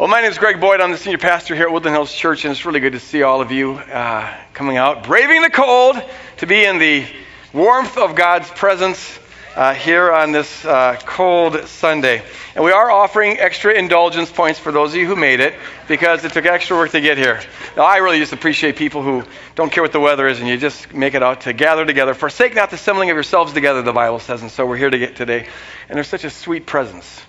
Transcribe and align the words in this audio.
Well, 0.00 0.08
my 0.08 0.22
name 0.22 0.30
is 0.30 0.38
Greg 0.38 0.62
Boyd. 0.62 0.80
I'm 0.80 0.92
the 0.92 0.96
senior 0.96 1.18
pastor 1.18 1.54
here 1.54 1.66
at 1.66 1.72
Woodland 1.72 1.94
Hills 1.94 2.10
Church, 2.10 2.46
and 2.46 2.52
it's 2.52 2.64
really 2.64 2.80
good 2.80 2.94
to 2.94 2.98
see 2.98 3.22
all 3.22 3.42
of 3.42 3.52
you 3.52 3.74
uh, 3.74 4.34
coming 4.54 4.78
out, 4.78 5.04
braving 5.04 5.42
the 5.42 5.50
cold 5.50 6.02
to 6.38 6.46
be 6.46 6.64
in 6.64 6.78
the 6.78 7.06
warmth 7.52 7.98
of 7.98 8.14
God's 8.14 8.48
presence 8.48 9.18
uh, 9.54 9.74
here 9.74 10.10
on 10.10 10.32
this 10.32 10.64
uh, 10.64 10.98
cold 11.04 11.68
Sunday. 11.68 12.22
And 12.54 12.64
we 12.64 12.72
are 12.72 12.90
offering 12.90 13.38
extra 13.40 13.74
indulgence 13.74 14.32
points 14.32 14.58
for 14.58 14.72
those 14.72 14.94
of 14.94 14.96
you 14.96 15.06
who 15.06 15.16
made 15.16 15.40
it 15.40 15.52
because 15.86 16.24
it 16.24 16.32
took 16.32 16.46
extra 16.46 16.78
work 16.78 16.92
to 16.92 17.02
get 17.02 17.18
here. 17.18 17.38
Now, 17.76 17.82
I 17.84 17.98
really 17.98 18.20
just 18.20 18.32
appreciate 18.32 18.76
people 18.76 19.02
who 19.02 19.22
don't 19.54 19.70
care 19.70 19.82
what 19.82 19.92
the 19.92 20.00
weather 20.00 20.26
is 20.26 20.40
and 20.40 20.48
you 20.48 20.56
just 20.56 20.94
make 20.94 21.12
it 21.12 21.22
out 21.22 21.42
to 21.42 21.52
gather 21.52 21.84
together. 21.84 22.14
Forsake 22.14 22.54
not 22.54 22.70
the 22.70 22.76
assembling 22.76 23.10
of 23.10 23.16
yourselves 23.16 23.52
together, 23.52 23.82
the 23.82 23.92
Bible 23.92 24.18
says. 24.18 24.40
And 24.40 24.50
so 24.50 24.64
we're 24.64 24.78
here 24.78 24.88
to 24.88 24.98
get 24.98 25.16
today. 25.16 25.46
And 25.90 25.96
there's 25.96 26.08
such 26.08 26.24
a 26.24 26.30
sweet 26.30 26.64
presence 26.64 27.20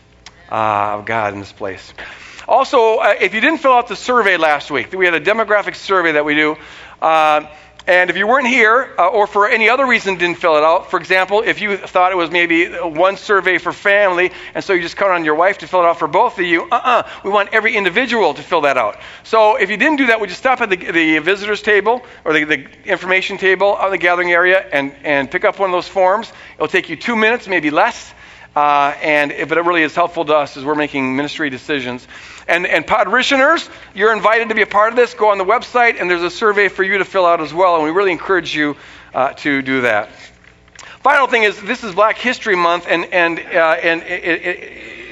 uh, 0.49 0.99
of 0.99 1.05
God 1.05 1.33
in 1.33 1.39
this 1.39 1.51
place. 1.51 1.93
Also, 2.51 2.97
uh, 2.97 3.15
if 3.21 3.33
you 3.33 3.39
didn't 3.39 3.59
fill 3.59 3.71
out 3.71 3.87
the 3.87 3.95
survey 3.95 4.35
last 4.35 4.69
week, 4.69 4.91
we 4.91 5.05
had 5.05 5.13
a 5.13 5.21
demographic 5.21 5.73
survey 5.73 6.11
that 6.11 6.25
we 6.25 6.35
do. 6.35 6.57
Uh, 7.01 7.47
and 7.87 8.09
if 8.09 8.17
you 8.17 8.27
weren't 8.27 8.45
here, 8.45 8.93
uh, 8.99 9.07
or 9.07 9.25
for 9.25 9.47
any 9.47 9.69
other 9.69 9.87
reason 9.87 10.17
didn't 10.17 10.37
fill 10.37 10.57
it 10.57 10.63
out, 10.63 10.91
for 10.91 10.99
example, 10.99 11.43
if 11.43 11.61
you 11.61 11.77
thought 11.77 12.11
it 12.11 12.15
was 12.15 12.29
maybe 12.29 12.67
one 12.67 13.15
survey 13.15 13.57
for 13.57 13.71
family, 13.71 14.31
and 14.53 14.65
so 14.65 14.73
you 14.73 14.81
just 14.81 14.97
count 14.97 15.13
on 15.13 15.23
your 15.23 15.35
wife 15.35 15.59
to 15.59 15.67
fill 15.67 15.79
it 15.79 15.85
out 15.85 15.97
for 15.97 16.09
both 16.09 16.39
of 16.39 16.45
you, 16.45 16.63
uh-uh. 16.69 17.07
We 17.23 17.29
want 17.29 17.53
every 17.53 17.77
individual 17.77 18.33
to 18.33 18.43
fill 18.43 18.61
that 18.61 18.77
out. 18.77 18.99
So 19.23 19.55
if 19.55 19.69
you 19.69 19.77
didn't 19.77 19.99
do 19.99 20.07
that, 20.07 20.19
would 20.19 20.29
you 20.29 20.35
stop 20.35 20.59
at 20.59 20.69
the, 20.69 20.75
the 20.75 21.19
visitors 21.19 21.61
table 21.61 22.05
or 22.25 22.33
the, 22.33 22.43
the 22.43 22.67
information 22.83 23.37
table 23.37 23.75
on 23.75 23.91
the 23.91 23.97
gathering 23.97 24.33
area 24.33 24.59
and, 24.59 24.93
and 25.05 25.31
pick 25.31 25.45
up 25.45 25.57
one 25.57 25.69
of 25.69 25.73
those 25.73 25.87
forms? 25.87 26.29
It'll 26.55 26.67
take 26.67 26.89
you 26.89 26.97
two 26.97 27.15
minutes, 27.15 27.47
maybe 27.47 27.71
less. 27.71 28.13
Uh, 28.55 28.93
and 29.01 29.33
but 29.47 29.57
it 29.57 29.61
really 29.61 29.83
is 29.83 29.95
helpful 29.95 30.25
to 30.25 30.35
us 30.35 30.57
as 30.57 30.65
we're 30.65 30.75
making 30.75 31.15
ministry 31.15 31.49
decisions. 31.49 32.05
And, 32.47 32.67
and 32.67 32.85
parishioners, 32.85 33.69
you're 33.95 34.13
invited 34.13 34.49
to 34.49 34.55
be 34.55 34.61
a 34.61 34.67
part 34.67 34.91
of 34.91 34.97
this. 34.97 35.13
Go 35.13 35.29
on 35.29 35.37
the 35.37 35.45
website, 35.45 36.01
and 36.01 36.09
there's 36.09 36.23
a 36.23 36.29
survey 36.29 36.67
for 36.67 36.83
you 36.83 36.97
to 36.97 37.05
fill 37.05 37.25
out 37.25 37.39
as 37.39 37.53
well. 37.53 37.75
And 37.75 37.83
we 37.85 37.91
really 37.91 38.11
encourage 38.11 38.53
you 38.53 38.75
uh, 39.13 39.33
to 39.33 39.61
do 39.61 39.81
that. 39.81 40.09
Final 41.01 41.27
thing 41.27 41.43
is, 41.43 41.59
this 41.61 41.83
is 41.83 41.95
Black 41.95 42.17
History 42.17 42.55
Month, 42.55 42.85
and, 42.87 43.05
and, 43.05 43.39
uh, 43.39 43.77
and 43.81 44.03
it, 44.03 44.23
it, 44.23 44.59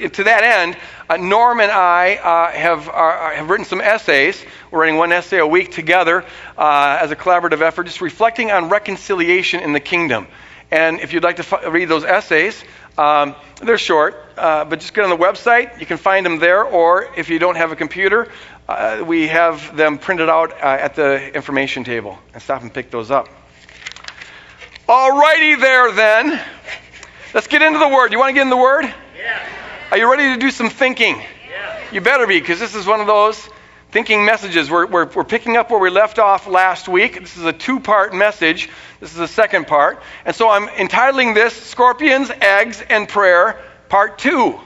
it, 0.02 0.14
to 0.14 0.24
that 0.24 0.44
end, 0.44 0.76
uh, 1.08 1.16
Norm 1.16 1.60
and 1.60 1.72
I 1.72 2.14
uh, 2.14 2.52
have, 2.52 2.84
have 2.84 3.50
written 3.50 3.64
some 3.64 3.80
essays. 3.80 4.40
We're 4.70 4.80
writing 4.80 4.98
one 4.98 5.10
essay 5.10 5.38
a 5.38 5.46
week 5.46 5.72
together 5.72 6.24
uh, 6.56 6.98
as 7.00 7.10
a 7.10 7.16
collaborative 7.16 7.60
effort, 7.60 7.84
just 7.84 8.00
reflecting 8.00 8.52
on 8.52 8.68
reconciliation 8.68 9.60
in 9.60 9.72
the 9.72 9.80
kingdom. 9.80 10.28
And 10.70 11.00
if 11.00 11.12
you'd 11.12 11.24
like 11.24 11.36
to 11.36 11.42
f- 11.42 11.72
read 11.72 11.88
those 11.88 12.04
essays, 12.04 12.62
um, 13.00 13.34
they're 13.62 13.78
short, 13.78 14.14
uh, 14.36 14.66
but 14.66 14.80
just 14.80 14.92
get 14.92 15.04
on 15.04 15.10
the 15.10 15.16
website. 15.16 15.80
You 15.80 15.86
can 15.86 15.96
find 15.96 16.26
them 16.26 16.38
there, 16.38 16.62
or 16.62 17.08
if 17.16 17.30
you 17.30 17.38
don't 17.38 17.56
have 17.56 17.72
a 17.72 17.76
computer, 17.76 18.30
uh, 18.68 19.02
we 19.06 19.28
have 19.28 19.74
them 19.74 19.96
printed 19.96 20.28
out 20.28 20.52
uh, 20.52 20.56
at 20.66 20.96
the 20.96 21.34
information 21.34 21.82
table. 21.82 22.18
And 22.34 22.42
stop 22.42 22.60
and 22.60 22.72
pick 22.72 22.90
those 22.90 23.10
up. 23.10 23.28
Alrighty 24.86 25.58
there, 25.58 25.92
then. 25.92 26.44
Let's 27.32 27.46
get 27.46 27.62
into 27.62 27.78
the 27.78 27.88
Word. 27.88 28.12
You 28.12 28.18
want 28.18 28.30
to 28.30 28.34
get 28.34 28.42
in 28.42 28.50
the 28.50 28.56
Word? 28.58 28.84
Yeah. 28.84 29.48
Are 29.90 29.96
you 29.96 30.10
ready 30.10 30.34
to 30.34 30.36
do 30.38 30.50
some 30.50 30.68
thinking? 30.68 31.16
Yeah. 31.50 31.80
You 31.92 32.02
better 32.02 32.26
be, 32.26 32.38
because 32.38 32.60
this 32.60 32.74
is 32.74 32.86
one 32.86 33.00
of 33.00 33.06
those 33.06 33.48
thinking 33.90 34.24
messages. 34.24 34.70
We're, 34.70 34.86
we're, 34.86 35.06
we're 35.06 35.24
picking 35.24 35.56
up 35.56 35.70
where 35.70 35.80
we 35.80 35.90
left 35.90 36.18
off 36.18 36.46
last 36.46 36.88
week. 36.88 37.18
This 37.20 37.36
is 37.36 37.44
a 37.44 37.52
two 37.52 37.80
part 37.80 38.14
message. 38.14 38.68
This 39.00 39.10
is 39.10 39.16
the 39.16 39.28
second 39.28 39.66
part. 39.66 40.02
And 40.24 40.34
so 40.34 40.48
I'm 40.48 40.68
entitling 40.68 41.34
this 41.34 41.54
Scorpions, 41.54 42.30
Eggs, 42.30 42.82
and 42.88 43.08
Prayer, 43.08 43.60
Part 43.88 44.18
2. 44.18 44.58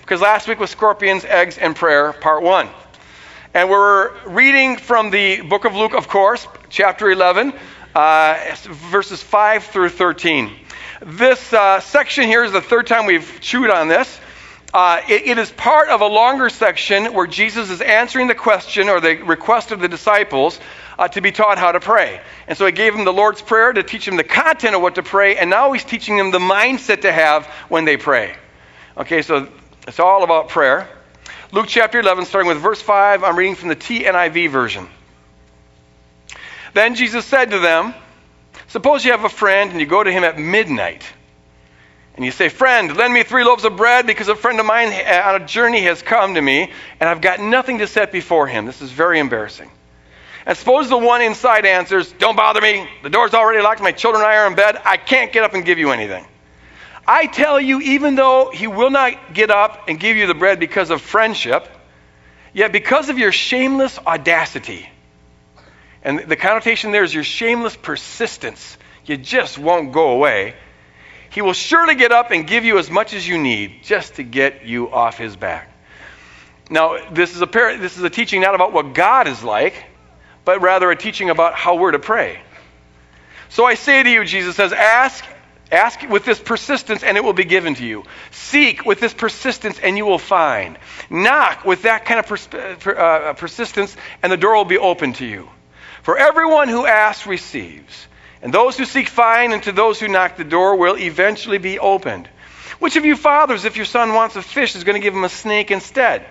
Because 0.00 0.20
last 0.20 0.48
week 0.48 0.58
was 0.58 0.70
Scorpions, 0.70 1.24
Eggs, 1.24 1.56
and 1.56 1.76
Prayer, 1.76 2.12
Part 2.12 2.42
1. 2.42 2.68
And 3.54 3.70
we're 3.70 4.12
reading 4.26 4.76
from 4.76 5.10
the 5.10 5.42
book 5.42 5.64
of 5.64 5.74
Luke, 5.74 5.94
of 5.94 6.08
course, 6.08 6.46
chapter 6.68 7.08
11, 7.08 7.52
uh, 7.94 8.56
verses 8.90 9.22
5 9.22 9.64
through 9.64 9.90
13. 9.90 10.50
This 11.00 11.52
uh, 11.52 11.80
section 11.80 12.24
here 12.24 12.42
is 12.42 12.52
the 12.52 12.60
third 12.60 12.88
time 12.88 13.06
we've 13.06 13.38
chewed 13.40 13.70
on 13.70 13.86
this. 13.88 14.20
Uh, 14.74 15.00
it, 15.08 15.28
it 15.28 15.38
is 15.38 15.52
part 15.52 15.88
of 15.88 16.00
a 16.00 16.06
longer 16.06 16.48
section 16.48 17.14
where 17.14 17.28
Jesus 17.28 17.70
is 17.70 17.80
answering 17.80 18.26
the 18.26 18.34
question 18.34 18.88
or 18.88 19.00
the 19.00 19.22
request 19.22 19.70
of 19.70 19.78
the 19.78 19.86
disciples 19.86 20.58
uh, 20.98 21.06
to 21.06 21.20
be 21.20 21.30
taught 21.30 21.58
how 21.58 21.70
to 21.70 21.78
pray. 21.78 22.20
And 22.48 22.58
so 22.58 22.66
he 22.66 22.72
gave 22.72 22.92
them 22.92 23.04
the 23.04 23.12
Lord's 23.12 23.40
Prayer 23.40 23.72
to 23.72 23.84
teach 23.84 24.04
them 24.04 24.16
the 24.16 24.24
content 24.24 24.74
of 24.74 24.82
what 24.82 24.96
to 24.96 25.04
pray, 25.04 25.36
and 25.36 25.48
now 25.48 25.70
he's 25.70 25.84
teaching 25.84 26.16
them 26.16 26.32
the 26.32 26.40
mindset 26.40 27.02
to 27.02 27.12
have 27.12 27.46
when 27.68 27.84
they 27.84 27.96
pray. 27.96 28.34
Okay, 28.96 29.22
so 29.22 29.46
it's 29.86 30.00
all 30.00 30.24
about 30.24 30.48
prayer. 30.48 30.88
Luke 31.52 31.66
chapter 31.68 32.00
11, 32.00 32.24
starting 32.24 32.48
with 32.48 32.58
verse 32.58 32.82
5, 32.82 33.22
I'm 33.22 33.36
reading 33.36 33.54
from 33.54 33.68
the 33.68 33.76
TNIV 33.76 34.50
version. 34.50 34.88
Then 36.72 36.96
Jesus 36.96 37.24
said 37.24 37.52
to 37.52 37.60
them, 37.60 37.94
Suppose 38.66 39.04
you 39.04 39.12
have 39.12 39.22
a 39.22 39.28
friend 39.28 39.70
and 39.70 39.78
you 39.78 39.86
go 39.86 40.02
to 40.02 40.10
him 40.10 40.24
at 40.24 40.36
midnight 40.36 41.04
and 42.14 42.24
you 42.24 42.30
say, 42.30 42.48
Friend, 42.48 42.96
lend 42.96 43.12
me 43.12 43.24
three 43.24 43.44
loaves 43.44 43.64
of 43.64 43.76
bread 43.76 44.06
because 44.06 44.28
a 44.28 44.36
friend 44.36 44.60
of 44.60 44.66
mine 44.66 44.92
uh, 44.92 45.22
on 45.26 45.42
a 45.42 45.46
journey 45.46 45.82
has 45.82 46.02
come 46.02 46.34
to 46.34 46.40
me, 46.40 46.70
and 47.00 47.08
I've 47.08 47.20
got 47.20 47.40
nothing 47.40 47.78
to 47.78 47.86
set 47.86 48.12
before 48.12 48.46
him. 48.46 48.66
This 48.66 48.80
is 48.82 48.90
very 48.90 49.18
embarrassing. 49.18 49.70
And 50.46 50.56
suppose 50.56 50.88
the 50.88 50.98
one 50.98 51.22
inside 51.22 51.66
answers, 51.66 52.12
Don't 52.12 52.36
bother 52.36 52.60
me. 52.60 52.88
The 53.02 53.10
door's 53.10 53.34
already 53.34 53.62
locked. 53.62 53.80
My 53.80 53.92
children 53.92 54.22
and 54.22 54.30
I 54.30 54.36
are 54.36 54.46
in 54.46 54.54
bed. 54.54 54.80
I 54.84 54.96
can't 54.96 55.32
get 55.32 55.42
up 55.42 55.54
and 55.54 55.64
give 55.64 55.78
you 55.78 55.90
anything. 55.90 56.24
I 57.06 57.26
tell 57.26 57.60
you, 57.60 57.80
even 57.80 58.14
though 58.14 58.50
he 58.52 58.66
will 58.66 58.90
not 58.90 59.34
get 59.34 59.50
up 59.50 59.88
and 59.88 59.98
give 59.98 60.16
you 60.16 60.26
the 60.26 60.34
bread 60.34 60.60
because 60.60 60.90
of 60.90 61.02
friendship, 61.02 61.68
yet 62.52 62.72
because 62.72 63.08
of 63.08 63.18
your 63.18 63.32
shameless 63.32 63.98
audacity, 63.98 64.88
and 66.02 66.20
the 66.20 66.36
connotation 66.36 66.92
there 66.92 67.04
is 67.04 67.12
your 67.12 67.24
shameless 67.24 67.76
persistence, 67.76 68.78
you 69.04 69.16
just 69.16 69.58
won't 69.58 69.92
go 69.92 70.10
away 70.10 70.54
he 71.34 71.42
will 71.42 71.52
surely 71.52 71.96
get 71.96 72.12
up 72.12 72.30
and 72.30 72.46
give 72.46 72.64
you 72.64 72.78
as 72.78 72.88
much 72.88 73.12
as 73.12 73.26
you 73.26 73.38
need 73.38 73.82
just 73.82 74.14
to 74.14 74.22
get 74.22 74.64
you 74.64 74.88
off 74.92 75.18
his 75.18 75.34
back. 75.34 75.68
Now, 76.70 77.10
this 77.10 77.34
is 77.34 77.40
a, 77.40 77.46
par- 77.48 77.76
this 77.76 77.98
is 77.98 78.04
a 78.04 78.10
teaching 78.10 78.40
not 78.40 78.54
about 78.54 78.72
what 78.72 78.94
God 78.94 79.26
is 79.26 79.42
like, 79.42 79.74
but 80.44 80.62
rather 80.62 80.88
a 80.92 80.96
teaching 80.96 81.30
about 81.30 81.54
how 81.54 81.74
we're 81.74 81.90
to 81.90 81.98
pray. 81.98 82.40
So 83.48 83.64
I 83.64 83.74
say 83.74 84.04
to 84.04 84.08
you, 84.08 84.24
Jesus 84.24 84.54
says, 84.54 84.72
ask, 84.72 85.24
ask 85.72 86.08
with 86.08 86.24
this 86.24 86.38
persistence 86.38 87.02
and 87.02 87.16
it 87.16 87.24
will 87.24 87.32
be 87.32 87.44
given 87.44 87.74
to 87.74 87.84
you. 87.84 88.04
Seek 88.30 88.84
with 88.84 89.00
this 89.00 89.12
persistence 89.12 89.80
and 89.80 89.96
you 89.96 90.06
will 90.06 90.20
find. 90.20 90.78
Knock 91.10 91.64
with 91.64 91.82
that 91.82 92.04
kind 92.04 92.20
of 92.20 92.26
pers- 92.26 92.48
uh, 92.86 93.34
persistence 93.36 93.96
and 94.22 94.30
the 94.30 94.36
door 94.36 94.54
will 94.54 94.64
be 94.64 94.78
open 94.78 95.14
to 95.14 95.26
you. 95.26 95.48
For 96.04 96.16
everyone 96.16 96.68
who 96.68 96.86
asks 96.86 97.26
receives. 97.26 98.06
And 98.44 98.52
those 98.52 98.76
who 98.76 98.84
seek 98.84 99.08
find, 99.08 99.54
and 99.54 99.62
to 99.62 99.72
those 99.72 99.98
who 99.98 100.06
knock 100.06 100.36
the 100.36 100.44
door 100.44 100.76
will 100.76 100.98
eventually 100.98 101.56
be 101.56 101.78
opened. 101.78 102.28
Which 102.78 102.96
of 102.96 103.06
you 103.06 103.16
fathers, 103.16 103.64
if 103.64 103.76
your 103.76 103.86
son 103.86 104.12
wants 104.12 104.36
a 104.36 104.42
fish, 104.42 104.76
is 104.76 104.84
going 104.84 105.00
to 105.00 105.02
give 105.02 105.14
him 105.14 105.24
a 105.24 105.30
snake 105.30 105.70
instead? 105.70 106.26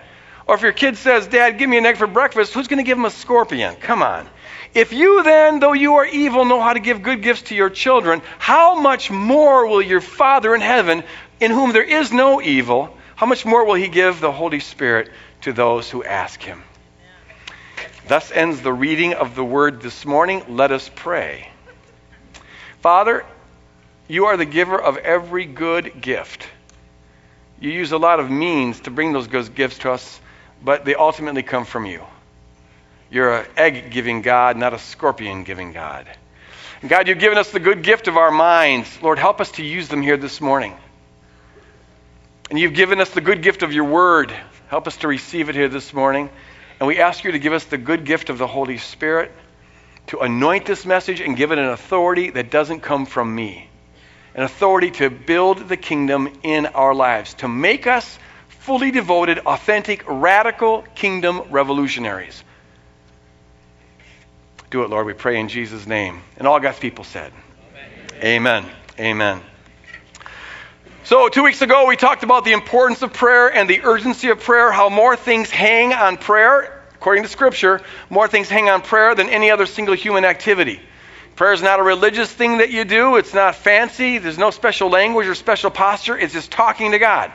Or 0.46 0.54
if 0.54 0.62
your 0.62 0.74
kid 0.74 0.96
says, 0.98 1.26
Dad, 1.26 1.58
give 1.58 1.68
me 1.68 1.80
an 1.80 1.88
egg 1.88 1.98
for 1.98 2.06
breakfast, 2.06 2.54
who's 2.54 2.68
going 2.68 2.78
to 2.78 2.84
give 2.84 3.00
him 3.00 3.06
a 3.06 3.10
scorpion? 3.10 3.76
Come 3.78 4.04
on. 4.04 4.30
If 4.76 4.94
you 4.94 5.24
then, 5.24 5.60
though 5.60 5.74
you 5.74 5.96
are 5.96 6.06
evil, 6.06 6.46
know 6.46 6.62
how 6.62 6.74
to 6.74 6.80
give 6.80 7.02
good 7.02 7.24
gifts 7.24 7.44
to 7.44 7.56
your 7.56 7.72
children, 7.72 8.22
how 8.38 8.80
much 8.80 9.10
more 9.10 9.66
will 9.66 9.82
your 9.82 10.02
Father 10.02 10.54
in 10.54 10.62
heaven, 10.62 11.04
in 11.40 11.50
whom 11.50 11.72
there 11.72 11.82
is 11.82 12.12
no 12.14 12.40
evil, 12.44 12.96
how 13.16 13.26
much 13.26 13.44
more 13.44 13.66
will 13.66 13.74
he 13.74 13.88
give 13.88 14.20
the 14.20 14.32
Holy 14.32 14.60
Spirit 14.60 15.10
to 15.42 15.52
those 15.52 15.90
who 15.90 16.04
ask 16.04 16.40
him? 16.44 16.62
Thus 18.08 18.32
ends 18.32 18.62
the 18.62 18.74
reading 18.74 19.16
of 19.16 19.34
the 19.34 19.44
word 19.44 19.82
this 19.82 20.06
morning. 20.06 20.44
Let 20.48 20.72
us 20.72 20.92
pray. 20.94 21.53
Father, 22.84 23.26
you 24.10 24.26
are 24.26 24.36
the 24.36 24.44
giver 24.44 24.78
of 24.78 24.98
every 24.98 25.46
good 25.46 26.02
gift. 26.02 26.46
You 27.62 27.72
use 27.72 27.94
a 27.94 27.98
lot 27.98 28.20
of 28.20 28.30
means 28.30 28.82
to 28.82 28.92
bring 28.92 29.14
those 29.14 29.28
good 29.30 29.56
gifts 29.56 29.78
to 29.80 29.92
us, 29.94 30.20
but 30.62 30.84
they 30.84 30.94
ultimately 30.94 31.44
come 31.44 31.64
from 31.64 31.86
you. 31.86 32.04
You're 33.10 33.38
an 33.38 33.46
egg 33.56 33.90
giving 33.92 34.22
God, 34.22 34.58
not 34.58 34.74
a 34.74 34.80
scorpion 34.80 35.46
giving 35.46 35.72
God. 35.72 36.08
And 36.82 36.90
God, 36.90 37.08
you've 37.08 37.20
given 37.20 37.38
us 37.38 37.52
the 37.52 37.62
good 37.62 37.84
gift 37.84 38.10
of 38.10 38.18
our 38.18 38.32
minds. 38.32 39.02
Lord, 39.02 39.18
help 39.18 39.40
us 39.40 39.52
to 39.52 39.64
use 39.64 39.88
them 39.88 40.02
here 40.02 40.18
this 40.18 40.42
morning. 40.42 40.76
And 42.50 42.60
you've 42.60 42.74
given 42.74 43.00
us 43.00 43.12
the 43.12 43.22
good 43.22 43.42
gift 43.42 43.64
of 43.64 43.72
your 43.72 43.86
word. 43.86 44.34
Help 44.68 44.88
us 44.88 44.98
to 44.98 45.08
receive 45.08 45.48
it 45.48 45.56
here 45.56 45.70
this 45.70 45.94
morning. 45.94 46.30
And 46.82 46.88
we 46.88 47.00
ask 47.00 47.24
you 47.24 47.32
to 47.32 47.40
give 47.40 47.54
us 47.54 47.64
the 47.64 47.78
good 47.78 48.04
gift 48.04 48.30
of 48.30 48.38
the 48.38 48.48
Holy 48.48 48.78
Spirit 48.78 49.32
to 50.08 50.20
anoint 50.20 50.66
this 50.66 50.86
message 50.86 51.22
and 51.22 51.36
give 51.38 51.52
it 51.52 51.60
an 51.60 51.70
authority 51.70 52.30
that 52.32 52.50
doesn't 52.50 52.82
come 52.82 53.06
from 53.06 53.34
me. 53.34 53.70
An 54.36 54.44
authority 54.44 54.92
to 54.92 55.10
build 55.10 55.70
the 55.70 55.78
kingdom 55.78 56.30
in 56.44 56.66
our 56.66 56.94
lives, 56.94 57.36
to 57.36 57.48
make 57.48 57.88
us 57.88 58.18
fully 58.48 58.92
devoted, 58.92 59.40
authentic, 59.40 60.04
radical 60.08 60.84
kingdom 60.96 61.42
revolutionaries. 61.50 62.44
Do 64.70 64.84
it, 64.84 64.90
Lord, 64.90 65.06
we 65.06 65.14
pray 65.14 65.40
in 65.40 65.50
Jesus' 65.50 65.86
name. 65.86 66.22
And 66.38 66.48
all 66.48 66.60
God's 66.60 66.80
people 66.80 67.04
said, 67.04 67.32
Amen. 68.24 68.64
Amen. 68.64 68.72
Amen. 69.00 69.42
So, 71.04 71.28
two 71.28 71.44
weeks 71.44 71.62
ago, 71.62 71.86
we 71.86 71.98
talked 71.98 72.24
about 72.24 72.46
the 72.46 72.54
importance 72.54 73.02
of 73.02 73.12
prayer 73.12 73.54
and 73.54 73.70
the 73.70 73.82
urgency 73.84 74.30
of 74.30 74.40
prayer, 74.40 74.72
how 74.72 74.88
more 74.88 75.18
things 75.18 75.50
hang 75.50 75.92
on 75.92 76.16
prayer. 76.16 76.73
According 77.04 77.24
to 77.24 77.30
Scripture, 77.30 77.82
more 78.10 78.30
things 78.30 78.48
hang 78.48 78.70
on 78.70 78.82
prayer 78.82 79.14
than 79.14 79.28
any 79.28 79.52
other 79.52 79.66
single 79.66 79.94
human 79.94 80.24
activity. 80.24 80.80
Prayer 81.36 81.52
is 81.52 81.62
not 81.62 81.82
a 81.82 81.84
religious 81.84 82.32
thing 82.32 82.60
that 82.60 82.70
you 82.70 82.86
do, 82.86 83.18
it's 83.18 83.34
not 83.34 83.56
fancy, 83.56 84.20
there's 84.20 84.38
no 84.38 84.52
special 84.52 84.90
language 84.90 85.28
or 85.28 85.36
special 85.36 85.70
posture, 85.70 86.18
it's 86.18 86.32
just 86.32 86.50
talking 86.50 86.92
to 86.92 87.00
God. 87.00 87.30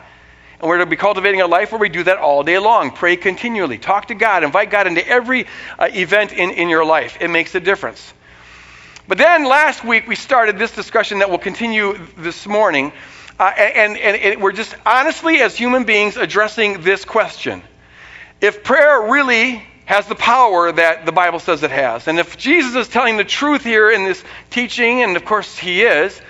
And 0.58 0.70
we're 0.70 0.78
to 0.78 0.86
be 0.86 0.96
cultivating 0.96 1.42
a 1.42 1.46
life 1.46 1.70
where 1.70 1.78
we 1.78 1.90
do 1.90 2.02
that 2.04 2.16
all 2.16 2.42
day 2.44 2.58
long. 2.58 2.92
Pray 2.92 3.16
continually. 3.16 3.76
Talk 3.76 4.08
to 4.08 4.14
God. 4.14 4.42
Invite 4.42 4.70
God 4.70 4.86
into 4.86 5.06
every 5.06 5.44
uh, 5.78 5.90
event 5.92 6.32
in, 6.32 6.52
in 6.52 6.70
your 6.70 6.86
life. 6.86 7.18
It 7.20 7.28
makes 7.28 7.54
a 7.54 7.60
difference. 7.60 8.14
But 9.06 9.18
then 9.18 9.44
last 9.44 9.84
week 9.84 10.08
we 10.08 10.14
started 10.14 10.58
this 10.58 10.74
discussion 10.74 11.18
that 11.18 11.28
will 11.28 11.36
continue 11.36 11.98
this 12.16 12.46
morning 12.46 12.94
uh, 13.38 13.52
and, 13.54 13.98
and, 13.98 14.16
and 14.16 14.42
we're 14.42 14.52
just 14.52 14.74
honestly, 14.86 15.40
as 15.40 15.58
human 15.58 15.84
beings, 15.84 16.16
addressing 16.16 16.80
this 16.80 17.04
question. 17.04 17.62
If 18.40 18.62
prayer 18.62 19.10
really 19.10 19.62
has 19.84 20.06
the 20.06 20.14
power 20.14 20.70
that 20.70 21.06
the 21.06 21.12
Bible 21.12 21.40
says 21.40 21.62
it 21.62 21.70
has, 21.70 22.06
and 22.06 22.18
if 22.18 22.36
Jesus 22.36 22.74
is 22.76 22.88
telling 22.88 23.16
the 23.16 23.24
truth 23.24 23.64
here 23.64 23.90
in 23.90 24.04
this 24.04 24.22
teaching, 24.50 25.02
and 25.02 25.16
of 25.16 25.24
course 25.24 25.56
he 25.56 25.82
is, 25.82 26.20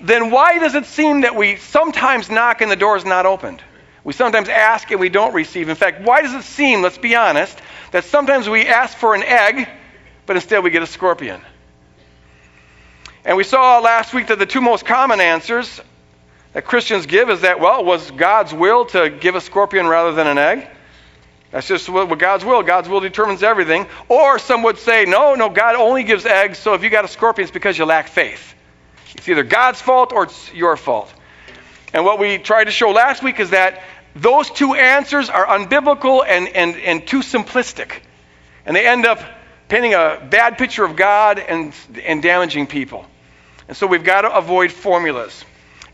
then 0.00 0.30
why 0.30 0.58
does 0.58 0.74
it 0.74 0.86
seem 0.86 1.22
that 1.22 1.34
we 1.34 1.56
sometimes 1.56 2.30
knock 2.30 2.60
and 2.60 2.70
the 2.70 2.76
door 2.76 2.96
is 2.96 3.04
not 3.04 3.26
opened? 3.26 3.62
We 4.04 4.12
sometimes 4.12 4.48
ask 4.48 4.90
and 4.90 5.00
we 5.00 5.08
don't 5.10 5.34
receive. 5.34 5.68
In 5.68 5.76
fact, 5.76 6.00
why 6.00 6.22
does 6.22 6.32
it 6.32 6.44
seem, 6.44 6.80
let's 6.80 6.96
be 6.96 7.16
honest, 7.16 7.58
that 7.90 8.04
sometimes 8.04 8.48
we 8.48 8.66
ask 8.66 8.96
for 8.96 9.14
an 9.14 9.22
egg, 9.22 9.68
but 10.24 10.36
instead 10.36 10.64
we 10.64 10.70
get 10.70 10.82
a 10.82 10.86
scorpion? 10.86 11.40
And 13.24 13.36
we 13.36 13.44
saw 13.44 13.80
last 13.80 14.14
week 14.14 14.28
that 14.28 14.38
the 14.38 14.46
two 14.46 14.62
most 14.62 14.86
common 14.86 15.20
answers 15.20 15.80
that 16.54 16.64
Christians 16.64 17.04
give 17.04 17.28
is 17.28 17.42
that, 17.42 17.60
well, 17.60 17.84
was 17.84 18.10
God's 18.12 18.54
will 18.54 18.86
to 18.86 19.10
give 19.10 19.34
a 19.34 19.40
scorpion 19.40 19.86
rather 19.86 20.12
than 20.12 20.26
an 20.26 20.38
egg? 20.38 20.68
That's 21.50 21.66
just 21.66 21.88
what, 21.88 22.18
God's 22.18 22.44
will. 22.44 22.62
God's 22.62 22.88
will 22.88 23.00
determines 23.00 23.42
everything. 23.42 23.86
Or 24.08 24.38
some 24.38 24.62
would 24.64 24.78
say, 24.78 25.06
no, 25.06 25.34
no, 25.34 25.48
God 25.48 25.76
only 25.76 26.04
gives 26.04 26.26
eggs, 26.26 26.58
so 26.58 26.74
if 26.74 26.82
you 26.82 26.90
got 26.90 27.04
a 27.04 27.08
scorpion, 27.08 27.44
it's 27.44 27.52
because 27.52 27.78
you 27.78 27.86
lack 27.86 28.08
faith. 28.08 28.54
It's 29.14 29.28
either 29.28 29.42
God's 29.42 29.80
fault 29.80 30.12
or 30.12 30.24
it's 30.24 30.52
your 30.52 30.76
fault. 30.76 31.12
And 31.94 32.04
what 32.04 32.18
we 32.18 32.38
tried 32.38 32.64
to 32.64 32.70
show 32.70 32.90
last 32.90 33.22
week 33.22 33.40
is 33.40 33.50
that 33.50 33.82
those 34.14 34.50
two 34.50 34.74
answers 34.74 35.30
are 35.30 35.46
unbiblical 35.46 36.24
and, 36.26 36.48
and, 36.48 36.76
and 36.76 37.06
too 37.06 37.20
simplistic. 37.20 37.92
And 38.66 38.76
they 38.76 38.86
end 38.86 39.06
up 39.06 39.20
painting 39.68 39.94
a 39.94 40.26
bad 40.28 40.58
picture 40.58 40.84
of 40.84 40.96
God 40.96 41.38
and, 41.38 41.72
and 42.04 42.22
damaging 42.22 42.66
people. 42.66 43.06
And 43.68 43.76
so 43.76 43.86
we've 43.86 44.04
got 44.04 44.22
to 44.22 44.34
avoid 44.34 44.72
formulas. 44.72 45.44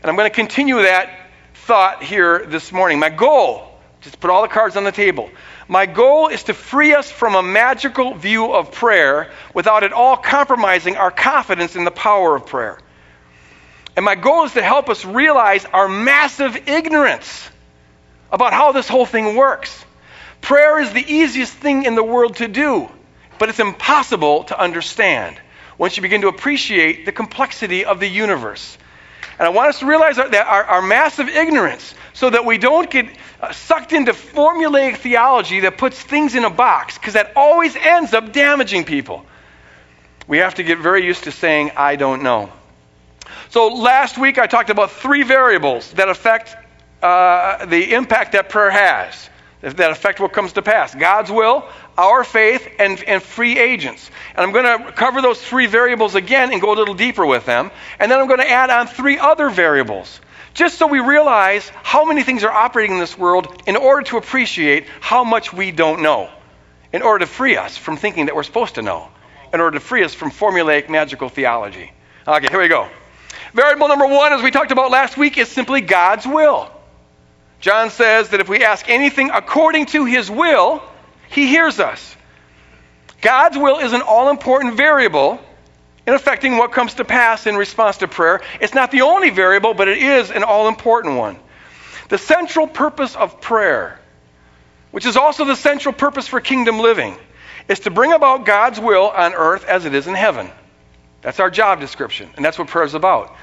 And 0.01 0.09
I'm 0.09 0.17
going 0.17 0.29
to 0.29 0.35
continue 0.35 0.81
that 0.81 1.09
thought 1.53 2.03
here 2.03 2.45
this 2.45 2.71
morning. 2.71 2.99
My 2.99 3.09
goal, 3.09 3.74
just 4.05 4.19
put 4.19 4.29
all 4.29 4.43
the 4.43 4.47
cards 4.47 4.77
on 4.77 4.83
the 4.83 4.91
table. 4.91 5.31
My 5.67 5.87
goal 5.87 6.27
is 6.27 6.43
to 6.43 6.53
free 6.53 6.93
us 6.93 7.09
from 7.09 7.33
a 7.33 7.41
magical 7.41 8.13
view 8.13 8.53
of 8.53 8.71
prayer 8.71 9.31
without 9.51 9.83
at 9.83 9.93
all 9.93 10.15
compromising 10.15 10.95
our 10.95 11.09
confidence 11.09 11.75
in 11.75 11.85
the 11.85 11.91
power 11.91 12.35
of 12.35 12.45
prayer. 12.45 12.77
And 13.95 14.05
my 14.05 14.13
goal 14.13 14.43
is 14.43 14.53
to 14.53 14.61
help 14.61 14.89
us 14.89 15.03
realize 15.05 15.65
our 15.65 15.87
massive 15.87 16.69
ignorance 16.69 17.49
about 18.31 18.53
how 18.53 18.73
this 18.73 18.87
whole 18.87 19.07
thing 19.07 19.35
works. 19.35 19.83
Prayer 20.39 20.79
is 20.79 20.93
the 20.93 21.03
easiest 21.03 21.53
thing 21.53 21.83
in 21.83 21.95
the 21.95 22.03
world 22.03 22.35
to 22.35 22.47
do, 22.47 22.87
but 23.39 23.49
it's 23.49 23.59
impossible 23.59 24.43
to 24.45 24.59
understand 24.59 25.35
once 25.79 25.97
you 25.97 26.03
begin 26.03 26.21
to 26.21 26.27
appreciate 26.27 27.07
the 27.07 27.11
complexity 27.11 27.85
of 27.85 27.99
the 27.99 28.07
universe. 28.07 28.77
And 29.37 29.45
I 29.45 29.49
want 29.49 29.69
us 29.69 29.79
to 29.79 29.85
realize 29.85 30.15
that 30.15 30.33
our, 30.33 30.63
our 30.63 30.81
massive 30.81 31.27
ignorance 31.27 31.93
so 32.13 32.29
that 32.29 32.45
we 32.45 32.57
don't 32.57 32.89
get 32.89 33.07
uh, 33.41 33.51
sucked 33.51 33.91
into 33.91 34.13
formulaic 34.13 34.97
theology 34.97 35.61
that 35.61 35.77
puts 35.77 36.01
things 36.01 36.35
in 36.35 36.45
a 36.45 36.49
box, 36.49 36.97
because 36.97 37.13
that 37.13 37.33
always 37.35 37.75
ends 37.75 38.13
up 38.13 38.31
damaging 38.31 38.85
people. 38.85 39.25
We 40.27 40.37
have 40.37 40.55
to 40.55 40.63
get 40.63 40.79
very 40.79 41.05
used 41.05 41.25
to 41.25 41.31
saying, 41.31 41.71
I 41.75 41.97
don't 41.97 42.23
know. 42.23 42.51
So 43.49 43.67
last 43.67 44.17
week 44.17 44.39
I 44.39 44.47
talked 44.47 44.69
about 44.69 44.91
three 44.91 45.23
variables 45.23 45.91
that 45.93 46.09
affect 46.09 46.55
uh, 47.01 47.65
the 47.65 47.93
impact 47.93 48.31
that 48.31 48.49
prayer 48.49 48.71
has, 48.71 49.29
that 49.73 49.91
affect 49.91 50.19
what 50.19 50.31
comes 50.31 50.53
to 50.53 50.61
pass 50.61 50.93
God's 50.93 51.31
will, 51.31 51.67
our 51.97 52.23
faith, 52.23 52.67
and, 52.77 53.01
and 53.03 53.21
free 53.21 53.57
agents. 53.57 54.09
And 54.35 54.45
I'm 54.45 54.51
going 54.51 54.85
to 54.85 54.91
cover 54.91 55.21
those 55.21 55.41
three 55.41 55.65
variables 55.65 56.13
again 56.13 56.53
and 56.53 56.61
go 56.61 56.73
a 56.73 56.77
little 56.77 56.93
deeper 56.93 57.25
with 57.25 57.45
them. 57.45 57.71
And 57.99 58.11
then 58.11 58.19
I'm 58.19 58.27
going 58.27 58.39
to 58.39 58.49
add 58.49 58.69
on 58.69 58.87
three 58.87 59.17
other 59.17 59.49
variables, 59.49 60.21
just 60.53 60.77
so 60.77 60.85
we 60.85 60.99
realize 60.99 61.67
how 61.81 62.05
many 62.05 62.21
things 62.21 62.43
are 62.43 62.51
operating 62.51 62.93
in 62.93 62.99
this 62.99 63.17
world 63.17 63.63
in 63.65 63.75
order 63.75 64.03
to 64.03 64.17
appreciate 64.17 64.85
how 65.01 65.23
much 65.23 65.51
we 65.51 65.71
don't 65.71 66.03
know, 66.03 66.29
in 66.93 67.01
order 67.01 67.25
to 67.25 67.31
free 67.31 67.57
us 67.57 67.75
from 67.75 67.97
thinking 67.97 68.27
that 68.27 68.35
we're 68.35 68.43
supposed 68.43 68.75
to 68.75 68.83
know, 68.83 69.09
in 69.51 69.61
order 69.61 69.79
to 69.79 69.83
free 69.83 70.03
us 70.03 70.13
from 70.13 70.29
formulaic 70.29 70.89
magical 70.89 71.29
theology. 71.29 71.91
Okay, 72.27 72.47
here 72.49 72.61
we 72.61 72.67
go. 72.67 72.87
Variable 73.53 73.87
number 73.87 74.05
one, 74.05 74.33
as 74.33 74.43
we 74.43 74.51
talked 74.51 74.71
about 74.71 74.91
last 74.91 75.17
week, 75.17 75.37
is 75.37 75.47
simply 75.47 75.81
God's 75.81 76.27
will. 76.27 76.69
John 77.65 77.89
says 77.89 78.29
that 78.29 78.41
if 78.41 78.47
we 78.47 78.63
ask 78.63 78.87
anything 78.89 79.31
according 79.31 79.87
to 79.87 80.05
his 80.05 80.29
will, 80.29 80.83
he 81.29 81.47
hears 81.47 81.79
us. 81.79 82.15
God's 83.21 83.57
will 83.57 83.79
is 83.79 83.91
an 83.91 84.03
all 84.03 84.29
important 84.29 84.77
variable 84.77 85.39
in 86.05 86.13
affecting 86.13 86.57
what 86.57 86.73
comes 86.73 86.93
to 86.93 87.05
pass 87.05 87.47
in 87.47 87.55
response 87.55 87.97
to 87.97 88.07
prayer. 88.07 88.41
It's 88.61 88.75
not 88.75 88.91
the 88.91 89.01
only 89.01 89.31
variable, 89.31 89.73
but 89.73 89.87
it 89.87 89.97
is 89.97 90.29
an 90.29 90.43
all 90.43 90.67
important 90.67 91.17
one. 91.17 91.37
The 92.09 92.19
central 92.19 92.67
purpose 92.67 93.15
of 93.15 93.41
prayer, 93.41 93.99
which 94.91 95.07
is 95.07 95.17
also 95.17 95.43
the 95.45 95.55
central 95.55 95.91
purpose 95.91 96.27
for 96.27 96.39
kingdom 96.41 96.77
living, 96.77 97.17
is 97.67 97.79
to 97.79 97.89
bring 97.89 98.13
about 98.13 98.45
God's 98.45 98.79
will 98.79 99.09
on 99.09 99.33
earth 99.33 99.65
as 99.65 99.85
it 99.85 99.95
is 99.95 100.05
in 100.05 100.13
heaven. 100.13 100.51
That's 101.23 101.39
our 101.39 101.49
job 101.49 101.79
description, 101.79 102.29
and 102.35 102.45
that's 102.45 102.59
what 102.59 102.67
prayer 102.67 102.85
is 102.85 102.93
about. 102.93 103.35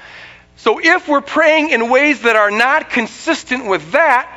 So 0.57 0.79
if 0.81 1.07
we're 1.07 1.21
praying 1.21 1.71
in 1.71 1.89
ways 1.89 2.21
that 2.21 2.35
are 2.35 2.51
not 2.51 2.89
consistent 2.89 3.65
with 3.65 3.91
that, 3.91 4.29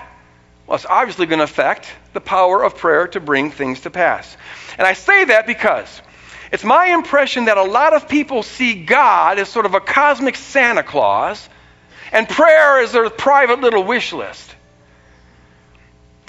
well, 0.67 0.77
it's 0.77 0.87
obviously 0.87 1.27
going 1.27 1.39
to 1.39 1.45
affect 1.45 1.89
the 2.13 2.21
power 2.21 2.63
of 2.65 2.77
prayer 2.77 3.07
to 3.09 3.21
bring 3.21 3.51
things 3.51 3.81
to 3.83 3.91
pass. 3.91 4.37
And 4.79 4.87
I 4.87 4.95
say 4.95 5.27
that 5.27 5.47
because 5.47 6.03
it's 6.51 6.65
my 6.65 6.87
impression 6.87 7.45
that 7.45 7.59
a 7.59 7.63
lot 7.63 7.93
of 7.93 8.09
people 8.09 8.43
see 8.43 8.85
God 8.85 9.39
as 9.39 9.49
sort 9.49 9.67
of 9.67 9.75
a 9.75 9.81
cosmic 9.81 10.37
Santa 10.37 10.83
Claus, 10.83 11.49
and 12.13 12.29
prayer 12.29 12.83
is 12.83 12.93
their 12.93 13.09
private 13.11 13.61
little 13.61 13.85
wish 13.85 14.12
list. 14.12 14.55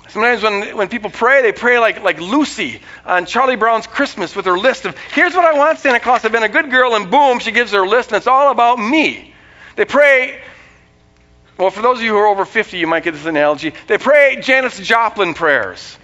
Sometimes 0.09 0.41
when, 0.41 0.77
when 0.77 0.87
people 0.87 1.09
pray, 1.09 1.41
they 1.41 1.51
pray 1.51 1.79
like, 1.79 2.01
like 2.01 2.19
Lucy 2.19 2.81
on 3.05 3.25
Charlie 3.25 3.57
Brown's 3.57 3.87
Christmas 3.87 4.35
with 4.35 4.45
her 4.45 4.57
list 4.57 4.85
of, 4.85 4.97
here's 5.13 5.33
what 5.33 5.45
I 5.45 5.57
want, 5.57 5.79
Santa 5.79 5.99
Claus. 5.99 6.23
I've 6.23 6.31
been 6.31 6.43
a 6.43 6.49
good 6.49 6.71
girl, 6.71 6.95
and 6.95 7.11
boom, 7.11 7.39
she 7.39 7.51
gives 7.51 7.71
her 7.73 7.85
list, 7.85 8.09
and 8.09 8.17
it's 8.17 8.27
all 8.27 8.51
about 8.51 8.79
me. 8.79 9.33
They 9.77 9.85
pray, 9.85 10.41
well, 11.59 11.69
for 11.69 11.83
those 11.83 11.99
of 11.99 12.03
you 12.03 12.11
who 12.11 12.17
are 12.17 12.25
over 12.25 12.45
50, 12.45 12.79
you 12.79 12.87
might 12.87 13.03
get 13.03 13.11
this 13.11 13.27
analogy. 13.27 13.73
They 13.85 13.99
pray 13.99 14.39
Janis 14.41 14.79
Joplin 14.79 15.35
prayers. 15.35 15.97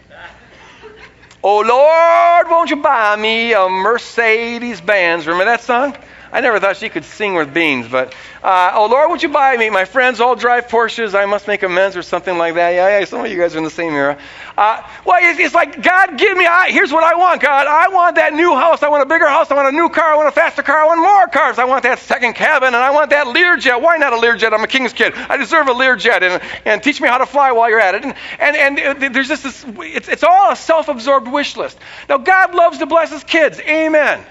Oh 1.44 1.60
Lord, 1.60 2.52
won't 2.52 2.70
you 2.70 2.78
buy 2.78 3.16
me 3.16 3.52
a 3.54 3.68
Mercedes 3.68 4.80
Benz? 4.80 5.26
Remember 5.26 5.46
that 5.46 5.62
song? 5.62 5.98
I 6.34 6.42
never 6.42 6.60
thought 6.60 6.78
she 6.78 6.90
could 6.90 7.06
sing 7.06 7.36
with 7.36 7.54
beans, 7.54 7.88
but 7.88 8.16
uh, 8.42 8.72
oh 8.74 8.88
Lord, 8.88 9.12
would 9.12 9.22
you 9.22 9.30
buy 9.30 9.56
me? 9.56 9.70
My 9.70 9.86
friends 9.86 10.20
all 10.20 10.36
drive 10.36 10.68
Porsches. 10.68 11.14
I 11.14 11.28
must 11.28 11.48
make 11.48 11.62
amends 11.62 11.96
or 11.96 12.02
something 12.02 12.40
like 12.40 12.56
that. 12.56 12.72
Yeah, 12.72 12.98
yeah. 12.98 13.06
Some 13.06 13.24
of 13.24 13.32
you 13.32 13.38
guys 13.38 13.54
are 13.54 13.60
in 13.60 13.64
the 13.64 13.70
same 13.70 13.94
era. 13.94 14.18
Uh, 14.58 14.82
well, 15.06 15.20
it's, 15.22 15.40
it's, 15.40 15.54
like 15.54 15.84
God, 15.84 16.18
give 16.18 16.36
me. 16.36 16.48
I, 16.48 16.72
here's 16.72 16.92
what 16.92 17.04
I 17.04 17.14
want, 17.14 17.40
God. 17.40 17.68
I 17.68 17.90
want 17.90 18.16
that 18.16 18.34
new 18.34 18.56
house. 18.56 18.82
I 18.82 18.90
want 18.90 19.04
a 19.04 19.06
bigger 19.06 19.28
house. 19.28 19.52
I 19.52 19.54
want 19.54 19.68
a 19.68 19.78
new 19.78 19.90
car. 19.90 20.12
I 20.12 20.18
want 20.18 20.28
a 20.28 20.32
faster 20.32 20.64
car. 20.64 20.82
I 20.82 20.86
want 20.88 21.02
more 21.02 21.28
cars. 21.28 21.60
I 21.60 21.66
want 21.66 21.84
that 21.84 22.00
second 22.00 22.34
cabin, 22.34 22.70
and 22.70 22.78
I 22.78 22.90
want 22.90 23.12
that 23.12 23.28
Learjet. 23.28 23.80
Why 23.80 23.98
not 23.98 24.14
a 24.14 24.18
Learjet? 24.18 24.54
I'm 24.54 24.64
a 24.64 24.68
king's 24.68 24.94
kid. 24.94 25.14
I 25.14 25.38
deserve 25.38 25.68
a 25.68 25.74
Learjet, 25.74 26.24
and, 26.24 26.42
and 26.66 26.82
teach 26.82 27.00
me 27.00 27.08
how 27.10 27.20
to 27.20 27.28
fly 27.28 27.52
while 27.52 27.70
you're 27.70 27.80
at 27.80 27.94
it. 27.94 28.06
And 28.06 28.16
and, 28.40 28.80
and 28.80 29.14
there's 29.14 29.28
just 29.28 29.44
this. 29.44 29.64
It's, 29.68 30.08
it's 30.08 30.24
all 30.24 30.52
a 30.52 30.56
self-absorbed 30.56 31.28
wish 31.28 31.58
list. 31.58 31.78
Now 32.10 32.18
God 32.18 32.56
loves 32.56 32.80
to 32.80 32.88
bless 32.88 33.12
His 33.12 33.24
kids. 33.24 33.60
Amen. 33.60 34.26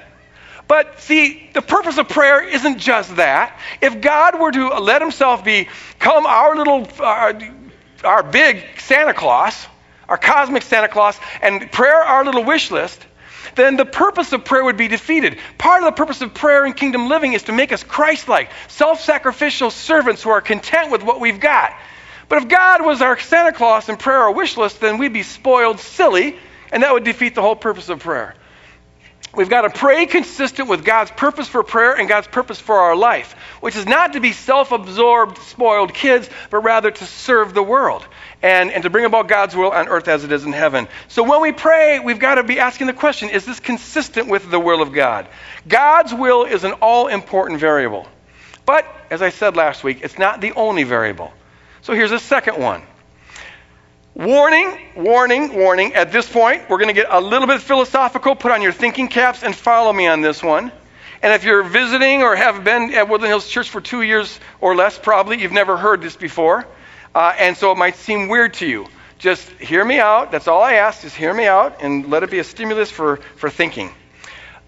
But 0.72 1.02
see, 1.02 1.50
the 1.52 1.60
purpose 1.60 1.98
of 1.98 2.08
prayer 2.08 2.42
isn't 2.48 2.78
just 2.78 3.16
that. 3.16 3.60
If 3.82 4.00
God 4.00 4.40
were 4.40 4.50
to 4.50 4.68
let 4.78 5.02
himself 5.02 5.44
become 5.44 6.24
our 6.24 6.56
little, 6.56 6.88
our, 6.98 7.38
our 8.02 8.22
big 8.22 8.64
Santa 8.78 9.12
Claus, 9.12 9.66
our 10.08 10.16
cosmic 10.16 10.62
Santa 10.62 10.88
Claus, 10.88 11.20
and 11.42 11.70
prayer 11.70 11.96
our 12.02 12.24
little 12.24 12.44
wish 12.44 12.70
list, 12.70 13.04
then 13.54 13.76
the 13.76 13.84
purpose 13.84 14.32
of 14.32 14.46
prayer 14.46 14.64
would 14.64 14.78
be 14.78 14.88
defeated. 14.88 15.38
Part 15.58 15.82
of 15.82 15.88
the 15.88 15.92
purpose 15.92 16.22
of 16.22 16.32
prayer 16.32 16.64
and 16.64 16.74
kingdom 16.74 17.06
living 17.06 17.34
is 17.34 17.42
to 17.42 17.52
make 17.52 17.70
us 17.70 17.84
Christ 17.84 18.26
like, 18.26 18.48
self 18.68 19.02
sacrificial 19.02 19.70
servants 19.70 20.22
who 20.22 20.30
are 20.30 20.40
content 20.40 20.90
with 20.90 21.02
what 21.02 21.20
we've 21.20 21.38
got. 21.38 21.74
But 22.30 22.44
if 22.44 22.48
God 22.48 22.82
was 22.82 23.02
our 23.02 23.18
Santa 23.18 23.52
Claus 23.52 23.90
and 23.90 23.98
prayer 23.98 24.20
our 24.20 24.32
wish 24.32 24.56
list, 24.56 24.80
then 24.80 24.96
we'd 24.96 25.12
be 25.12 25.22
spoiled 25.22 25.80
silly, 25.80 26.38
and 26.70 26.82
that 26.82 26.94
would 26.94 27.04
defeat 27.04 27.34
the 27.34 27.42
whole 27.42 27.56
purpose 27.56 27.90
of 27.90 27.98
prayer. 27.98 28.36
We've 29.34 29.48
got 29.48 29.62
to 29.62 29.70
pray 29.70 30.04
consistent 30.04 30.68
with 30.68 30.84
God's 30.84 31.10
purpose 31.10 31.48
for 31.48 31.62
prayer 31.62 31.94
and 31.94 32.06
God's 32.06 32.26
purpose 32.26 32.60
for 32.60 32.76
our 32.76 32.94
life, 32.94 33.32
which 33.60 33.76
is 33.76 33.86
not 33.86 34.12
to 34.12 34.20
be 34.20 34.32
self 34.32 34.72
absorbed, 34.72 35.38
spoiled 35.38 35.94
kids, 35.94 36.28
but 36.50 36.58
rather 36.58 36.90
to 36.90 37.04
serve 37.06 37.54
the 37.54 37.62
world 37.62 38.06
and, 38.42 38.70
and 38.70 38.82
to 38.82 38.90
bring 38.90 39.06
about 39.06 39.28
God's 39.28 39.56
will 39.56 39.70
on 39.70 39.88
earth 39.88 40.06
as 40.08 40.24
it 40.24 40.32
is 40.32 40.44
in 40.44 40.52
heaven. 40.52 40.86
So 41.08 41.22
when 41.22 41.40
we 41.40 41.52
pray, 41.52 41.98
we've 41.98 42.18
got 42.18 42.34
to 42.34 42.42
be 42.42 42.58
asking 42.58 42.88
the 42.88 42.92
question 42.92 43.30
is 43.30 43.46
this 43.46 43.58
consistent 43.58 44.28
with 44.28 44.50
the 44.50 44.60
will 44.60 44.82
of 44.82 44.92
God? 44.92 45.26
God's 45.66 46.12
will 46.12 46.44
is 46.44 46.64
an 46.64 46.72
all 46.74 47.08
important 47.08 47.58
variable. 47.58 48.06
But, 48.66 48.86
as 49.10 49.22
I 49.22 49.30
said 49.30 49.56
last 49.56 49.82
week, 49.82 50.00
it's 50.02 50.18
not 50.18 50.40
the 50.42 50.52
only 50.52 50.84
variable. 50.84 51.32
So 51.80 51.94
here's 51.94 52.12
a 52.12 52.18
second 52.18 52.60
one 52.60 52.82
Warning, 54.14 54.78
warning, 54.94 55.54
warning. 55.54 55.94
At 55.94 56.12
this 56.12 56.28
point, 56.28 56.68
we're 56.68 56.76
going 56.76 56.94
to 56.94 57.00
get 57.00 57.06
a 57.10 57.20
little 57.20 57.46
bit 57.46 57.62
philosophical. 57.62 58.34
Put 58.34 58.52
on 58.52 58.60
your 58.60 58.72
thinking 58.72 59.08
caps 59.08 59.42
and 59.42 59.56
follow 59.56 59.90
me 59.90 60.06
on 60.06 60.20
this 60.20 60.42
one. 60.42 60.70
And 61.22 61.32
if 61.32 61.44
you're 61.44 61.62
visiting 61.62 62.22
or 62.22 62.36
have 62.36 62.62
been 62.62 62.92
at 62.92 63.08
Woodland 63.08 63.30
Hills 63.30 63.48
Church 63.48 63.70
for 63.70 63.80
two 63.80 64.02
years 64.02 64.38
or 64.60 64.74
less, 64.74 64.98
probably 64.98 65.40
you've 65.40 65.52
never 65.52 65.78
heard 65.78 66.02
this 66.02 66.14
before. 66.14 66.66
Uh, 67.14 67.34
and 67.38 67.56
so 67.56 67.72
it 67.72 67.78
might 67.78 67.96
seem 67.96 68.28
weird 68.28 68.54
to 68.54 68.66
you. 68.66 68.86
Just 69.18 69.48
hear 69.52 69.82
me 69.82 69.98
out. 69.98 70.30
That's 70.30 70.46
all 70.46 70.62
I 70.62 70.74
ask. 70.74 71.02
Just 71.02 71.16
hear 71.16 71.32
me 71.32 71.46
out 71.46 71.80
and 71.80 72.10
let 72.10 72.22
it 72.22 72.30
be 72.30 72.38
a 72.38 72.44
stimulus 72.44 72.90
for, 72.90 73.16
for 73.36 73.48
thinking. 73.48 73.90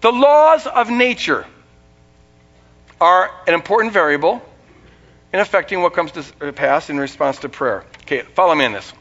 The 0.01 0.11
laws 0.11 0.65
of 0.65 0.89
nature 0.89 1.45
are 2.99 3.29
an 3.47 3.53
important 3.53 3.93
variable 3.93 4.41
in 5.31 5.39
affecting 5.39 5.83
what 5.83 5.93
comes 5.93 6.13
to 6.13 6.51
pass 6.53 6.89
in 6.89 6.97
response 6.97 7.39
to 7.39 7.49
prayer. 7.49 7.83
Okay, 8.03 8.21
follow 8.21 8.55
me 8.55 8.65
on 8.65 8.71
this. 8.71 8.91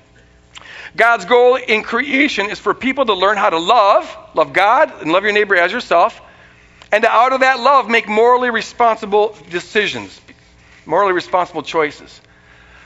God's 0.97 1.25
goal 1.25 1.57
in 1.57 1.83
creation 1.83 2.51
is 2.51 2.59
for 2.59 2.73
people 2.73 3.07
to 3.07 3.15
learn 3.15 3.37
how 3.37 3.51
to 3.51 3.59
love, 3.59 4.17
love 4.35 4.53
God, 4.53 5.03
and 5.03 5.11
love 5.11 5.25
your 5.25 5.33
neighbor 5.33 5.57
as 5.57 5.73
yourself, 5.73 6.21
and 6.93 7.03
to, 7.03 7.11
out 7.11 7.33
of 7.33 7.41
that 7.41 7.59
love, 7.59 7.89
make 7.89 8.09
morally 8.09 8.51
responsible 8.51 9.37
decisions, 9.51 10.21
morally 10.87 11.13
responsible 11.13 11.63
choices. 11.63 12.21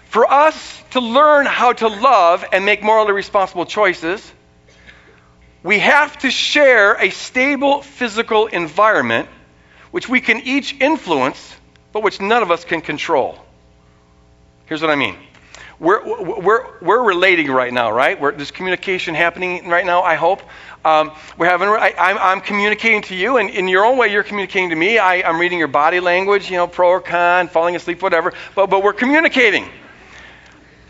For 0.07 0.31
us 0.31 0.83
to 0.93 1.01
learn 1.01 1.45
how 1.45 1.75
to 1.75 1.89
love 1.89 2.45
and 2.51 2.65
make 2.65 2.83
morally 2.83 3.13
responsible 3.13 3.67
choices, 3.67 4.33
we 5.63 5.79
have 5.81 6.17
to 6.19 6.31
share 6.31 6.95
a 6.95 7.11
stable 7.11 7.83
physical 7.83 8.47
environment 8.47 9.29
which 9.91 10.09
we 10.09 10.23
can 10.23 10.41
each 10.41 10.75
influence, 10.81 11.55
but 11.93 12.03
which 12.03 12.21
none 12.21 12.43
of 12.43 12.51
us 12.51 12.65
can 12.65 12.81
control. 12.81 13.39
Here's 14.67 14.81
what 14.81 14.91
I 14.91 14.97
mean 14.97 15.17
we're, 15.81 16.41
we're, 16.41 16.67
we're 16.81 17.03
relating 17.03 17.51
right 17.51 17.73
now, 17.73 17.93
right? 17.93 18.21
We're, 18.21 18.33
there's 18.33 18.51
communication 18.51 19.15
happening 19.15 19.69
right 19.69 19.87
now, 19.87 20.03
I 20.03 20.17
hope. 20.17 20.43
Um, 20.85 21.13
we're 21.37 21.47
having, 21.47 21.69
I, 21.69 21.95
I'm, 21.99 22.19
I'm 22.19 22.41
communicating 22.41 23.03
to 23.03 23.15
you, 23.15 23.37
and 23.37 23.51
in 23.51 23.69
your 23.69 23.85
own 23.85 23.97
way, 23.97 24.11
you're 24.13 24.25
communicating 24.25 24.71
to 24.71 24.77
me. 24.77 24.99
I, 24.99 25.29
I'm 25.29 25.39
reading 25.39 25.59
your 25.59 25.69
body 25.69 26.01
language, 26.01 26.51
you 26.51 26.57
know, 26.57 26.67
pro 26.67 26.89
or 26.89 27.01
con, 27.01 27.49
falling 27.49 27.77
asleep, 27.77 28.03
whatever, 28.03 28.33
but, 28.55 28.71
but 28.71 28.83
we're 28.83 28.93
communicating. 28.93 29.69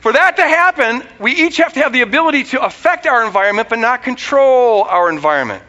For 0.00 0.12
that 0.12 0.36
to 0.36 0.42
happen, 0.42 1.02
we 1.18 1.32
each 1.32 1.56
have 1.56 1.72
to 1.74 1.80
have 1.80 1.92
the 1.92 2.02
ability 2.02 2.44
to 2.44 2.62
affect 2.62 3.06
our 3.06 3.26
environment, 3.26 3.68
but 3.68 3.78
not 3.78 4.02
control 4.02 4.84
our 4.84 5.10
environment. 5.10 5.62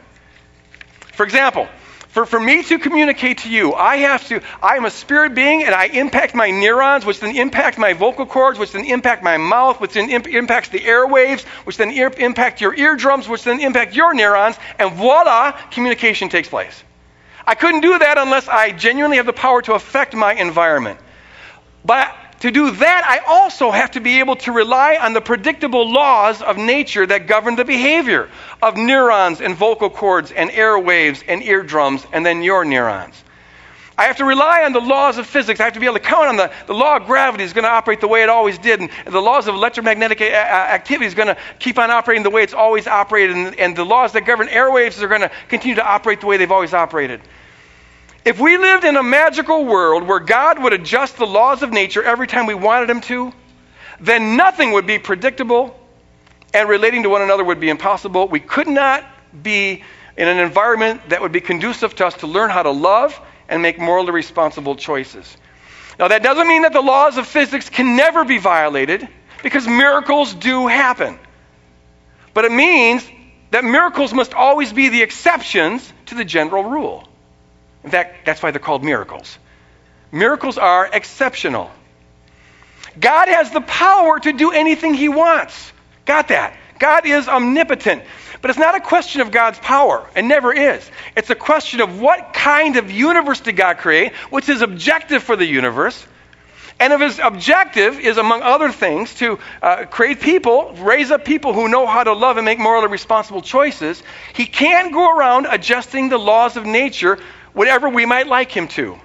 For 1.14 1.26
example, 1.26 1.68
for, 2.10 2.26
for 2.26 2.40
me 2.40 2.64
to 2.64 2.80
communicate 2.80 3.40
to 3.40 3.50
you, 3.50 3.74
I 3.74 3.98
have 3.98 4.28
to, 4.30 4.42
I 4.64 4.78
am 4.78 4.86
a 4.86 4.90
spirit 4.90 5.36
being 5.36 5.64
and 5.64 5.76
I 5.76 5.86
impact 5.86 6.34
my 6.34 6.50
neurons, 6.50 7.06
which 7.06 7.20
then 7.20 7.36
impact 7.36 7.78
my 7.78 7.94
vocal 7.94 8.26
cords, 8.26 8.58
which 8.58 8.72
then 8.72 8.86
impact 8.86 9.24
my 9.24 9.38
mouth, 9.38 9.80
which 9.80 9.94
then 9.94 10.10
imp- 10.10 10.28
impacts 10.28 10.70
the 10.70 10.80
airwaves, 10.80 11.44
which 11.66 11.78
then 11.78 11.92
ir- 11.92 12.14
impact 12.18 12.62
your 12.62 12.74
eardrums, 12.74 13.28
which 13.28 13.44
then 13.44 13.60
impact 13.60 13.96
your 13.96 14.16
neurons, 14.16 14.58
and 14.80 14.92
voila, 14.94 15.52
communication 15.70 16.30
takes 16.30 16.50
place. 16.50 16.84
I 17.46 17.54
couldn't 17.54 17.82
do 17.82 17.98
that 17.98 18.18
unless 18.18 18.48
I 18.48 18.72
genuinely 18.72 19.18
have 19.18 19.28
the 19.28 19.34
power 19.34 19.62
to 19.64 19.74
affect 19.74 20.16
my 20.16 20.34
environment. 20.34 21.00
But 21.86 22.12
to 22.40 22.52
do 22.52 22.72
that, 22.72 23.04
I 23.06 23.20
also 23.28 23.70
have 23.70 23.92
to 23.92 24.00
be 24.00 24.20
able 24.20 24.38
to 24.38 24.52
rely 24.52 24.98
on 24.98 25.14
the 25.14 25.22
predictable 25.22 25.92
laws 25.92 26.42
of 26.42 26.58
nature 26.58 27.06
that 27.06 27.28
govern 27.28 27.56
the 27.56 27.66
behavior 27.66 28.30
of 28.62 28.78
neurons 28.78 29.42
and 29.42 29.56
vocal 29.56 29.90
cords 29.90 30.32
and 30.32 30.50
airwaves 30.50 31.24
and 31.28 31.44
eardrums 31.44 32.06
and 32.14 32.26
then 32.26 32.42
your 32.42 32.64
neurons. 32.64 33.22
I 34.00 34.04
have 34.04 34.16
to 34.18 34.26
rely 34.26 34.64
on 34.64 34.72
the 34.72 34.80
laws 34.80 35.18
of 35.18 35.28
physics. 35.28 35.60
I 35.60 35.66
have 35.66 35.74
to 35.74 35.82
be 35.82 35.86
able 35.86 35.98
to 35.98 36.00
count 36.00 36.30
on 36.30 36.38
the, 36.38 36.54
the 36.68 36.74
law 36.74 36.96
of 36.96 37.06
gravity 37.06 37.44
is 37.44 37.52
going 37.52 37.66
to 37.66 37.70
operate 37.70 38.00
the 38.00 38.08
way 38.08 38.24
it 38.24 38.30
always 38.30 38.58
did, 38.58 38.80
and 38.80 38.90
the 39.06 39.22
laws 39.22 39.50
of 39.50 39.56
electromagnetic 39.56 40.22
uh, 40.22 40.24
uh, 40.24 40.28
activity 40.28 41.06
is 41.06 41.16
going 41.16 41.28
to 41.28 41.38
keep 41.60 41.78
on 41.78 41.92
operating 41.92 42.24
the 42.24 42.30
way 42.30 42.42
it's 42.42 42.54
always 42.54 42.88
operated, 42.88 43.36
and, 43.36 43.60
and 43.60 43.76
the 43.76 43.84
laws 43.84 44.14
that 44.14 44.26
govern 44.26 44.48
airwaves 44.48 45.02
are 45.02 45.10
going 45.10 45.20
to 45.20 45.32
continue 45.50 45.76
to 45.76 45.86
operate 45.86 46.22
the 46.22 46.28
way 46.28 46.38
they've 46.38 46.50
always 46.50 46.74
operated. 46.74 47.20
If 48.26 48.40
we 48.40 48.58
lived 48.58 48.84
in 48.84 48.96
a 48.98 49.04
magical 49.04 49.66
world 49.66 50.04
where 50.04 50.20
God 50.20 50.62
would 50.62 50.74
adjust 50.74 51.18
the 51.18 51.26
laws 51.26 51.64
of 51.64 51.72
nature 51.72 52.04
every 52.04 52.28
time 52.28 52.46
we 52.46 52.54
wanted 52.54 52.90
Him 52.90 53.02
to, 53.02 53.34
then 54.00 54.36
nothing 54.36 54.72
would 54.74 54.86
be 54.86 55.00
predictable 55.00 55.76
and 56.54 56.68
relating 56.68 57.04
to 57.04 57.10
one 57.10 57.22
another 57.22 57.44
would 57.44 57.60
be 57.60 57.70
impossible. 57.70 58.28
We 58.28 58.40
could 58.40 58.68
not 58.68 59.04
be 59.42 59.84
in 60.18 60.28
an 60.28 60.40
environment 60.40 61.10
that 61.10 61.22
would 61.22 61.32
be 61.32 61.42
conducive 61.42 61.96
to 61.96 62.08
us 62.08 62.16
to 62.16 62.28
learn 62.28 62.50
how 62.50 62.64
to 62.64 62.72
love 62.72 63.20
and 63.48 63.62
make 63.62 63.80
morally 63.80 64.12
responsible 64.12 64.76
choices. 64.76 65.38
Now, 65.98 66.08
that 66.10 66.24
doesn't 66.24 66.48
mean 66.48 66.64
that 66.64 66.74
the 66.74 66.82
laws 66.82 67.18
of 67.18 67.28
physics 67.28 67.70
can 67.70 67.96
never 67.96 68.24
be 68.24 68.38
violated 68.38 69.08
because 69.44 69.68
miracles 69.68 70.34
do 70.34 70.68
happen. 70.68 71.20
But 72.34 72.46
it 72.46 72.52
means 72.52 73.06
that 73.52 73.64
miracles 73.64 74.14
must 74.14 74.34
always 74.34 74.72
be 74.72 74.90
the 74.90 75.02
exceptions 75.02 75.92
to 76.08 76.16
the 76.16 76.26
general 76.26 76.64
rule. 76.64 77.09
In 77.84 77.90
fact, 77.90 78.26
that's 78.26 78.44
why 78.44 78.52
they're 78.52 78.60
called 78.60 78.84
miracles. 78.84 79.38
Miracles 80.12 80.58
are 80.58 80.90
exceptional. 80.92 81.72
God 83.00 83.28
has 83.28 83.52
the 83.52 83.62
power 83.62 84.20
to 84.20 84.34
do 84.34 84.52
anything 84.52 84.94
He 84.94 85.10
wants. 85.10 85.72
Got 86.06 86.30
that? 86.30 86.56
God 86.80 87.06
is 87.06 87.28
omnipotent. 87.28 88.04
But 88.42 88.50
it's 88.50 88.60
not 88.60 88.76
a 88.76 88.80
question 88.80 89.22
of 89.22 89.32
God's 89.32 89.60
power. 89.60 90.10
It 90.16 90.24
never 90.24 90.54
is. 90.54 90.90
It's 91.16 91.30
a 91.30 91.36
question 91.36 91.82
of 91.82 92.00
what 92.00 92.34
kind 92.34 92.78
of 92.78 92.90
universe 92.90 93.42
did 93.42 93.58
God 93.58 93.78
create? 93.78 94.14
What's 94.30 94.48
His 94.48 94.62
objective 94.62 95.24
for 95.24 95.36
the 95.36 95.46
universe? 95.46 96.06
And 96.80 96.94
if 96.94 97.02
his 97.02 97.20
objective 97.20 98.00
is, 98.00 98.18
among 98.18 98.42
other 98.42 98.72
things, 98.72 99.14
to 99.16 99.40
uh, 99.62 99.86
create 99.86 100.22
people, 100.22 100.74
raise 100.80 101.12
up 101.12 101.26
people 101.26 101.54
who 101.54 101.68
know 101.68 101.86
how 101.86 102.06
to 102.06 102.14
love 102.14 102.38
and 102.38 102.46
make 102.46 102.58
morally 102.58 102.88
responsible 102.88 103.42
choices, 103.42 104.02
he 104.34 104.46
can't 104.46 104.94
go 104.94 105.14
around 105.14 105.46
adjusting 105.46 106.08
the 106.08 106.18
laws 106.18 106.56
of 106.56 106.66
nature 106.66 107.20
whatever 107.60 107.90
we 107.90 108.06
might 108.06 108.26
like 108.26 108.54
him 108.54 108.70
to. 108.70 108.98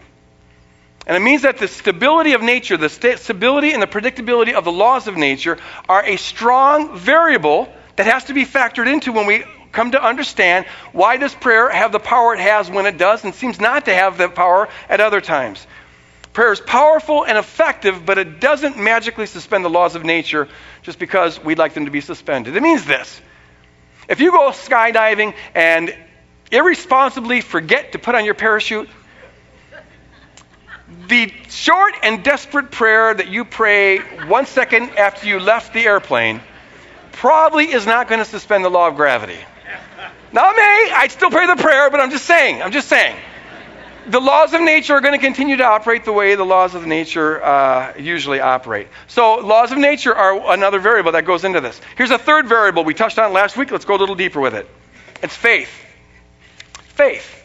And 1.09 1.17
it 1.17 1.21
means 1.21 1.43
that 1.43 1.59
the 1.59 1.67
stability 1.67 2.35
of 2.35 2.41
nature, 2.41 2.77
the 2.77 2.89
stability 2.89 3.73
and 3.73 3.83
the 3.83 3.89
predictability 3.89 4.53
of 4.53 4.63
the 4.65 4.71
laws 4.71 5.09
of 5.09 5.17
nature 5.17 5.59
are 5.89 6.05
a 6.07 6.17
strong 6.17 6.97
variable 6.97 7.69
that 7.97 8.07
has 8.07 8.27
to 8.27 8.33
be 8.33 8.45
factored 8.45 8.87
into 8.87 9.11
when 9.11 9.27
we 9.27 9.43
come 9.73 9.91
to 9.91 10.01
understand 10.01 10.67
why 10.93 11.17
does 11.17 11.35
prayer 11.35 11.69
have 11.69 11.91
the 11.91 11.99
power 11.99 12.33
it 12.33 12.39
has 12.39 12.71
when 12.71 12.87
it 12.87 12.97
does 12.97 13.25
and 13.25 13.35
seems 13.35 13.59
not 13.59 13.87
to 13.87 13.93
have 13.93 14.19
the 14.19 14.29
power 14.29 14.69
at 14.89 15.01
other 15.01 15.21
times. 15.21 15.67
Prayer 16.33 16.53
is 16.53 16.61
powerful 16.61 17.27
and 17.27 17.37
effective, 17.37 18.07
but 18.07 18.19
it 18.19 18.39
doesn't 18.39 18.79
magically 18.79 19.27
suspend 19.27 19.65
the 19.65 19.69
laws 19.69 19.97
of 19.97 20.05
nature 20.05 20.47
just 20.83 21.01
because 21.01 21.43
we'd 21.43 21.59
like 21.59 21.75
them 21.75 21.87
to 21.87 21.91
be 21.91 22.01
suspended. 22.01 22.55
It 22.55 22.63
means 22.63 22.85
this. 22.85 23.21
If 24.09 24.21
you 24.21 24.31
go 24.31 24.51
skydiving 24.51 25.35
and 25.57 25.93
irresponsibly 26.55 27.41
forget 27.41 27.93
to 27.93 27.99
put 27.99 28.15
on 28.15 28.25
your 28.25 28.35
parachute, 28.35 28.89
the 31.09 31.33
short 31.49 31.95
and 32.03 32.23
desperate 32.23 32.71
prayer 32.71 33.13
that 33.13 33.29
you 33.29 33.45
pray 33.45 33.99
one 33.99 34.47
second 34.47 34.91
after 34.91 35.27
you 35.27 35.41
left 35.41 35.75
the 35.75 35.81
airplane 35.81 36.41
probably 37.13 37.65
is 37.65 37.87
not 37.87 38.09
going 38.09 38.21
to 38.21 38.25
suspend 38.25 38.65
the 38.65 38.71
law 38.71 38.89
of 38.89 38.97
gravity. 38.97 39.39
Not 40.33 40.57
me. 40.57 40.63
I'd 40.63 41.11
still 41.11 41.31
pray 41.31 41.47
the 41.47 41.61
prayer, 41.61 41.91
but 41.91 42.01
I'm 42.01 42.11
just 42.11 42.25
saying. 42.25 42.63
I'm 42.63 42.73
just 42.73 42.89
saying. 42.89 43.17
The 44.07 44.21
laws 44.21 44.53
of 44.53 44.61
nature 44.61 44.95
are 44.95 45.01
going 45.01 45.19
to 45.19 45.25
continue 45.25 45.57
to 45.57 45.65
operate 45.65 46.05
the 46.05 46.13
way 46.13 46.35
the 46.35 46.45
laws 46.45 46.75
of 46.75 46.87
nature 46.87 47.43
uh, 47.43 47.95
usually 47.99 48.41
operate. 48.41 48.89
So, 49.07 49.37
laws 49.37 49.73
of 49.73 49.79
nature 49.79 50.15
are 50.15 50.53
another 50.53 50.79
variable 50.79 51.13
that 51.13 51.25
goes 51.25 51.45
into 51.45 51.61
this. 51.61 51.81
Here's 51.97 52.11
a 52.11 52.19
third 52.19 52.47
variable 52.47 52.85
we 52.85 52.93
touched 52.93 53.19
on 53.19 53.33
last 53.33 53.57
week. 53.57 53.71
Let's 53.71 53.87
go 53.87 53.97
a 53.97 53.97
little 53.97 54.15
deeper 54.15 54.41
with 54.41 54.55
it. 54.55 54.69
It's 55.23 55.35
faith 55.35 55.84
faith. 56.95 57.43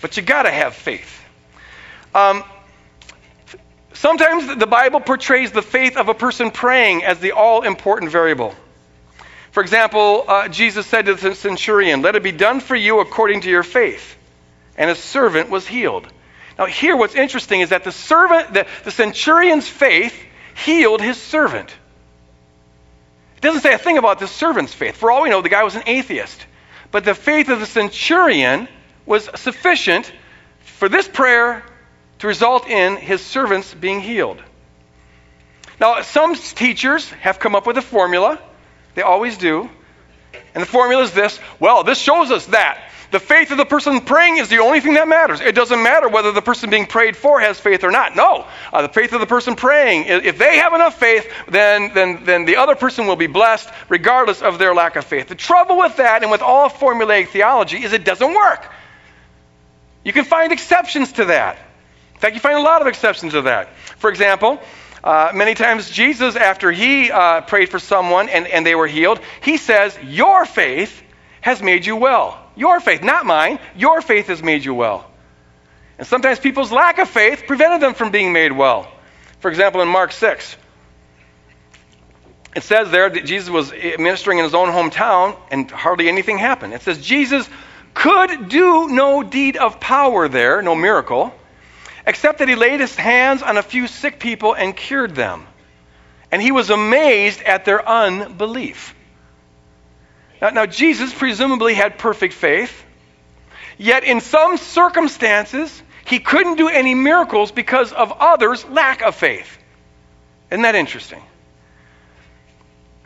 But 0.00 0.16
you 0.16 0.22
got 0.22 0.44
to 0.44 0.50
have 0.50 0.74
faith. 0.74 1.22
Um, 2.14 2.44
sometimes 3.92 4.56
the 4.56 4.66
Bible 4.66 5.00
portrays 5.00 5.52
the 5.52 5.62
faith 5.62 5.96
of 5.96 6.08
a 6.08 6.14
person 6.14 6.50
praying 6.50 7.04
as 7.04 7.18
the 7.18 7.32
all 7.32 7.62
important 7.62 8.10
variable. 8.10 8.54
For 9.52 9.62
example, 9.62 10.24
uh, 10.26 10.48
Jesus 10.48 10.86
said 10.86 11.06
to 11.06 11.14
the 11.14 11.34
centurion, 11.34 12.02
Let 12.02 12.16
it 12.16 12.22
be 12.22 12.32
done 12.32 12.60
for 12.60 12.76
you 12.76 13.00
according 13.00 13.42
to 13.42 13.50
your 13.50 13.62
faith. 13.62 14.16
And 14.76 14.88
his 14.88 14.98
servant 14.98 15.50
was 15.50 15.66
healed. 15.66 16.06
Now, 16.58 16.66
here 16.66 16.96
what's 16.96 17.14
interesting 17.14 17.60
is 17.60 17.70
that 17.70 17.84
the 17.84 17.92
servant, 17.92 18.54
the, 18.54 18.66
the 18.84 18.90
centurion's 18.90 19.68
faith 19.68 20.14
healed 20.54 21.00
his 21.00 21.16
servant. 21.16 21.74
It 23.36 23.40
doesn't 23.40 23.62
say 23.62 23.72
a 23.72 23.78
thing 23.78 23.98
about 23.98 24.18
the 24.18 24.28
servant's 24.28 24.74
faith. 24.74 24.96
For 24.96 25.10
all 25.10 25.22
we 25.22 25.30
know, 25.30 25.42
the 25.42 25.48
guy 25.48 25.64
was 25.64 25.74
an 25.74 25.84
atheist. 25.86 26.46
But 26.90 27.04
the 27.04 27.14
faith 27.14 27.48
of 27.48 27.60
the 27.60 27.66
centurion 27.66 28.68
was 29.10 29.28
sufficient 29.34 30.10
for 30.60 30.88
this 30.88 31.08
prayer 31.08 31.64
to 32.20 32.28
result 32.28 32.68
in 32.68 32.96
his 32.96 33.20
servants 33.20 33.74
being 33.74 34.00
healed. 34.00 34.40
Now, 35.80 36.02
some 36.02 36.36
teachers 36.36 37.10
have 37.10 37.40
come 37.40 37.56
up 37.56 37.66
with 37.66 37.76
a 37.76 37.82
formula. 37.82 38.38
They 38.94 39.02
always 39.02 39.36
do. 39.36 39.68
And 40.54 40.62
the 40.62 40.66
formula 40.66 41.02
is 41.02 41.10
this 41.10 41.40
well, 41.58 41.82
this 41.82 41.98
shows 41.98 42.30
us 42.30 42.46
that 42.46 42.88
the 43.10 43.18
faith 43.18 43.50
of 43.50 43.56
the 43.56 43.64
person 43.64 44.00
praying 44.00 44.38
is 44.38 44.48
the 44.48 44.58
only 44.58 44.78
thing 44.78 44.94
that 44.94 45.08
matters. 45.08 45.40
It 45.40 45.56
doesn't 45.56 45.82
matter 45.82 46.08
whether 46.08 46.30
the 46.30 46.42
person 46.42 46.70
being 46.70 46.86
prayed 46.86 47.16
for 47.16 47.40
has 47.40 47.58
faith 47.58 47.82
or 47.82 47.90
not. 47.90 48.14
No. 48.14 48.46
Uh, 48.72 48.82
the 48.82 48.88
faith 48.88 49.12
of 49.12 49.18
the 49.18 49.26
person 49.26 49.56
praying, 49.56 50.04
if 50.06 50.38
they 50.38 50.58
have 50.58 50.72
enough 50.72 51.00
faith, 51.00 51.28
then, 51.48 51.92
then, 51.94 52.24
then 52.24 52.44
the 52.44 52.56
other 52.56 52.76
person 52.76 53.08
will 53.08 53.16
be 53.16 53.26
blessed 53.26 53.68
regardless 53.88 54.40
of 54.40 54.60
their 54.60 54.72
lack 54.72 54.94
of 54.94 55.04
faith. 55.04 55.26
The 55.26 55.34
trouble 55.34 55.78
with 55.78 55.96
that 55.96 56.22
and 56.22 56.30
with 56.30 56.42
all 56.42 56.70
formulaic 56.70 57.28
theology 57.30 57.82
is 57.82 57.92
it 57.92 58.04
doesn't 58.04 58.32
work. 58.32 58.70
You 60.04 60.12
can 60.12 60.24
find 60.24 60.52
exceptions 60.52 61.12
to 61.12 61.26
that. 61.26 61.58
In 62.14 62.20
fact, 62.20 62.34
you 62.34 62.40
find 62.40 62.58
a 62.58 62.62
lot 62.62 62.80
of 62.80 62.86
exceptions 62.86 63.32
to 63.32 63.42
that. 63.42 63.74
For 63.98 64.10
example, 64.10 64.60
uh, 65.02 65.32
many 65.34 65.54
times 65.54 65.90
Jesus, 65.90 66.36
after 66.36 66.70
he 66.70 67.10
uh, 67.10 67.42
prayed 67.42 67.70
for 67.70 67.78
someone 67.78 68.28
and, 68.28 68.46
and 68.46 68.64
they 68.66 68.74
were 68.74 68.86
healed, 68.86 69.20
he 69.42 69.56
says, 69.56 69.98
Your 70.02 70.44
faith 70.44 71.02
has 71.40 71.62
made 71.62 71.86
you 71.86 71.96
well. 71.96 72.38
Your 72.56 72.80
faith, 72.80 73.02
not 73.02 73.24
mine. 73.24 73.58
Your 73.76 74.02
faith 74.02 74.26
has 74.26 74.42
made 74.42 74.64
you 74.64 74.74
well. 74.74 75.10
And 75.98 76.06
sometimes 76.06 76.38
people's 76.38 76.72
lack 76.72 76.98
of 76.98 77.08
faith 77.08 77.44
prevented 77.46 77.80
them 77.80 77.94
from 77.94 78.10
being 78.10 78.32
made 78.32 78.52
well. 78.52 78.90
For 79.40 79.50
example, 79.50 79.80
in 79.80 79.88
Mark 79.88 80.12
6, 80.12 80.56
it 82.56 82.62
says 82.62 82.90
there 82.90 83.08
that 83.08 83.24
Jesus 83.24 83.48
was 83.48 83.72
ministering 83.98 84.38
in 84.38 84.44
his 84.44 84.54
own 84.54 84.68
hometown 84.68 85.38
and 85.50 85.70
hardly 85.70 86.08
anything 86.08 86.36
happened. 86.36 86.74
It 86.74 86.82
says 86.82 87.00
Jesus 87.00 87.48
could 87.94 88.48
do 88.48 88.88
no 88.88 89.22
deed 89.22 89.56
of 89.56 89.80
power 89.80 90.28
there, 90.28 90.62
no 90.62 90.74
miracle, 90.74 91.34
except 92.06 92.38
that 92.38 92.48
he 92.48 92.54
laid 92.54 92.80
his 92.80 92.94
hands 92.96 93.42
on 93.42 93.56
a 93.56 93.62
few 93.62 93.86
sick 93.86 94.18
people 94.20 94.54
and 94.54 94.76
cured 94.76 95.14
them. 95.14 95.46
And 96.32 96.40
he 96.40 96.52
was 96.52 96.70
amazed 96.70 97.42
at 97.42 97.64
their 97.64 97.86
unbelief. 97.86 98.94
Now, 100.40 100.50
now, 100.50 100.66
Jesus 100.66 101.12
presumably 101.12 101.74
had 101.74 101.98
perfect 101.98 102.34
faith, 102.34 102.72
yet 103.76 104.04
in 104.04 104.20
some 104.20 104.56
circumstances, 104.56 105.82
he 106.04 106.18
couldn't 106.18 106.56
do 106.56 106.68
any 106.68 106.94
miracles 106.94 107.52
because 107.52 107.92
of 107.92 108.12
others' 108.12 108.64
lack 108.64 109.02
of 109.02 109.14
faith. 109.14 109.58
Isn't 110.50 110.62
that 110.62 110.74
interesting? 110.74 111.22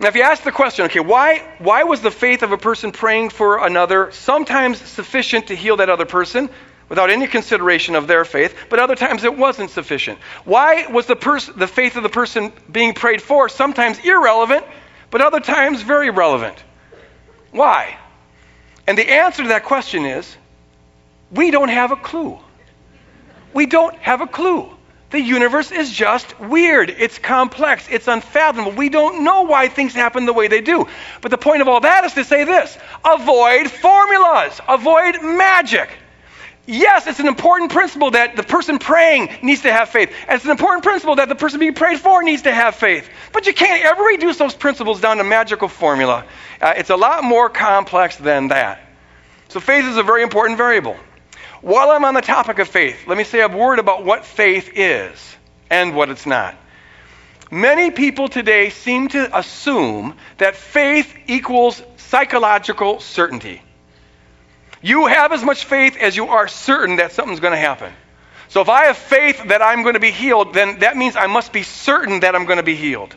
Now, 0.00 0.08
if 0.08 0.16
you 0.16 0.22
ask 0.22 0.42
the 0.42 0.52
question, 0.52 0.86
okay, 0.86 1.00
why, 1.00 1.38
why 1.58 1.84
was 1.84 2.00
the 2.00 2.10
faith 2.10 2.42
of 2.42 2.52
a 2.52 2.58
person 2.58 2.90
praying 2.90 3.30
for 3.30 3.64
another 3.64 4.10
sometimes 4.10 4.80
sufficient 4.80 5.48
to 5.48 5.56
heal 5.56 5.76
that 5.76 5.88
other 5.88 6.04
person 6.04 6.50
without 6.88 7.10
any 7.10 7.26
consideration 7.26 7.94
of 7.94 8.06
their 8.06 8.24
faith, 8.24 8.56
but 8.68 8.80
other 8.80 8.96
times 8.96 9.22
it 9.22 9.36
wasn't 9.36 9.70
sufficient? 9.70 10.18
Why 10.44 10.88
was 10.88 11.06
the, 11.06 11.16
pers- 11.16 11.46
the 11.46 11.68
faith 11.68 11.96
of 11.96 12.02
the 12.02 12.08
person 12.08 12.52
being 12.70 12.92
prayed 12.92 13.22
for 13.22 13.48
sometimes 13.48 13.98
irrelevant, 14.00 14.64
but 15.10 15.20
other 15.20 15.40
times 15.40 15.82
very 15.82 16.10
relevant? 16.10 16.62
Why? 17.52 17.96
And 18.88 18.98
the 18.98 19.08
answer 19.08 19.44
to 19.44 19.48
that 19.50 19.64
question 19.64 20.06
is 20.06 20.36
we 21.30 21.52
don't 21.52 21.68
have 21.68 21.92
a 21.92 21.96
clue. 21.96 22.38
We 23.52 23.66
don't 23.66 23.94
have 23.96 24.20
a 24.20 24.26
clue. 24.26 24.76
The 25.14 25.20
universe 25.20 25.70
is 25.70 25.92
just 25.92 26.40
weird. 26.40 26.90
It's 26.90 27.20
complex. 27.20 27.86
It's 27.88 28.08
unfathomable. 28.08 28.72
We 28.72 28.88
don't 28.88 29.22
know 29.22 29.42
why 29.42 29.68
things 29.68 29.94
happen 29.94 30.26
the 30.26 30.32
way 30.32 30.48
they 30.48 30.60
do. 30.60 30.88
But 31.20 31.30
the 31.30 31.38
point 31.38 31.62
of 31.62 31.68
all 31.68 31.78
that 31.78 32.02
is 32.02 32.14
to 32.14 32.24
say 32.24 32.42
this 32.42 32.76
avoid 33.04 33.70
formulas, 33.70 34.60
avoid 34.66 35.22
magic. 35.22 35.88
Yes, 36.66 37.06
it's 37.06 37.20
an 37.20 37.28
important 37.28 37.70
principle 37.70 38.10
that 38.10 38.34
the 38.34 38.42
person 38.42 38.80
praying 38.80 39.30
needs 39.40 39.62
to 39.62 39.72
have 39.72 39.88
faith. 39.88 40.12
And 40.26 40.34
it's 40.34 40.46
an 40.46 40.50
important 40.50 40.82
principle 40.82 41.14
that 41.14 41.28
the 41.28 41.36
person 41.36 41.60
being 41.60 41.74
prayed 41.74 42.00
for 42.00 42.20
needs 42.24 42.42
to 42.42 42.52
have 42.52 42.74
faith. 42.74 43.08
But 43.32 43.46
you 43.46 43.54
can't 43.54 43.84
ever 43.84 44.02
reduce 44.02 44.38
those 44.38 44.54
principles 44.54 45.00
down 45.00 45.18
to 45.18 45.24
magical 45.24 45.68
formula. 45.68 46.24
Uh, 46.60 46.74
it's 46.76 46.90
a 46.90 46.96
lot 46.96 47.22
more 47.22 47.48
complex 47.48 48.16
than 48.16 48.48
that. 48.48 48.80
So 49.46 49.60
faith 49.60 49.84
is 49.84 49.96
a 49.96 50.02
very 50.02 50.24
important 50.24 50.58
variable. 50.58 50.96
While 51.64 51.92
I'm 51.92 52.04
on 52.04 52.12
the 52.12 52.20
topic 52.20 52.58
of 52.58 52.68
faith, 52.68 53.06
let 53.06 53.16
me 53.16 53.24
say 53.24 53.40
a 53.40 53.48
word 53.48 53.78
about 53.78 54.04
what 54.04 54.26
faith 54.26 54.72
is 54.74 55.36
and 55.70 55.94
what 55.94 56.10
it's 56.10 56.26
not. 56.26 56.54
Many 57.50 57.90
people 57.90 58.28
today 58.28 58.68
seem 58.68 59.08
to 59.08 59.38
assume 59.38 60.14
that 60.36 60.56
faith 60.56 61.16
equals 61.26 61.82
psychological 61.96 63.00
certainty. 63.00 63.62
You 64.82 65.06
have 65.06 65.32
as 65.32 65.42
much 65.42 65.64
faith 65.64 65.96
as 65.96 66.14
you 66.14 66.26
are 66.26 66.48
certain 66.48 66.96
that 66.96 67.12
something's 67.12 67.40
going 67.40 67.54
to 67.54 67.56
happen. 67.56 67.94
So 68.48 68.60
if 68.60 68.68
I 68.68 68.84
have 68.84 68.98
faith 68.98 69.42
that 69.48 69.62
I'm 69.62 69.84
going 69.84 69.94
to 69.94 70.00
be 70.00 70.10
healed, 70.10 70.52
then 70.52 70.80
that 70.80 70.98
means 70.98 71.16
I 71.16 71.28
must 71.28 71.50
be 71.50 71.62
certain 71.62 72.20
that 72.20 72.36
I'm 72.36 72.44
going 72.44 72.58
to 72.58 72.62
be 72.62 72.76
healed. 72.76 73.16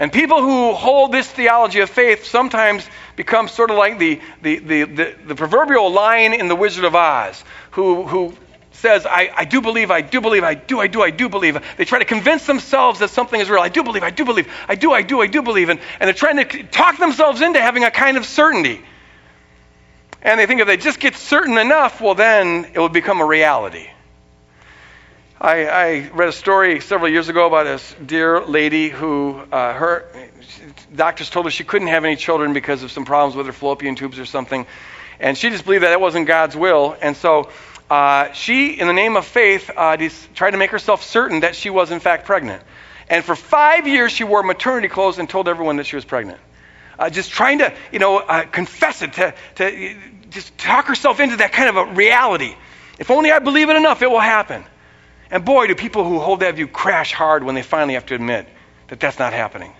And 0.00 0.10
people 0.10 0.40
who 0.40 0.72
hold 0.72 1.12
this 1.12 1.30
theology 1.30 1.80
of 1.80 1.90
faith 1.90 2.24
sometimes 2.24 2.88
become 3.16 3.48
sort 3.48 3.70
of 3.70 3.76
like 3.76 3.98
the, 3.98 4.18
the, 4.40 4.58
the, 4.58 4.84
the, 4.84 5.16
the 5.26 5.34
proverbial 5.34 5.92
lion 5.92 6.32
in 6.32 6.48
The 6.48 6.56
Wizard 6.56 6.84
of 6.84 6.94
Oz, 6.94 7.44
who, 7.72 8.04
who 8.04 8.34
says, 8.72 9.04
I, 9.04 9.30
I 9.36 9.44
do 9.44 9.60
believe, 9.60 9.90
I 9.90 10.00
do 10.00 10.22
believe, 10.22 10.42
I 10.42 10.54
do, 10.54 10.80
I 10.80 10.86
do, 10.86 11.02
I 11.02 11.10
do 11.10 11.28
believe. 11.28 11.62
They 11.76 11.84
try 11.84 11.98
to 11.98 12.06
convince 12.06 12.46
themselves 12.46 13.00
that 13.00 13.10
something 13.10 13.38
is 13.38 13.50
real. 13.50 13.60
I 13.60 13.68
do 13.68 13.82
believe, 13.82 14.02
I 14.02 14.08
do 14.08 14.24
believe, 14.24 14.50
I 14.66 14.74
do, 14.74 14.90
I 14.90 15.02
do, 15.02 15.20
I 15.20 15.26
do 15.26 15.42
believe. 15.42 15.68
And, 15.68 15.78
and 16.00 16.08
they're 16.08 16.14
trying 16.14 16.38
to 16.38 16.62
talk 16.62 16.96
themselves 16.96 17.42
into 17.42 17.60
having 17.60 17.84
a 17.84 17.90
kind 17.90 18.16
of 18.16 18.24
certainty. 18.24 18.80
And 20.22 20.40
they 20.40 20.46
think 20.46 20.62
if 20.62 20.66
they 20.66 20.78
just 20.78 20.98
get 20.98 21.14
certain 21.14 21.58
enough, 21.58 22.00
well, 22.00 22.14
then 22.14 22.70
it 22.72 22.78
will 22.78 22.88
become 22.88 23.20
a 23.20 23.26
reality. 23.26 23.90
I, 25.40 25.66
I 25.66 26.10
read 26.12 26.28
a 26.28 26.32
story 26.32 26.80
several 26.80 27.10
years 27.10 27.30
ago 27.30 27.46
about 27.46 27.64
this 27.64 27.96
dear 28.04 28.42
lady 28.42 28.90
who 28.90 29.40
uh, 29.50 29.72
her 29.72 30.04
doctors 30.94 31.30
told 31.30 31.46
her 31.46 31.50
she 31.50 31.64
couldn't 31.64 31.88
have 31.88 32.04
any 32.04 32.16
children 32.16 32.52
because 32.52 32.82
of 32.82 32.92
some 32.92 33.06
problems 33.06 33.34
with 33.34 33.46
her 33.46 33.52
fallopian 33.52 33.94
tubes 33.94 34.18
or 34.18 34.26
something, 34.26 34.66
and 35.18 35.38
she 35.38 35.48
just 35.48 35.64
believed 35.64 35.84
that 35.84 35.92
it 35.92 36.00
wasn't 36.00 36.26
God's 36.26 36.56
will, 36.56 36.94
and 37.00 37.16
so 37.16 37.50
uh, 37.88 38.32
she, 38.32 38.78
in 38.78 38.86
the 38.86 38.92
name 38.92 39.16
of 39.16 39.24
faith, 39.24 39.70
uh, 39.74 39.96
tried 40.34 40.50
to 40.50 40.58
make 40.58 40.72
herself 40.72 41.02
certain 41.02 41.40
that 41.40 41.56
she 41.56 41.70
was 41.70 41.90
in 41.90 42.00
fact 42.00 42.26
pregnant. 42.26 42.62
And 43.08 43.24
for 43.24 43.34
five 43.34 43.88
years, 43.88 44.12
she 44.12 44.24
wore 44.24 44.42
maternity 44.42 44.88
clothes 44.88 45.18
and 45.18 45.28
told 45.28 45.48
everyone 45.48 45.76
that 45.76 45.86
she 45.86 45.96
was 45.96 46.04
pregnant 46.04 46.38
uh, 47.00 47.08
just 47.08 47.30
trying 47.30 47.58
to, 47.58 47.72
you 47.90 47.98
know, 47.98 48.18
uh, 48.18 48.44
confess 48.44 49.00
it, 49.00 49.14
to, 49.14 49.34
to 49.54 49.96
just 50.28 50.56
talk 50.58 50.86
herself 50.86 51.18
into 51.18 51.36
that 51.36 51.52
kind 51.52 51.70
of 51.70 51.76
a 51.76 51.94
reality. 51.94 52.54
If 52.98 53.10
only 53.10 53.32
I 53.32 53.38
believe 53.38 53.70
it 53.70 53.76
enough, 53.76 54.02
it 54.02 54.10
will 54.10 54.20
happen. 54.20 54.64
And 55.30 55.44
boy, 55.44 55.66
do 55.66 55.74
people 55.74 56.04
who 56.04 56.18
hold 56.18 56.40
that 56.40 56.56
view 56.56 56.66
crash 56.66 57.12
hard 57.12 57.44
when 57.44 57.54
they 57.54 57.62
finally 57.62 57.94
have 57.94 58.06
to 58.06 58.14
admit 58.14 58.48
that 58.88 58.98
that's 58.98 59.18
not 59.18 59.32
happening. 59.32 59.72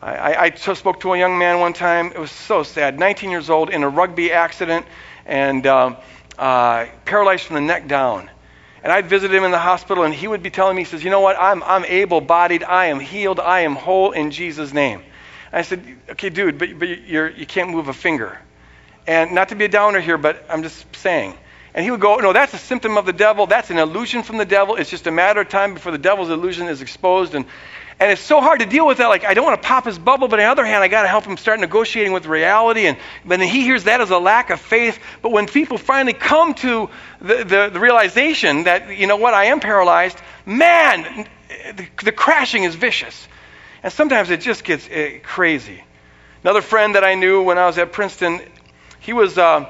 I, 0.00 0.16
I, 0.16 0.44
I 0.44 0.50
spoke 0.54 1.00
to 1.00 1.12
a 1.12 1.18
young 1.18 1.38
man 1.38 1.60
one 1.60 1.72
time. 1.72 2.06
It 2.06 2.18
was 2.18 2.30
so 2.30 2.62
sad. 2.62 2.98
19 2.98 3.30
years 3.30 3.50
old 3.50 3.70
in 3.70 3.82
a 3.82 3.88
rugby 3.88 4.32
accident 4.32 4.86
and 5.26 5.66
um, 5.66 5.96
uh, 6.38 6.86
paralyzed 7.04 7.44
from 7.44 7.54
the 7.54 7.60
neck 7.60 7.86
down. 7.86 8.30
And 8.82 8.92
I'd 8.92 9.06
visit 9.06 9.32
him 9.32 9.44
in 9.44 9.50
the 9.50 9.58
hospital, 9.58 10.04
and 10.04 10.14
he 10.14 10.28
would 10.28 10.42
be 10.42 10.50
telling 10.50 10.76
me, 10.76 10.82
he 10.82 10.86
says, 10.86 11.02
You 11.02 11.10
know 11.10 11.20
what? 11.20 11.36
I'm, 11.38 11.62
I'm 11.64 11.84
able 11.84 12.20
bodied. 12.20 12.62
I 12.62 12.86
am 12.86 13.00
healed. 13.00 13.40
I 13.40 13.60
am 13.60 13.74
whole 13.74 14.12
in 14.12 14.30
Jesus' 14.30 14.72
name. 14.72 15.02
I 15.52 15.62
said, 15.62 15.82
okay, 16.10 16.28
dude, 16.28 16.58
but, 16.58 16.78
but 16.78 16.88
you're, 16.88 17.30
you 17.30 17.46
can't 17.46 17.70
move 17.70 17.88
a 17.88 17.94
finger. 17.94 18.38
And 19.06 19.32
not 19.32 19.48
to 19.48 19.54
be 19.54 19.64
a 19.64 19.68
downer 19.68 20.00
here, 20.00 20.18
but 20.18 20.44
I'm 20.48 20.62
just 20.62 20.84
saying. 20.96 21.34
And 21.74 21.84
he 21.84 21.90
would 21.90 22.00
go, 22.00 22.16
no, 22.16 22.32
that's 22.32 22.54
a 22.54 22.58
symptom 22.58 22.96
of 22.96 23.06
the 23.06 23.12
devil. 23.12 23.46
That's 23.46 23.70
an 23.70 23.78
illusion 23.78 24.22
from 24.22 24.38
the 24.38 24.44
devil. 24.44 24.76
It's 24.76 24.90
just 24.90 25.06
a 25.06 25.10
matter 25.10 25.40
of 25.40 25.48
time 25.48 25.74
before 25.74 25.92
the 25.92 25.98
devil's 25.98 26.30
illusion 26.30 26.66
is 26.66 26.80
exposed. 26.80 27.34
And, 27.34 27.44
and 28.00 28.10
it's 28.10 28.22
so 28.22 28.40
hard 28.40 28.60
to 28.60 28.66
deal 28.66 28.86
with 28.86 28.98
that. 28.98 29.08
Like, 29.08 29.24
I 29.24 29.34
don't 29.34 29.44
want 29.44 29.60
to 29.60 29.68
pop 29.68 29.84
his 29.84 29.98
bubble, 29.98 30.28
but 30.28 30.38
on 30.38 30.44
the 30.44 30.50
other 30.50 30.64
hand, 30.64 30.82
I 30.82 30.88
got 30.88 31.02
to 31.02 31.08
help 31.08 31.24
him 31.24 31.36
start 31.36 31.60
negotiating 31.60 32.12
with 32.12 32.26
reality. 32.26 32.86
And 32.86 32.96
then 33.26 33.40
he 33.40 33.62
hears 33.62 33.84
that 33.84 34.00
as 34.00 34.10
a 34.10 34.18
lack 34.18 34.50
of 34.50 34.60
faith. 34.60 34.98
But 35.20 35.30
when 35.30 35.46
people 35.46 35.78
finally 35.78 36.14
come 36.14 36.54
to 36.54 36.90
the, 37.20 37.44
the, 37.44 37.70
the 37.72 37.80
realization 37.80 38.64
that, 38.64 38.96
you 38.96 39.06
know 39.06 39.16
what, 39.16 39.34
I 39.34 39.46
am 39.46 39.60
paralyzed, 39.60 40.18
man, 40.46 41.28
the, 41.74 41.88
the 42.04 42.12
crashing 42.12 42.64
is 42.64 42.74
vicious. 42.74 43.28
And 43.82 43.92
sometimes 43.92 44.30
it 44.30 44.40
just 44.40 44.64
gets 44.64 44.88
uh, 44.88 45.18
crazy. 45.22 45.84
Another 46.42 46.62
friend 46.62 46.94
that 46.94 47.04
I 47.04 47.14
knew 47.14 47.42
when 47.42 47.58
I 47.58 47.66
was 47.66 47.78
at 47.78 47.92
Princeton, 47.92 48.40
he 49.00 49.12
was, 49.12 49.36
uh, 49.36 49.68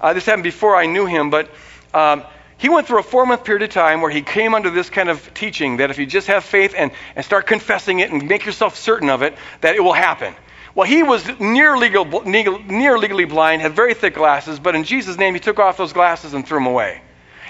uh, 0.00 0.12
this 0.12 0.26
happened 0.26 0.44
before 0.44 0.76
I 0.76 0.86
knew 0.86 1.06
him, 1.06 1.30
but 1.30 1.50
um, 1.94 2.24
he 2.58 2.68
went 2.68 2.86
through 2.86 3.00
a 3.00 3.04
four 3.04 3.24
month 3.26 3.44
period 3.44 3.62
of 3.62 3.70
time 3.70 4.00
where 4.00 4.10
he 4.10 4.22
came 4.22 4.54
under 4.54 4.70
this 4.70 4.90
kind 4.90 5.08
of 5.08 5.32
teaching 5.34 5.78
that 5.78 5.90
if 5.90 5.98
you 5.98 6.06
just 6.06 6.26
have 6.26 6.44
faith 6.44 6.74
and, 6.76 6.90
and 7.16 7.24
start 7.24 7.46
confessing 7.46 8.00
it 8.00 8.10
and 8.10 8.28
make 8.28 8.44
yourself 8.44 8.76
certain 8.76 9.10
of 9.10 9.22
it, 9.22 9.36
that 9.60 9.76
it 9.76 9.80
will 9.80 9.92
happen. 9.92 10.34
Well, 10.74 10.86
he 10.86 11.02
was 11.02 11.26
near, 11.40 11.76
legal, 11.76 12.04
near 12.24 12.98
legally 12.98 13.24
blind, 13.24 13.62
had 13.62 13.72
very 13.72 13.94
thick 13.94 14.14
glasses, 14.14 14.60
but 14.60 14.74
in 14.74 14.84
Jesus' 14.84 15.16
name, 15.16 15.34
he 15.34 15.40
took 15.40 15.58
off 15.58 15.76
those 15.76 15.92
glasses 15.92 16.34
and 16.34 16.46
threw 16.46 16.58
them 16.58 16.66
away. 16.66 17.00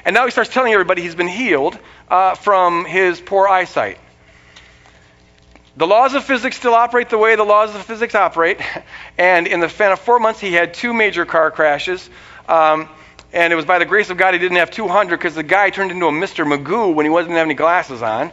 And 0.04 0.14
now 0.14 0.24
he 0.24 0.30
starts 0.30 0.50
telling 0.50 0.72
everybody 0.72 1.02
he's 1.02 1.14
been 1.14 1.28
healed 1.28 1.78
uh, 2.08 2.34
from 2.37 2.84
his 2.84 3.20
poor 3.20 3.46
eyesight. 3.48 3.98
The 5.76 5.87
laws 5.87 6.14
of 6.14 6.24
physics 6.24 6.56
still 6.56 6.74
operate 6.74 7.08
the 7.08 7.18
way 7.18 7.37
the 7.37 7.44
laws 7.44 7.74
of 7.74 7.82
physics 7.82 8.14
operate. 8.14 8.61
And 9.18 9.48
in 9.48 9.58
the 9.58 9.68
span 9.68 9.90
of 9.90 9.98
four 9.98 10.20
months, 10.20 10.38
he 10.38 10.52
had 10.52 10.74
two 10.74 10.94
major 10.94 11.26
car 11.26 11.50
crashes. 11.50 12.08
Um, 12.48 12.88
and 13.32 13.52
it 13.52 13.56
was 13.56 13.66
by 13.66 13.78
the 13.78 13.84
grace 13.84 14.08
of 14.11 14.16
God 14.16 14.32
he 14.32 14.40
didn't 14.40 14.56
have 14.56 14.70
200 14.70 15.16
because 15.16 15.34
the 15.34 15.42
guy 15.42 15.70
turned 15.70 15.90
into 15.90 16.06
a 16.06 16.11
Mr. 16.11 16.46
Magoo 16.46 16.94
when 16.94 17.04
he 17.04 17.11
wasn't 17.11 17.34
having 17.34 17.50
any 17.50 17.54
glasses 17.54 18.02
on. 18.02 18.32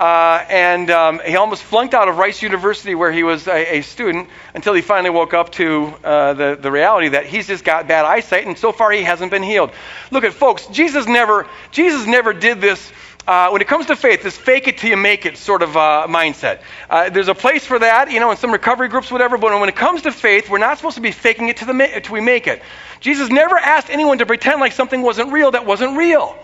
Uh, 0.00 0.44
and 0.48 0.90
um, 0.90 1.20
he 1.24 1.36
almost 1.36 1.62
flunked 1.62 1.94
out 1.94 2.08
of 2.08 2.16
Rice 2.16 2.42
University 2.42 2.96
where 2.96 3.12
he 3.12 3.22
was 3.22 3.46
a, 3.46 3.78
a 3.78 3.82
student 3.82 4.28
until 4.52 4.74
he 4.74 4.82
finally 4.82 5.10
woke 5.10 5.32
up 5.32 5.52
to 5.52 5.94
uh, 6.02 6.32
the, 6.32 6.58
the 6.60 6.72
reality 6.72 7.10
that 7.10 7.26
he's 7.26 7.46
just 7.46 7.62
got 7.62 7.86
bad 7.86 8.04
eyesight 8.04 8.44
and 8.44 8.58
so 8.58 8.72
far 8.72 8.90
he 8.90 9.04
hasn't 9.04 9.30
been 9.30 9.44
healed. 9.44 9.70
Look 10.10 10.24
at 10.24 10.32
folks, 10.32 10.66
Jesus 10.66 11.06
never, 11.06 11.46
Jesus 11.70 12.04
never 12.06 12.32
did 12.32 12.60
this 12.60 12.92
uh, 13.26 13.50
when 13.50 13.62
it 13.62 13.68
comes 13.68 13.86
to 13.86 13.94
faith, 13.94 14.24
this 14.24 14.36
fake 14.36 14.66
it 14.66 14.78
till 14.78 14.90
you 14.90 14.96
make 14.96 15.26
it 15.26 15.38
sort 15.38 15.62
of 15.62 15.76
uh, 15.76 16.06
mindset. 16.08 16.60
Uh, 16.90 17.08
there's 17.08 17.28
a 17.28 17.34
place 17.34 17.64
for 17.64 17.78
that, 17.78 18.10
you 18.10 18.18
know, 18.18 18.32
in 18.32 18.36
some 18.36 18.50
recovery 18.50 18.88
groups, 18.88 19.12
whatever, 19.12 19.38
but 19.38 19.58
when 19.60 19.68
it 19.68 19.76
comes 19.76 20.02
to 20.02 20.10
faith, 20.10 20.50
we're 20.50 20.58
not 20.58 20.78
supposed 20.78 20.96
to 20.96 21.00
be 21.00 21.12
faking 21.12 21.48
it 21.48 21.56
till, 21.56 21.68
the 21.68 21.74
ma- 21.74 21.86
till 22.02 22.12
we 22.12 22.20
make 22.20 22.48
it. 22.48 22.62
Jesus 23.02 23.28
never 23.28 23.56
asked 23.56 23.90
anyone 23.90 24.18
to 24.18 24.26
pretend 24.26 24.60
like 24.60 24.72
something 24.72 25.02
wasn't 25.02 25.32
real 25.32 25.50
that 25.50 25.66
wasn't 25.66 25.98
real. 25.98 26.36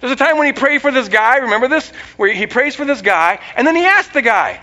There's 0.00 0.12
a 0.12 0.16
time 0.16 0.36
when 0.36 0.46
he 0.46 0.52
prayed 0.52 0.82
for 0.82 0.92
this 0.92 1.08
guy, 1.08 1.38
remember 1.38 1.66
this? 1.66 1.88
Where 2.16 2.32
he 2.32 2.46
prays 2.46 2.76
for 2.76 2.84
this 2.84 3.00
guy, 3.00 3.40
and 3.56 3.66
then 3.66 3.74
he 3.74 3.84
asked 3.84 4.12
the 4.12 4.22
guy, 4.22 4.60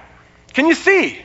Can 0.54 0.68
you 0.68 0.76
see? 0.76 1.20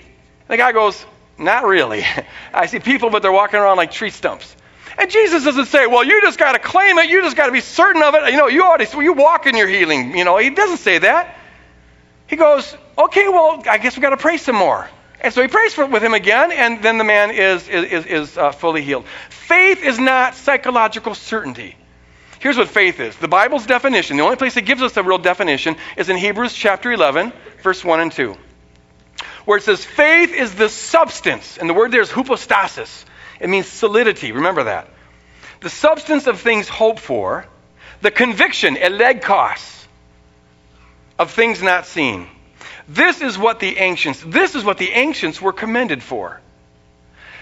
The 0.49 0.57
guy 0.57 0.73
goes, 0.73 1.05
Not 1.39 1.65
really. 1.65 2.05
I 2.53 2.67
see 2.67 2.81
people, 2.81 3.11
but 3.11 3.23
they're 3.23 3.31
walking 3.31 3.61
around 3.61 3.77
like 3.77 3.93
tree 3.93 4.11
stumps. 4.11 4.57
And 4.99 5.11
Jesus 5.11 5.45
doesn't 5.45 5.67
say, 5.67 5.87
well, 5.87 6.05
you 6.05 6.23
just 6.23 6.39
got 6.39 6.53
to 6.53 6.59
claim 6.59 6.97
it. 6.99 7.11
You 7.11 7.21
just 7.21 7.37
got 7.37 7.47
to 7.47 7.53
be 7.53 7.61
certain 7.61 8.03
of 8.03 8.15
it. 8.15 8.31
You 8.31 8.39
know, 8.39 8.47
you 8.47 8.63
already, 8.63 8.87
you 8.97 9.13
walk 9.13 9.47
in 9.47 9.55
your 9.55 9.69
healing. 9.69 10.17
You 10.17 10.25
know, 10.25 10.39
he 10.39 10.49
doesn't 10.49 10.79
say 10.79 10.99
that. 10.99 11.37
He 12.27 12.37
goes, 12.37 12.75
okay, 12.97 13.29
well, 13.29 13.63
I 13.69 13.77
guess 13.77 13.95
we 13.97 14.01
got 14.01 14.11
to 14.11 14.17
pray 14.17 14.39
some 14.39 14.57
more. 14.57 14.89
And 15.21 15.33
so 15.33 15.43
he 15.43 15.49
prays 15.49 15.75
for, 15.75 15.87
with 15.87 16.03
him 16.03 16.15
again, 16.15 16.53
and 16.53 16.83
then 16.83 16.99
the 16.99 17.05
man 17.05 17.31
is, 17.31 17.69
is, 17.69 18.07
is 18.07 18.39
uh, 18.39 18.53
fully 18.53 18.83
healed. 18.83 19.05
Faith 19.47 19.85
is 19.85 19.99
not 20.01 20.35
psychological 20.35 21.15
certainty. 21.15 21.77
Here's 22.41 22.57
what 22.57 22.69
faith 22.69 22.99
is. 22.99 23.15
The 23.17 23.29
Bible's 23.29 23.65
definition, 23.65 24.17
the 24.17 24.25
only 24.25 24.37
place 24.37 24.57
it 24.57 24.67
gives 24.67 24.83
us 24.83 24.97
a 24.97 25.05
real 25.05 25.19
definition, 25.19 25.77
is 25.97 26.09
in 26.09 26.17
Hebrews 26.17 26.53
chapter 26.53 26.91
11, 26.91 27.33
verse 27.63 27.85
1 27.85 28.01
and 28.01 28.11
2, 28.11 28.37
where 29.45 29.59
it 29.59 29.63
says, 29.63 29.85
faith 29.85 30.33
is 30.33 30.53
the 30.57 30.69
substance, 30.69 31.59
and 31.59 31.71
the 31.71 31.75
word 31.75 31.93
there 31.93 32.01
is 32.01 32.11
hypostasis 32.11 33.05
it 33.39 33.49
means 33.49 33.69
solidity. 33.69 34.33
Remember 34.33 34.65
that. 34.65 34.89
The 35.61 35.71
substance 35.71 36.27
of 36.27 36.41
things 36.41 36.69
hoped 36.69 36.99
for, 36.99 37.47
the 38.01 38.11
conviction, 38.11 38.75
elegkos, 38.75 39.87
of 41.21 41.31
things 41.31 41.63
not 41.63 41.87
seen. 41.87 42.27
This 42.89 43.21
is 43.21 43.39
what 43.39 43.61
the 43.61 43.79
ancients, 43.79 44.25
this 44.27 44.57
is 44.57 44.65
what 44.65 44.79
the 44.79 44.91
ancients 44.91 45.41
were 45.41 45.53
commended 45.53 46.03
for. 46.03 46.41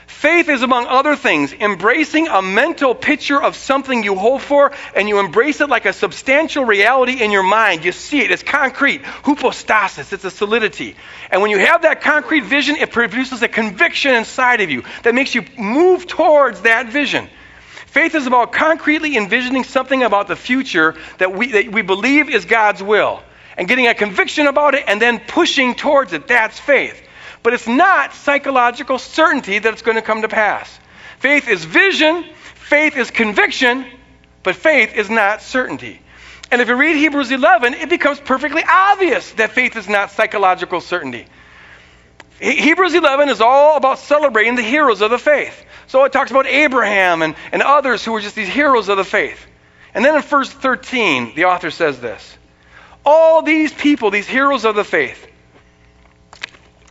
Faith 0.07 0.49
is, 0.49 0.62
among 0.62 0.87
other 0.87 1.17
things, 1.17 1.53
embracing 1.53 2.29
a 2.29 2.43
mental 2.43 2.95
picture 2.95 3.43
of 3.43 3.57
something 3.57 4.05
you 4.05 4.14
hope 4.14 4.43
for, 4.43 4.73
and 4.95 5.09
you 5.09 5.19
embrace 5.19 5.61
it 5.61 5.69
like 5.69 5.87
a 5.87 5.93
substantial 5.93 6.64
reality 6.64 7.23
in 7.23 7.31
your 7.31 7.43
mind. 7.43 7.85
You 7.85 7.93
see 7.93 8.21
it, 8.21 8.31
it's 8.31 8.43
concrete. 8.43 9.03
Hypostasis, 9.03 10.12
it's 10.12 10.25
a 10.25 10.31
solidity. 10.31 10.97
And 11.31 11.40
when 11.40 11.51
you 11.51 11.59
have 11.59 11.83
that 11.83 12.03
concrete 12.03 12.45
vision, 12.45 12.77
it 12.77 12.90
produces 12.93 13.43
a 13.43 13.49
conviction 13.49 14.14
inside 14.14 14.61
of 14.61 14.71
you 14.71 14.85
that 15.03 15.14
makes 15.14 15.35
you 15.35 15.45
move 15.59 16.07
towards 16.07 16.62
that 16.62 16.88
vision. 16.88 17.29
Faith 17.87 18.14
is 18.14 18.27
about 18.27 18.53
concretely 18.53 19.17
envisioning 19.17 19.64
something 19.64 20.03
about 20.03 20.29
the 20.29 20.37
future 20.37 20.97
that 21.19 21.33
we, 21.33 21.53
that 21.53 21.73
we 21.73 21.81
believe 21.81 22.29
is 22.29 22.45
God's 22.45 22.83
will, 22.83 23.23
and 23.57 23.69
getting 23.69 23.87
a 23.87 23.95
conviction 23.95 24.49
about 24.49 24.75
it, 24.75 24.85
and 24.87 25.01
then 25.01 25.21
pushing 25.21 25.75
towards 25.75 26.12
it. 26.12 26.27
That's 26.27 26.59
faith. 26.59 27.01
But 27.45 27.53
it's 27.53 27.69
not 27.69 28.15
psychological 28.15 28.99
certainty 28.99 29.59
that 29.59 29.73
it's 29.75 29.83
going 29.83 29.97
to 29.97 30.03
come 30.03 30.23
to 30.23 30.29
pass. 30.29 30.81
Faith 31.19 31.47
is 31.47 31.63
vision, 31.63 32.25
faith 32.55 32.97
is 32.97 33.11
conviction, 33.11 33.87
but 34.43 34.57
faith 34.57 34.95
is 34.95 35.11
not 35.11 35.43
certainty. 35.43 36.01
And 36.51 36.63
if 36.63 36.69
you 36.69 36.75
read 36.75 36.97
Hebrews 36.97 37.31
11, 37.31 37.75
it 37.75 37.91
becomes 37.91 38.19
perfectly 38.19 38.63
obvious 38.67 39.31
that 39.33 39.53
faith 39.53 39.77
is 39.77 39.89
not 39.89 40.11
psychological 40.11 40.81
certainty. 40.81 41.27
Hebrews 42.41 42.95
11 42.95 43.29
is 43.29 43.43
all 43.43 43.77
about 43.77 43.99
celebrating 43.99 44.55
the 44.55 44.63
heroes 44.63 45.03
of 45.03 45.11
the 45.11 45.19
faith. 45.19 45.65
So 45.87 46.05
it 46.05 46.13
talks 46.13 46.31
about 46.31 46.47
Abraham 46.47 47.21
and, 47.21 47.35
and 47.53 47.61
others 47.61 48.03
who 48.03 48.13
were 48.13 48.21
just 48.21 48.37
these 48.37 48.49
heroes 48.49 48.89
of 48.89 48.97
the 48.97 49.05
faith. 49.05 49.47
And 49.93 50.03
then 50.03 50.17
in 50.17 50.23
verse 50.23 50.51
13, 50.51 51.35
the 51.35 51.45
author 51.45 51.71
says 51.71 52.01
this 52.01 52.39
All 53.05 53.43
these 53.43 53.73
people, 53.73 54.11
these 54.11 54.27
heroes 54.27 54.65
of 54.65 54.77
the 54.77 54.85
faith, 54.85 55.27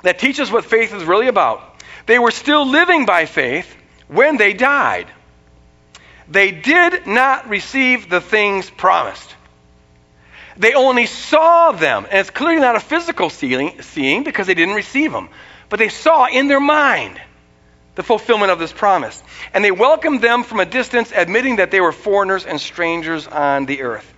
that 0.03 0.19
teach 0.19 0.39
us 0.39 0.51
what 0.51 0.63
faith 0.65 0.93
is 0.93 1.03
really 1.03 1.27
about. 1.27 1.81
They 2.05 2.19
were 2.19 2.31
still 2.31 2.67
living 2.67 3.05
by 3.05 3.25
faith 3.25 3.75
when 4.07 4.37
they 4.37 4.53
died. 4.53 5.07
They 6.29 6.51
did 6.51 7.07
not 7.07 7.49
receive 7.49 8.09
the 8.09 8.21
things 8.21 8.69
promised. 8.69 9.35
They 10.55 10.73
only 10.73 11.07
saw 11.07 11.71
them. 11.71 12.05
And 12.05 12.19
it's 12.19 12.29
clearly 12.29 12.61
not 12.61 12.75
a 12.75 12.79
physical 12.79 13.29
seeing 13.29 14.23
because 14.23 14.47
they 14.47 14.53
didn't 14.53 14.75
receive 14.75 15.11
them. 15.11 15.29
But 15.69 15.79
they 15.79 15.89
saw 15.89 16.27
in 16.27 16.47
their 16.47 16.59
mind 16.59 17.19
the 17.95 18.03
fulfillment 18.03 18.51
of 18.51 18.59
this 18.59 18.71
promise. 18.71 19.21
And 19.53 19.65
they 19.65 19.71
welcomed 19.71 20.21
them 20.21 20.43
from 20.43 20.59
a 20.59 20.65
distance, 20.65 21.11
admitting 21.15 21.55
that 21.57 21.71
they 21.71 21.81
were 21.81 21.91
foreigners 21.91 22.45
and 22.45 22.59
strangers 22.61 23.27
on 23.27 23.65
the 23.65 23.81
earth. 23.81 24.12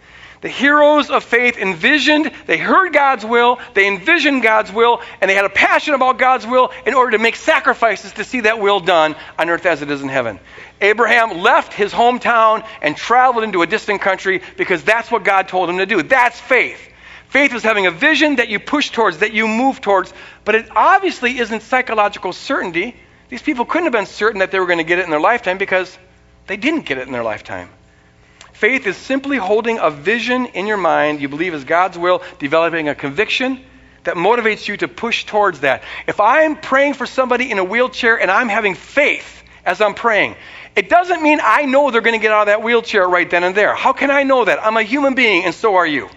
The 0.46 0.52
heroes 0.52 1.10
of 1.10 1.24
faith 1.24 1.58
envisioned, 1.58 2.32
they 2.46 2.60
heard 2.60 2.94
God's 2.94 3.26
will, 3.26 3.58
they 3.74 3.88
envisioned 3.88 4.44
God's 4.44 4.72
will, 4.72 5.02
and 5.20 5.28
they 5.28 5.34
had 5.34 5.46
a 5.46 5.50
passion 5.50 5.96
about 5.96 6.20
God's 6.20 6.46
will 6.46 6.72
in 6.86 6.94
order 6.94 7.18
to 7.18 7.18
make 7.18 7.36
sacrifices 7.36 8.12
to 8.12 8.24
see 8.24 8.42
that 8.42 8.60
will 8.60 8.80
done 8.80 9.16
on 9.40 9.50
earth 9.50 9.66
as 9.66 9.82
it 9.82 9.90
is 9.90 10.04
in 10.04 10.08
heaven. 10.08 10.40
Abraham 10.80 11.40
left 11.40 11.74
his 11.74 11.92
hometown 11.92 12.64
and 12.84 12.96
traveled 12.96 13.44
into 13.44 13.64
a 13.64 13.66
distant 13.66 14.02
country 14.02 14.44
because 14.56 14.84
that's 14.84 15.10
what 15.10 15.24
God 15.24 15.48
told 15.48 15.68
him 15.68 15.80
to 15.80 15.88
do. 15.88 16.04
That's 16.04 16.40
faith. 16.40 16.80
Faith 17.30 17.52
is 17.56 17.64
having 17.64 17.88
a 17.88 17.92
vision 17.92 18.36
that 18.36 18.48
you 18.48 18.60
push 18.60 18.92
towards, 18.92 19.18
that 19.18 19.34
you 19.34 19.48
move 19.48 19.82
towards, 19.82 20.14
but 20.44 20.54
it 20.54 20.68
obviously 20.76 21.40
isn't 21.40 21.64
psychological 21.64 22.34
certainty. 22.34 22.96
These 23.30 23.42
people 23.42 23.66
couldn't 23.66 23.86
have 23.86 23.94
been 23.94 24.06
certain 24.06 24.42
that 24.42 24.52
they 24.52 24.60
were 24.60 24.68
going 24.68 24.78
to 24.78 24.84
get 24.84 25.00
it 25.00 25.06
in 25.06 25.10
their 25.10 25.20
lifetime 25.20 25.58
because 25.58 25.98
they 26.46 26.56
didn't 26.56 26.86
get 26.86 27.00
it 27.00 27.08
in 27.08 27.14
their 27.14 27.24
lifetime. 27.24 27.70
Faith 28.66 28.88
is 28.88 28.98
simply 28.98 29.38
holding 29.38 29.78
a 29.78 29.92
vision 29.92 30.48
in 30.48 30.66
your 30.66 30.76
mind 30.76 31.22
you 31.22 31.30
believe 31.30 31.54
is 31.54 31.66
God's 31.66 32.00
will, 32.00 32.24
developing 32.40 32.90
a 32.90 32.96
conviction 32.96 33.64
that 34.06 34.16
motivates 34.16 34.68
you 34.68 34.76
to 34.78 34.88
push 34.88 35.24
towards 35.26 35.60
that. 35.60 35.84
If 36.08 36.20
I'm 36.20 36.56
praying 36.56 36.96
for 36.96 37.06
somebody 37.06 37.52
in 37.52 37.60
a 37.60 37.64
wheelchair 37.64 38.20
and 38.20 38.32
I'm 38.32 38.50
having 38.50 38.74
faith 38.74 39.44
as 39.64 39.82
I'm 39.82 39.94
praying, 39.94 40.36
it 40.76 40.90
doesn't 40.90 41.22
mean 41.22 41.42
I 41.44 41.66
know 41.66 41.92
they're 41.92 42.02
going 42.02 42.20
to 42.20 42.24
get 42.24 42.32
out 42.32 42.42
of 42.42 42.48
that 42.48 42.64
wheelchair 42.64 43.08
right 43.08 43.30
then 43.30 43.44
and 43.44 43.54
there. 43.54 43.76
How 43.76 43.94
can 43.94 44.10
I 44.10 44.24
know 44.24 44.46
that? 44.46 44.58
I'm 44.66 44.78
a 44.78 44.82
human 44.82 45.14
being 45.14 45.46
and 45.46 45.54
so 45.54 45.76
are 45.76 45.86
you. 45.86 46.10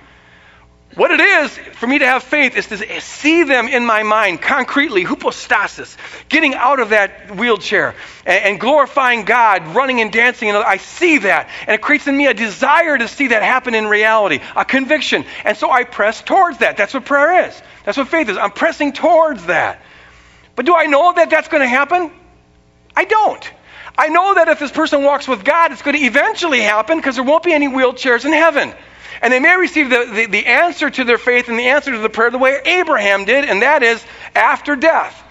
What 0.95 1.11
it 1.11 1.21
is 1.21 1.57
for 1.75 1.87
me 1.87 1.99
to 1.99 2.07
have 2.07 2.23
faith 2.23 2.57
is 2.57 2.67
to 2.69 3.01
see 3.01 3.45
them 3.45 3.69
in 3.69 3.85
my 3.85 4.03
mind 4.03 4.41
concretely, 4.41 5.05
hypostasis, 5.05 5.97
getting 6.29 6.55
out 6.55 6.81
of 6.81 6.91
that 6.91 7.37
wheelchair 7.37 7.95
and, 8.25 8.45
and, 8.45 8.61
glorifying 8.61 9.25
God, 9.25 9.75
running 9.75 10.01
and 10.01 10.11
dancing. 10.11 10.49
And 10.49 10.57
I 10.57 10.79
see 10.79 11.19
that. 11.19 11.51
And 11.67 11.75
it 11.75 11.83
creates 11.83 12.07
in 12.07 12.17
me 12.17 12.27
a 12.27 12.35
desire 12.35 12.97
to 12.97 13.07
see 13.07 13.29
that 13.29 13.43
happen 13.43 13.75
in 13.75 13.87
reality, 13.87 14.41
a 14.57 14.65
conviction. 14.65 15.27
And 15.45 15.57
so 15.59 15.71
I 15.71 15.85
press 15.85 16.23
towards 16.23 16.59
that. 16.59 16.79
That's 16.79 16.95
what 16.95 17.05
prayer 17.05 17.49
is. 17.49 17.63
That's 17.85 17.99
what 17.99 18.09
faith 18.09 18.29
is. 18.31 18.39
I'm 18.39 18.53
pressing 18.53 18.93
towards 18.93 19.45
that. 19.47 19.83
But 20.57 20.67
do 20.67 20.75
I 20.75 20.87
know 20.87 21.13
that 21.13 21.29
that's 21.31 21.49
going 21.49 21.63
to 21.63 21.69
happen? 21.69 22.11
I 22.97 23.05
don't. 23.05 23.53
I 23.97 24.09
know 24.09 24.35
that 24.35 24.49
if 24.49 24.59
this 24.59 24.73
person 24.73 25.05
walks 25.05 25.29
with 25.29 25.45
God, 25.45 25.71
it's 25.71 25.83
going 25.83 25.97
to 25.97 26.03
eventually 26.03 26.61
happen 26.61 26.99
because 26.99 27.17
there 27.17 27.25
won't 27.25 27.45
be 27.45 27.53
any 27.53 27.69
wheelchairs 27.69 28.25
in 28.25 28.33
heaven. 28.33 28.75
And 29.21 29.33
they 29.33 29.41
may 29.41 29.57
receive 29.57 29.91
the, 29.91 30.05
the, 30.13 30.27
the, 30.27 30.47
answer 30.47 30.89
to 30.89 31.05
their 31.05 31.19
faith 31.19 31.49
and 31.49 31.59
the 31.59 31.69
answer 31.69 31.93
to 31.93 31.99
the 31.99 32.09
prayer 32.09 32.31
the 32.31 32.39
way 32.39 32.61
Abraham 32.65 33.25
did, 33.25 33.45
and 33.45 33.63
that 33.63 33.83
is 33.83 34.05
after 34.35 34.77
death. 34.77 35.25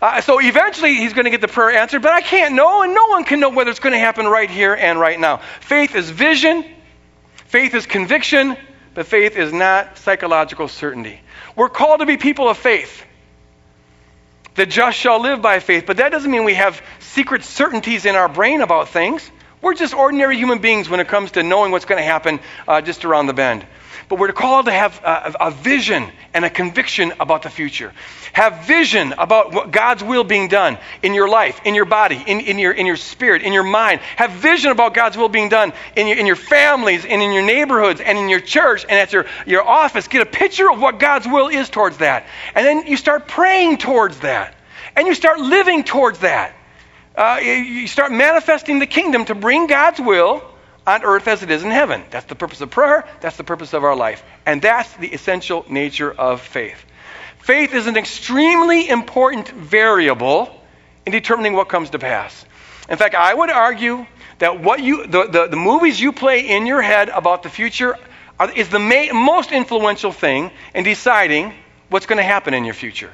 Uh, 0.00 0.20
so 0.20 0.40
eventually 0.40 0.94
he's 0.96 1.12
going 1.14 1.24
to 1.24 1.30
get 1.30 1.40
the 1.40 1.48
prayer 1.48 1.70
answered, 1.70 2.02
but 2.02 2.12
I 2.12 2.20
can't 2.20 2.54
know, 2.54 2.82
and 2.82 2.94
no 2.94 3.06
one 3.06 3.24
can 3.24 3.40
know 3.40 3.50
whether 3.50 3.70
it's 3.70 3.80
going 3.80 3.92
to 3.92 3.98
happen 3.98 4.26
right 4.26 4.50
here 4.50 4.74
and 4.74 5.00
right 5.00 5.18
now. 5.18 5.38
Faith 5.60 5.94
is 5.94 6.10
vision, 6.10 6.64
faith 7.46 7.74
is 7.74 7.86
conviction, 7.86 8.56
but 8.94 9.06
faith 9.06 9.36
is 9.36 9.52
not 9.52 9.98
psychological 9.98 10.68
certainty. 10.68 11.20
We're 11.56 11.68
called 11.68 12.00
to 12.00 12.06
be 12.06 12.16
people 12.16 12.48
of 12.48 12.58
faith. 12.58 13.04
The 14.54 14.66
just 14.66 14.96
shall 14.98 15.20
live 15.20 15.42
by 15.42 15.58
faith, 15.58 15.84
but 15.86 15.96
that 15.96 16.10
doesn't 16.12 16.30
mean 16.30 16.44
we 16.44 16.54
have 16.54 16.80
secret 17.00 17.42
certainties 17.42 18.04
in 18.04 18.14
our 18.14 18.28
brain 18.28 18.60
about 18.60 18.88
things. 18.90 19.28
We're 19.64 19.72
just 19.72 19.94
ordinary 19.94 20.36
human 20.36 20.58
beings 20.58 20.90
when 20.90 21.00
it 21.00 21.08
comes 21.08 21.32
to 21.32 21.42
knowing 21.42 21.72
what's 21.72 21.86
going 21.86 21.98
to 21.98 22.04
happen 22.04 22.38
uh, 22.68 22.82
just 22.82 23.06
around 23.06 23.28
the 23.28 23.32
bend. 23.32 23.64
But 24.10 24.18
we're 24.18 24.30
called 24.32 24.66
to 24.66 24.72
have 24.72 25.00
a, 25.02 25.36
a, 25.40 25.50
vision 25.50 26.06
and 26.34 26.44
a 26.44 26.50
conviction 26.50 27.14
about 27.18 27.44
the 27.44 27.48
future. 27.48 27.94
Have 28.34 28.66
vision 28.66 29.14
about 29.16 29.54
what 29.54 29.70
God's 29.70 30.04
will 30.04 30.22
being 30.22 30.48
done 30.48 30.76
in 31.02 31.14
your 31.14 31.30
life, 31.30 31.62
in 31.64 31.74
your 31.74 31.86
body, 31.86 32.22
in, 32.26 32.40
in, 32.40 32.58
your, 32.58 32.72
in 32.72 32.84
your 32.84 32.96
spirit, 32.96 33.40
in 33.40 33.54
your 33.54 33.62
mind. 33.62 34.02
Have 34.16 34.32
vision 34.32 34.70
about 34.70 34.92
God's 34.92 35.16
will 35.16 35.30
being 35.30 35.48
done 35.48 35.72
in 35.96 36.08
your, 36.08 36.18
in 36.18 36.26
your 36.26 36.36
families 36.36 37.06
and 37.06 37.22
in 37.22 37.32
your 37.32 37.46
neighborhoods 37.46 38.02
and 38.02 38.18
in 38.18 38.28
your 38.28 38.40
church 38.40 38.82
and 38.82 38.92
at 38.92 39.14
your, 39.14 39.24
your 39.46 39.66
office. 39.66 40.08
Get 40.08 40.20
a 40.20 40.30
picture 40.30 40.70
of 40.70 40.78
what 40.78 40.98
God's 40.98 41.26
will 41.26 41.48
is 41.48 41.70
towards 41.70 41.96
that. 41.98 42.26
And 42.54 42.66
then 42.66 42.86
you 42.86 42.98
start 42.98 43.28
praying 43.28 43.78
towards 43.78 44.20
that. 44.20 44.54
And 44.94 45.06
you 45.06 45.14
start 45.14 45.40
living 45.40 45.84
towards 45.84 46.18
that 46.18 46.54
uh, 47.16 47.40
you 47.42 47.86
start 47.86 48.12
manifesting 48.12 48.78
the 48.78 48.86
kingdom 48.86 49.24
to 49.26 49.34
bring 49.34 49.66
God's 49.66 50.00
will 50.00 50.42
on 50.86 51.04
earth 51.04 51.28
as 51.28 51.42
it 51.42 51.50
is 51.50 51.62
in 51.62 51.70
heaven. 51.70 52.04
That's 52.10 52.26
the 52.26 52.34
purpose 52.34 52.60
of 52.60 52.70
prayer. 52.70 53.06
That's 53.20 53.36
the 53.36 53.44
purpose 53.44 53.72
of 53.72 53.84
our 53.84 53.96
life. 53.96 54.22
And 54.44 54.60
that's 54.60 54.92
the 54.96 55.08
essential 55.08 55.64
nature 55.68 56.12
of 56.12 56.40
faith. 56.40 56.84
Faith 57.38 57.74
is 57.74 57.86
an 57.86 57.96
extremely 57.96 58.88
important 58.88 59.48
variable 59.48 60.50
in 61.06 61.12
determining 61.12 61.54
what 61.54 61.68
comes 61.68 61.90
to 61.90 61.98
pass. 61.98 62.44
In 62.88 62.96
fact, 62.96 63.14
I 63.14 63.32
would 63.32 63.50
argue 63.50 64.06
that 64.38 64.60
what 64.60 64.82
you, 64.82 65.06
the, 65.06 65.26
the, 65.26 65.46
the 65.48 65.56
movies 65.56 66.00
you 66.00 66.12
play 66.12 66.48
in 66.48 66.66
your 66.66 66.82
head 66.82 67.08
about 67.08 67.42
the 67.42 67.50
future 67.50 67.96
are, 68.38 68.50
is 68.50 68.68
the 68.68 68.78
most 68.78 69.52
influential 69.52 70.12
thing 70.12 70.50
in 70.74 70.84
deciding 70.84 71.54
what's 71.88 72.06
going 72.06 72.16
to 72.18 72.24
happen 72.24 72.54
in 72.54 72.64
your 72.64 72.74
future. 72.74 73.12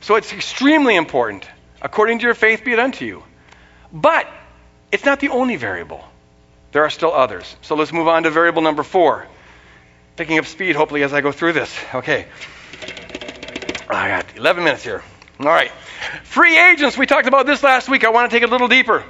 So 0.00 0.14
it's 0.14 0.32
extremely 0.32 0.96
important. 0.96 1.46
According 1.86 2.18
to 2.18 2.24
your 2.24 2.34
faith, 2.34 2.64
be 2.64 2.72
it 2.72 2.80
unto 2.80 3.04
you. 3.04 3.22
But 3.92 4.26
it's 4.90 5.04
not 5.04 5.20
the 5.20 5.28
only 5.28 5.54
variable. 5.54 6.04
There 6.72 6.82
are 6.82 6.90
still 6.90 7.12
others. 7.12 7.54
So 7.62 7.76
let's 7.76 7.92
move 7.92 8.08
on 8.08 8.24
to 8.24 8.30
variable 8.30 8.60
number 8.60 8.82
four. 8.82 9.28
Picking 10.16 10.36
up 10.36 10.46
speed, 10.46 10.74
hopefully, 10.74 11.04
as 11.04 11.12
I 11.12 11.20
go 11.20 11.30
through 11.30 11.52
this. 11.52 11.72
Okay. 11.94 12.26
I 13.88 14.08
got 14.08 14.36
11 14.36 14.64
minutes 14.64 14.82
here. 14.82 15.04
All 15.38 15.46
right. 15.46 15.70
Free 16.24 16.58
agents, 16.58 16.98
we 16.98 17.06
talked 17.06 17.28
about 17.28 17.46
this 17.46 17.62
last 17.62 17.88
week. 17.88 18.02
I 18.02 18.08
want 18.08 18.28
to 18.32 18.36
take 18.36 18.42
it 18.42 18.48
a 18.48 18.52
little 18.52 18.66
deeper. 18.66 19.04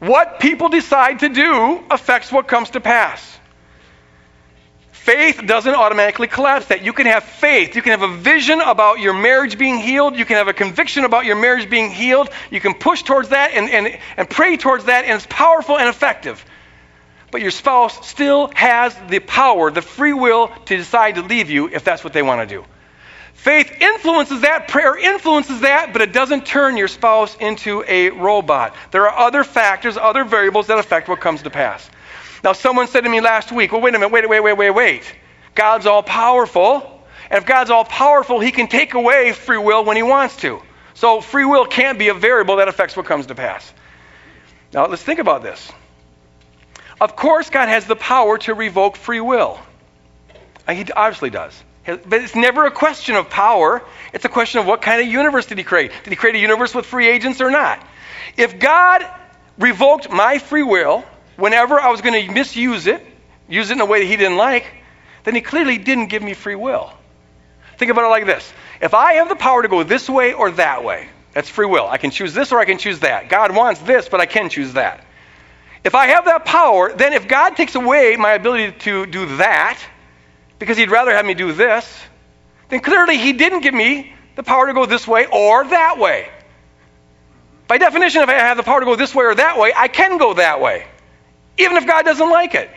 What 0.00 0.40
people 0.40 0.68
decide 0.68 1.20
to 1.20 1.28
do 1.28 1.80
affects 1.92 2.32
what 2.32 2.48
comes 2.48 2.70
to 2.70 2.80
pass. 2.80 3.38
Faith 5.06 5.46
doesn't 5.46 5.76
automatically 5.76 6.26
collapse 6.26 6.66
that. 6.66 6.84
You 6.84 6.92
can 6.92 7.06
have 7.06 7.22
faith. 7.22 7.76
You 7.76 7.82
can 7.82 7.92
have 7.92 8.02
a 8.02 8.16
vision 8.16 8.60
about 8.60 8.98
your 8.98 9.12
marriage 9.12 9.56
being 9.56 9.78
healed. 9.78 10.16
You 10.16 10.24
can 10.24 10.34
have 10.34 10.48
a 10.48 10.52
conviction 10.52 11.04
about 11.04 11.26
your 11.26 11.36
marriage 11.36 11.70
being 11.70 11.92
healed. 11.92 12.28
You 12.50 12.58
can 12.58 12.74
push 12.74 13.04
towards 13.04 13.28
that 13.28 13.52
and, 13.52 13.70
and, 13.70 14.00
and 14.16 14.28
pray 14.28 14.56
towards 14.56 14.86
that, 14.86 15.04
and 15.04 15.14
it's 15.14 15.26
powerful 15.30 15.78
and 15.78 15.88
effective. 15.88 16.44
But 17.30 17.40
your 17.40 17.52
spouse 17.52 18.04
still 18.08 18.50
has 18.56 18.96
the 19.08 19.20
power, 19.20 19.70
the 19.70 19.80
free 19.80 20.12
will 20.12 20.48
to 20.48 20.76
decide 20.76 21.14
to 21.14 21.22
leave 21.22 21.50
you 21.50 21.68
if 21.68 21.84
that's 21.84 22.02
what 22.02 22.12
they 22.12 22.22
want 22.22 22.40
to 22.48 22.56
do. 22.56 22.64
Faith 23.34 23.80
influences 23.80 24.40
that, 24.40 24.66
prayer 24.66 24.98
influences 24.98 25.60
that, 25.60 25.92
but 25.92 26.02
it 26.02 26.12
doesn't 26.12 26.46
turn 26.46 26.76
your 26.76 26.88
spouse 26.88 27.36
into 27.36 27.84
a 27.86 28.10
robot. 28.10 28.74
There 28.90 29.08
are 29.08 29.26
other 29.28 29.44
factors, 29.44 29.96
other 29.96 30.24
variables 30.24 30.66
that 30.66 30.80
affect 30.80 31.08
what 31.08 31.20
comes 31.20 31.42
to 31.42 31.50
pass. 31.50 31.88
Now, 32.46 32.52
someone 32.52 32.86
said 32.86 33.00
to 33.00 33.10
me 33.10 33.20
last 33.20 33.50
week, 33.50 33.72
well, 33.72 33.80
wait 33.80 33.92
a 33.96 33.98
minute, 33.98 34.12
wait, 34.12 34.28
wait, 34.28 34.38
wait, 34.38 34.52
wait, 34.52 34.70
wait. 34.70 35.14
God's 35.56 35.84
all 35.84 36.04
powerful. 36.04 37.02
And 37.28 37.38
if 37.38 37.44
God's 37.44 37.70
all 37.70 37.84
powerful, 37.84 38.38
he 38.38 38.52
can 38.52 38.68
take 38.68 38.94
away 38.94 39.32
free 39.32 39.58
will 39.58 39.84
when 39.84 39.96
he 39.96 40.04
wants 40.04 40.36
to. 40.36 40.62
So 40.94 41.20
free 41.20 41.44
will 41.44 41.66
can't 41.66 41.98
be 41.98 42.06
a 42.06 42.14
variable 42.14 42.58
that 42.58 42.68
affects 42.68 42.96
what 42.96 43.04
comes 43.04 43.26
to 43.26 43.34
pass. 43.34 43.74
Now, 44.72 44.86
let's 44.86 45.02
think 45.02 45.18
about 45.18 45.42
this. 45.42 45.72
Of 47.00 47.16
course, 47.16 47.50
God 47.50 47.68
has 47.68 47.84
the 47.88 47.96
power 47.96 48.38
to 48.38 48.54
revoke 48.54 48.94
free 48.94 49.20
will. 49.20 49.58
Uh, 50.68 50.74
he 50.74 50.84
obviously 50.92 51.30
does. 51.30 51.60
But 51.84 52.12
it's 52.12 52.36
never 52.36 52.64
a 52.64 52.70
question 52.70 53.16
of 53.16 53.28
power. 53.28 53.82
It's 54.12 54.24
a 54.24 54.28
question 54.28 54.60
of 54.60 54.66
what 54.66 54.82
kind 54.82 55.02
of 55.02 55.08
universe 55.08 55.46
did 55.46 55.58
he 55.58 55.64
create? 55.64 55.90
Did 56.04 56.10
he 56.10 56.16
create 56.16 56.36
a 56.36 56.38
universe 56.38 56.76
with 56.76 56.86
free 56.86 57.08
agents 57.08 57.40
or 57.40 57.50
not? 57.50 57.84
If 58.36 58.60
God 58.60 59.04
revoked 59.58 60.12
my 60.12 60.38
free 60.38 60.62
will, 60.62 61.04
whenever 61.36 61.80
I 61.80 61.90
was 61.90 62.00
going 62.00 62.26
to 62.26 62.32
misuse 62.32 62.86
it, 62.86 63.04
use 63.48 63.70
it 63.70 63.74
in 63.74 63.80
a 63.80 63.86
way 63.86 64.00
that 64.00 64.06
he 64.06 64.16
didn't 64.16 64.36
like, 64.36 64.66
then 65.24 65.34
he 65.34 65.40
clearly 65.40 65.78
didn't 65.78 66.06
give 66.06 66.22
me 66.22 66.34
free 66.34 66.54
will. 66.54 66.90
Think 67.78 67.90
about 67.90 68.04
it 68.04 68.08
like 68.08 68.26
this 68.26 68.52
if 68.80 68.94
I 68.94 69.14
have 69.14 69.28
the 69.28 69.36
power 69.36 69.62
to 69.62 69.68
go 69.68 69.82
this 69.82 70.08
way 70.08 70.32
or 70.32 70.50
that 70.52 70.84
way, 70.84 71.08
that's 71.32 71.48
free 71.48 71.66
will. 71.66 71.86
I 71.86 71.98
can 71.98 72.10
choose 72.10 72.34
this 72.34 72.52
or 72.52 72.58
I 72.58 72.64
can 72.64 72.78
choose 72.78 73.00
that. 73.00 73.28
God 73.28 73.54
wants 73.54 73.80
this, 73.80 74.08
but 74.08 74.20
I 74.20 74.26
can 74.26 74.48
choose 74.48 74.74
that. 74.74 75.04
If 75.84 75.94
I 75.94 76.08
have 76.08 76.24
that 76.24 76.44
power, 76.44 76.92
then 76.92 77.12
if 77.12 77.28
God 77.28 77.56
takes 77.56 77.74
away 77.74 78.16
my 78.16 78.32
ability 78.32 78.72
to 78.80 79.06
do 79.06 79.36
that, 79.36 79.78
because 80.58 80.76
he'd 80.76 80.90
rather 80.90 81.12
have 81.12 81.24
me 81.24 81.34
do 81.34 81.52
this, 81.52 81.86
then 82.68 82.80
clearly 82.80 83.18
he 83.18 83.32
didn't 83.32 83.60
give 83.60 83.74
me 83.74 84.12
the 84.34 84.42
power 84.42 84.66
to 84.66 84.74
go 84.74 84.86
this 84.86 85.06
way 85.06 85.26
or 85.26 85.64
that 85.64 85.98
way. 85.98 86.28
By 87.68 87.78
definition, 87.78 88.22
if 88.22 88.28
I 88.28 88.34
have 88.34 88.56
the 88.56 88.62
power 88.62 88.80
to 88.80 88.86
go 88.86 88.96
this 88.96 89.14
way 89.14 89.24
or 89.24 89.34
that 89.34 89.58
way, 89.58 89.72
I 89.76 89.88
can 89.88 90.18
go 90.18 90.34
that 90.34 90.60
way 90.60 90.86
even 91.58 91.76
if 91.76 91.86
God 91.86 92.04
doesn't 92.04 92.30
like 92.30 92.54
it. 92.54 92.70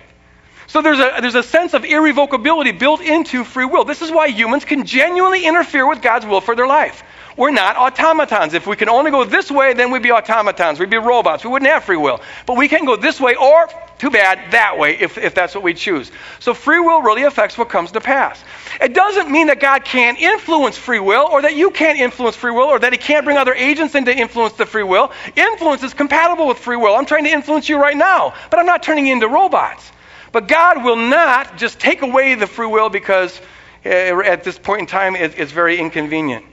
So 0.68 0.84
there's 0.84 1.00
a, 1.00 1.18
there's 1.22 1.36
a 1.36 1.44
sense 1.44 1.74
of 1.74 1.84
irrevocability 1.84 2.78
built 2.78 3.02
into 3.02 3.44
free 3.44 3.65
will. 3.65 3.86
This 3.86 4.04
is 4.04 4.12
why 4.12 4.28
humans 4.28 4.65
can 4.65 4.86
genuinely 4.86 5.46
interfere 5.46 5.88
with 5.88 6.02
God's 6.02 6.28
will 6.28 6.42
for 6.42 6.56
their 6.56 6.68
life. 6.68 7.04
We're 7.38 7.52
not 7.52 7.78
automatons. 7.78 8.54
If 8.54 8.68
we 8.68 8.76
can 8.76 8.89
only 8.89 9.12
go 9.12 9.24
this 9.24 9.50
way, 9.50 9.74
then 9.74 9.92
we'd 9.92 10.04
be 10.04 10.12
automatons. 10.12 10.80
We'd 10.80 10.89
be 10.89 10.98
robots. 10.98 11.44
We 11.44 11.50
wouldn't 11.50 11.70
have 11.70 11.84
free 11.84 11.98
will. 11.98 12.22
But 12.46 12.58
we 12.58 12.68
can 12.68 12.86
go 12.86 12.96
this 12.96 13.20
way 13.20 13.36
or, 13.36 13.68
too 13.98 14.10
bad, 14.10 14.52
that 14.52 14.78
way 14.78 14.98
if, 15.00 15.18
if 15.18 15.36
that's 15.36 15.56
what 15.56 15.63
we 15.63 15.74
choose. 15.74 16.12
So 16.39 16.54
free 16.54 16.80
will 16.80 17.02
really 17.02 17.24
affects 17.24 17.58
what 17.58 17.70
comes 17.70 17.92
to 17.94 18.02
pass. 18.02 18.44
It 18.82 18.94
doesn't 18.94 19.30
mean 19.30 19.48
that 19.48 19.60
God 19.60 19.86
can't 19.86 20.20
influence 20.20 20.78
free 20.78 21.00
will 21.00 21.28
or 21.32 21.42
that 21.42 21.56
you 21.56 21.72
can't 21.72 22.00
influence 22.00 22.36
free 22.36 22.52
will 22.52 22.68
or 22.68 22.80
that 22.80 22.92
He 22.92 22.98
can't 22.98 23.26
bring 23.26 23.38
other 23.38 23.54
agents 23.54 23.96
in 23.96 24.06
to 24.06 24.15
influence 24.15 24.54
the 24.54 24.65
free 24.65 24.84
will. 24.84 25.12
Influence 25.36 25.84
is 25.84 25.94
compatible 25.94 26.48
with 26.48 26.58
free 26.58 26.78
will. 26.78 26.96
I'm 26.96 27.06
trying 27.06 27.26
to 27.26 27.32
influence 27.32 27.70
you 27.70 27.80
right 27.80 27.98
now, 27.98 28.34
but 28.50 28.60
I'm 28.60 28.65
not 28.65 28.84
turning 28.84 29.08
you 29.08 29.13
into 29.13 29.28
robots. 29.28 29.92
But 30.32 30.48
God 30.48 30.84
will 30.84 30.96
not 30.96 31.58
just 31.58 31.80
take 31.80 32.02
away 32.02 32.36
the 32.36 32.48
free 32.48 32.68
will 32.68 32.89
because 32.89 33.39
uh, 33.86 33.89
at 33.89 34.44
this 34.44 34.60
point 34.60 34.82
in 34.82 34.88
time 34.88 35.15
it's 35.15 35.52
very 35.52 35.78
inconvenient. 35.78 36.46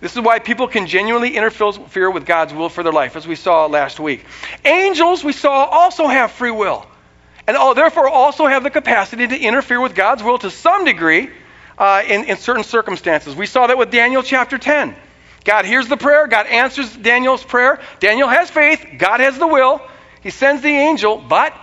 This 0.00 0.16
is 0.16 0.20
why 0.22 0.38
people 0.38 0.66
can 0.66 0.86
genuinely 0.86 1.36
interfere 1.36 2.10
with 2.10 2.24
God's 2.24 2.54
will 2.54 2.70
for 2.70 2.82
their 2.82 2.92
life, 2.92 3.16
as 3.16 3.28
we 3.28 3.36
saw 3.36 3.66
last 3.66 4.00
week. 4.00 4.24
Angels, 4.64 5.22
we 5.22 5.32
saw, 5.32 5.64
also 5.66 6.06
have 6.06 6.32
free 6.32 6.50
will, 6.50 6.86
and 7.46 7.56
therefore 7.76 8.08
also 8.08 8.46
have 8.46 8.62
the 8.62 8.70
capacity 8.70 9.26
to 9.26 9.38
interfere 9.38 9.80
with 9.80 9.94
God's 9.94 10.22
will 10.22 10.38
to 10.38 10.50
some 10.50 10.86
degree 10.86 11.30
uh, 11.76 12.02
in, 12.06 12.24
in 12.24 12.38
certain 12.38 12.64
circumstances. 12.64 13.36
We 13.36 13.44
saw 13.44 13.66
that 13.66 13.76
with 13.76 13.90
Daniel 13.90 14.22
chapter 14.22 14.56
10. 14.56 14.96
God 15.44 15.64
hears 15.66 15.88
the 15.88 15.96
prayer, 15.96 16.26
God 16.26 16.46
answers 16.46 16.94
Daniel's 16.96 17.44
prayer. 17.44 17.80
Daniel 17.98 18.28
has 18.28 18.50
faith, 18.50 18.84
God 18.98 19.20
has 19.20 19.38
the 19.38 19.46
will. 19.46 19.82
He 20.22 20.30
sends 20.30 20.62
the 20.62 20.68
angel, 20.68 21.18
but 21.18 21.54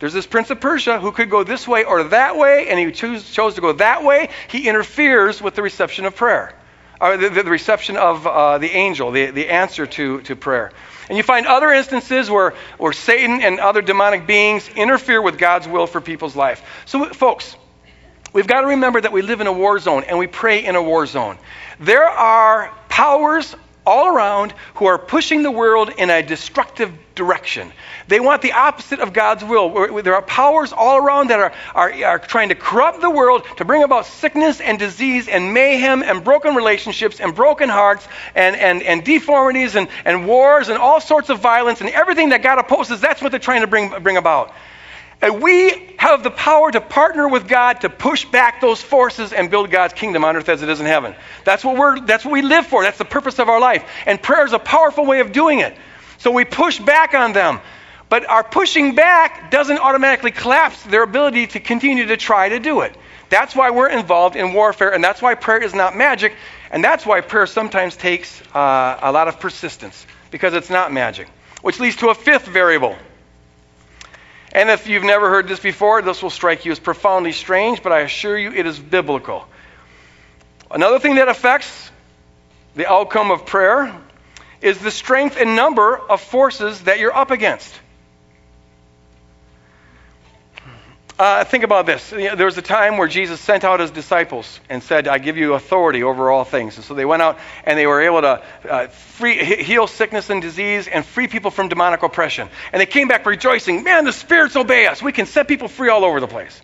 there's 0.00 0.12
this 0.12 0.26
prince 0.26 0.50
of 0.50 0.60
Persia 0.60 1.00
who 1.00 1.12
could 1.12 1.30
go 1.30 1.44
this 1.44 1.66
way 1.66 1.84
or 1.84 2.04
that 2.04 2.36
way, 2.36 2.68
and 2.68 2.78
he 2.78 2.90
choose, 2.90 3.28
chose 3.30 3.54
to 3.54 3.60
go 3.60 3.72
that 3.74 4.02
way. 4.02 4.28
He 4.48 4.68
interferes 4.68 5.40
with 5.40 5.54
the 5.54 5.62
reception 5.62 6.04
of 6.04 6.16
prayer 6.16 6.52
or 7.00 7.16
the, 7.16 7.30
the 7.30 7.44
reception 7.44 7.96
of 7.96 8.26
uh, 8.26 8.58
the 8.58 8.70
angel, 8.70 9.10
the, 9.10 9.30
the 9.30 9.48
answer 9.48 9.86
to, 9.86 10.20
to 10.22 10.36
prayer. 10.36 10.72
And 11.08 11.16
you 11.16 11.22
find 11.22 11.46
other 11.46 11.70
instances 11.70 12.30
where, 12.30 12.54
where 12.78 12.92
Satan 12.92 13.40
and 13.42 13.60
other 13.60 13.82
demonic 13.82 14.26
beings 14.26 14.68
interfere 14.74 15.22
with 15.22 15.38
God's 15.38 15.68
will 15.68 15.86
for 15.86 16.00
people's 16.00 16.34
life. 16.34 16.62
So, 16.84 17.04
folks, 17.06 17.56
we've 18.32 18.46
got 18.46 18.62
to 18.62 18.68
remember 18.68 19.00
that 19.00 19.12
we 19.12 19.22
live 19.22 19.40
in 19.40 19.46
a 19.46 19.52
war 19.52 19.78
zone 19.78 20.04
and 20.04 20.18
we 20.18 20.26
pray 20.26 20.64
in 20.64 20.74
a 20.74 20.82
war 20.82 21.06
zone. 21.06 21.38
There 21.78 22.08
are 22.08 22.72
powers 22.88 23.54
all 23.86 24.08
around 24.08 24.52
who 24.74 24.86
are 24.86 24.98
pushing 24.98 25.42
the 25.42 25.50
world 25.50 25.90
in 25.96 26.10
a 26.10 26.22
destructive 26.22 26.92
direction. 27.14 27.72
They 28.08 28.20
want 28.20 28.42
the 28.42 28.52
opposite 28.52 29.00
of 29.00 29.12
God's 29.12 29.42
will. 29.42 30.02
There 30.02 30.14
are 30.14 30.22
powers 30.22 30.72
all 30.72 30.98
around 30.98 31.30
that 31.30 31.40
are, 31.40 31.52
are, 31.74 32.04
are 32.04 32.18
trying 32.18 32.50
to 32.50 32.54
corrupt 32.54 33.00
the 33.00 33.10
world 33.10 33.44
to 33.56 33.64
bring 33.64 33.82
about 33.82 34.06
sickness 34.06 34.60
and 34.60 34.78
disease 34.78 35.28
and 35.28 35.54
mayhem 35.54 36.02
and 36.02 36.22
broken 36.22 36.54
relationships 36.54 37.20
and 37.20 37.34
broken 37.34 37.68
hearts 37.68 38.06
and, 38.34 38.54
and, 38.56 38.82
and 38.82 39.04
deformities 39.04 39.76
and, 39.76 39.88
and 40.04 40.26
wars 40.26 40.68
and 40.68 40.78
all 40.78 41.00
sorts 41.00 41.30
of 41.30 41.40
violence 41.40 41.80
and 41.80 41.90
everything 41.90 42.28
that 42.30 42.42
God 42.42 42.58
opposes. 42.58 43.00
That's 43.00 43.22
what 43.22 43.30
they're 43.30 43.40
trying 43.40 43.62
to 43.62 43.66
bring, 43.66 43.90
bring 44.02 44.16
about. 44.18 44.52
And 45.22 45.42
we 45.42 45.94
have 45.98 46.22
the 46.22 46.30
power 46.30 46.70
to 46.70 46.80
partner 46.80 47.26
with 47.26 47.48
God 47.48 47.80
to 47.80 47.88
push 47.88 48.24
back 48.26 48.60
those 48.60 48.82
forces 48.82 49.32
and 49.32 49.50
build 49.50 49.70
God's 49.70 49.94
kingdom 49.94 50.24
on 50.24 50.36
earth 50.36 50.48
as 50.48 50.62
it 50.62 50.68
is 50.68 50.78
in 50.78 50.86
heaven. 50.86 51.14
That's 51.44 51.64
what, 51.64 51.76
we're, 51.76 52.00
that's 52.00 52.24
what 52.24 52.32
we 52.32 52.42
live 52.42 52.66
for. 52.66 52.82
That's 52.82 52.98
the 52.98 53.04
purpose 53.06 53.38
of 53.38 53.48
our 53.48 53.60
life. 53.60 53.88
And 54.04 54.22
prayer 54.22 54.44
is 54.44 54.52
a 54.52 54.58
powerful 54.58 55.06
way 55.06 55.20
of 55.20 55.32
doing 55.32 55.60
it. 55.60 55.74
So 56.18 56.30
we 56.30 56.44
push 56.44 56.78
back 56.78 57.14
on 57.14 57.32
them. 57.32 57.60
But 58.08 58.28
our 58.28 58.44
pushing 58.44 58.94
back 58.94 59.50
doesn't 59.50 59.78
automatically 59.78 60.30
collapse 60.30 60.80
their 60.84 61.02
ability 61.02 61.48
to 61.48 61.60
continue 61.60 62.06
to 62.06 62.16
try 62.16 62.50
to 62.50 62.60
do 62.60 62.82
it. 62.82 62.96
That's 63.28 63.56
why 63.56 63.70
we're 63.70 63.88
involved 63.88 64.36
in 64.36 64.52
warfare, 64.52 64.94
and 64.94 65.02
that's 65.02 65.20
why 65.20 65.34
prayer 65.34 65.60
is 65.60 65.74
not 65.74 65.96
magic, 65.96 66.32
and 66.70 66.84
that's 66.84 67.04
why 67.04 67.20
prayer 67.20 67.46
sometimes 67.46 67.96
takes 67.96 68.40
uh, 68.54 69.00
a 69.02 69.10
lot 69.10 69.26
of 69.26 69.40
persistence, 69.40 70.06
because 70.30 70.54
it's 70.54 70.70
not 70.70 70.92
magic. 70.92 71.28
Which 71.62 71.80
leads 71.80 71.96
to 71.96 72.10
a 72.10 72.14
fifth 72.14 72.46
variable. 72.46 72.96
And 74.56 74.70
if 74.70 74.88
you've 74.88 75.04
never 75.04 75.28
heard 75.28 75.48
this 75.48 75.60
before, 75.60 76.00
this 76.00 76.22
will 76.22 76.30
strike 76.30 76.64
you 76.64 76.72
as 76.72 76.78
profoundly 76.78 77.32
strange, 77.32 77.82
but 77.82 77.92
I 77.92 78.00
assure 78.00 78.38
you 78.38 78.52
it 78.52 78.64
is 78.64 78.78
biblical. 78.78 79.46
Another 80.70 80.98
thing 80.98 81.16
that 81.16 81.28
affects 81.28 81.90
the 82.74 82.90
outcome 82.90 83.30
of 83.30 83.44
prayer 83.44 83.94
is 84.62 84.78
the 84.78 84.90
strength 84.90 85.36
and 85.38 85.56
number 85.56 85.98
of 85.98 86.22
forces 86.22 86.80
that 86.84 86.98
you're 86.98 87.14
up 87.14 87.30
against. 87.30 87.70
Uh, 91.18 91.44
think 91.44 91.64
about 91.64 91.86
this. 91.86 92.10
There 92.10 92.44
was 92.44 92.58
a 92.58 92.62
time 92.62 92.98
where 92.98 93.08
Jesus 93.08 93.40
sent 93.40 93.64
out 93.64 93.80
his 93.80 93.90
disciples 93.90 94.60
and 94.68 94.82
said, 94.82 95.08
I 95.08 95.16
give 95.16 95.38
you 95.38 95.54
authority 95.54 96.02
over 96.02 96.30
all 96.30 96.44
things. 96.44 96.76
And 96.76 96.84
so 96.84 96.92
they 96.92 97.06
went 97.06 97.22
out 97.22 97.38
and 97.64 97.78
they 97.78 97.86
were 97.86 98.02
able 98.02 98.20
to 98.20 98.42
uh, 98.68 98.88
free, 98.88 99.42
heal 99.42 99.86
sickness 99.86 100.28
and 100.28 100.42
disease 100.42 100.88
and 100.88 101.06
free 101.06 101.26
people 101.26 101.50
from 101.50 101.68
demonic 101.68 102.02
oppression. 102.02 102.50
And 102.70 102.80
they 102.80 102.86
came 102.86 103.08
back 103.08 103.24
rejoicing, 103.24 103.82
Man, 103.82 104.04
the 104.04 104.12
spirits 104.12 104.56
obey 104.56 104.86
us. 104.86 105.02
We 105.02 105.12
can 105.12 105.24
set 105.24 105.48
people 105.48 105.68
free 105.68 105.88
all 105.88 106.04
over 106.04 106.20
the 106.20 106.28
place. 106.28 106.60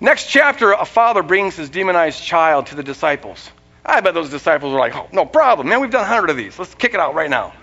Next 0.00 0.28
chapter, 0.28 0.72
a 0.72 0.84
father 0.84 1.24
brings 1.24 1.56
his 1.56 1.68
demonized 1.68 2.22
child 2.22 2.66
to 2.66 2.76
the 2.76 2.84
disciples. 2.84 3.50
I 3.84 4.00
bet 4.00 4.14
those 4.14 4.30
disciples 4.30 4.72
were 4.72 4.78
like, 4.78 4.94
oh, 4.94 5.08
no 5.12 5.24
problem. 5.24 5.68
Man, 5.68 5.80
we've 5.80 5.90
done 5.90 6.04
a 6.04 6.08
hundred 6.08 6.30
of 6.30 6.36
these. 6.36 6.58
Let's 6.58 6.74
kick 6.74 6.94
it 6.94 7.00
out 7.00 7.14
right 7.14 7.30
now. 7.30 7.54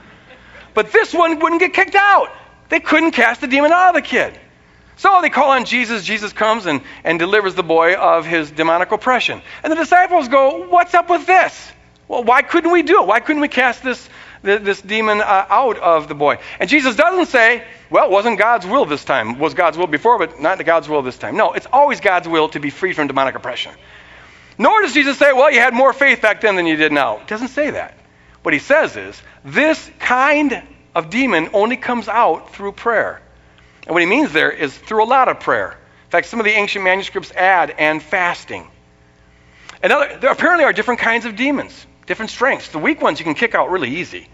But 0.74 0.92
this 0.92 1.14
one 1.14 1.40
wouldn't 1.40 1.62
get 1.62 1.74
kicked 1.74 1.96
out. 1.96 2.30
They 2.70 2.80
couldn't 2.80 3.12
cast 3.12 3.42
the 3.42 3.48
demon 3.48 3.72
out 3.72 3.90
of 3.90 3.96
the 3.96 4.02
kid. 4.02 4.40
So 4.98 5.22
they 5.22 5.30
call 5.30 5.52
on 5.52 5.66
Jesus. 5.66 6.04
Jesus 6.04 6.34
comes 6.34 6.66
and, 6.66 6.82
and 7.04 7.20
delivers 7.20 7.56
the 7.56 7.64
boy 7.64 7.96
of 7.96 8.26
his 8.26 8.52
demonic 8.52 8.92
oppression. 8.92 9.42
And 9.64 9.72
the 9.72 9.76
disciples 9.76 10.28
go, 10.28 10.68
What's 10.68 10.94
up 10.94 11.10
with 11.10 11.26
this? 11.26 11.72
Well, 12.08 12.24
why 12.24 12.42
couldn't 12.42 12.72
we 12.72 12.84
do 12.84 13.02
it? 13.02 13.08
Why 13.08 13.20
couldn't 13.20 13.42
we 13.42 13.48
cast 13.48 13.84
this, 13.84 14.08
this 14.44 14.82
demon 14.82 15.22
uh, 15.22 15.46
out 15.50 15.78
of 15.78 16.08
the 16.08 16.16
boy? 16.16 16.38
And 16.60 16.70
Jesus 16.70 16.96
doesn't 16.96 17.28
say, 17.28 17.64
Well, 17.90 18.06
it 18.06 18.12
wasn't 18.12 18.38
God's 18.38 18.66
will 18.66 18.86
this 18.86 19.04
time. 19.04 19.32
It 19.32 19.40
was 19.40 19.54
God's 19.54 19.78
will 19.78 19.88
before, 19.88 20.20
but 20.20 20.40
not 20.40 20.64
God's 20.64 20.88
will 20.88 21.02
this 21.02 21.18
time. 21.18 21.38
No, 21.38 21.54
it's 21.54 21.68
always 21.72 22.00
God's 22.00 22.28
will 22.28 22.50
to 22.50 22.60
be 22.60 22.70
free 22.70 22.94
from 22.94 23.08
demonic 23.08 23.36
oppression. 23.36 23.74
Nor 24.58 24.82
does 24.82 24.94
Jesus 24.94 25.18
say, 25.18 25.34
Well, 25.34 25.52
you 25.52 25.60
had 25.60 25.74
more 25.74 25.94
faith 25.94 26.22
back 26.22 26.42
then 26.42 26.56
than 26.56 26.68
you 26.68 26.76
did 26.76 26.92
now. 26.92 27.18
It 27.18 27.28
doesn't 27.28 27.50
say 27.50 27.72
that. 27.72 27.98
What 28.44 28.54
he 28.54 28.60
says 28.60 28.96
is, 28.96 29.22
This 29.44 29.90
kind 30.00 30.62
of 30.94 31.10
demon 31.10 31.50
only 31.54 31.78
comes 31.78 32.08
out 32.08 32.54
through 32.54 32.74
prayer. 32.74 33.22
And 33.86 33.94
what 33.94 34.02
he 34.02 34.06
means 34.06 34.32
there 34.32 34.52
is 34.52 34.76
through 34.76 35.04
a 35.04 35.06
lot 35.06 35.28
of 35.28 35.40
prayer. 35.40 35.72
In 35.72 36.10
fact, 36.10 36.28
some 36.28 36.40
of 36.40 36.46
the 36.46 36.52
ancient 36.52 36.84
manuscripts 36.84 37.32
add 37.32 37.72
and 37.72 38.02
fasting. 38.02 38.68
And 39.82 39.92
other, 39.92 40.18
there 40.18 40.32
apparently 40.32 40.64
are 40.64 40.74
different 40.74 41.02
kinds 41.02 41.26
of 41.26 41.36
demons, 41.36 41.86
different 42.06 42.32
strengths. 42.32 42.70
The 42.70 42.80
weak 42.80 43.02
ones 43.02 43.20
you 43.20 43.26
can 43.26 43.34
kick 43.34 43.56
out 43.56 43.70
really 43.70 43.98
easy. 43.98 44.30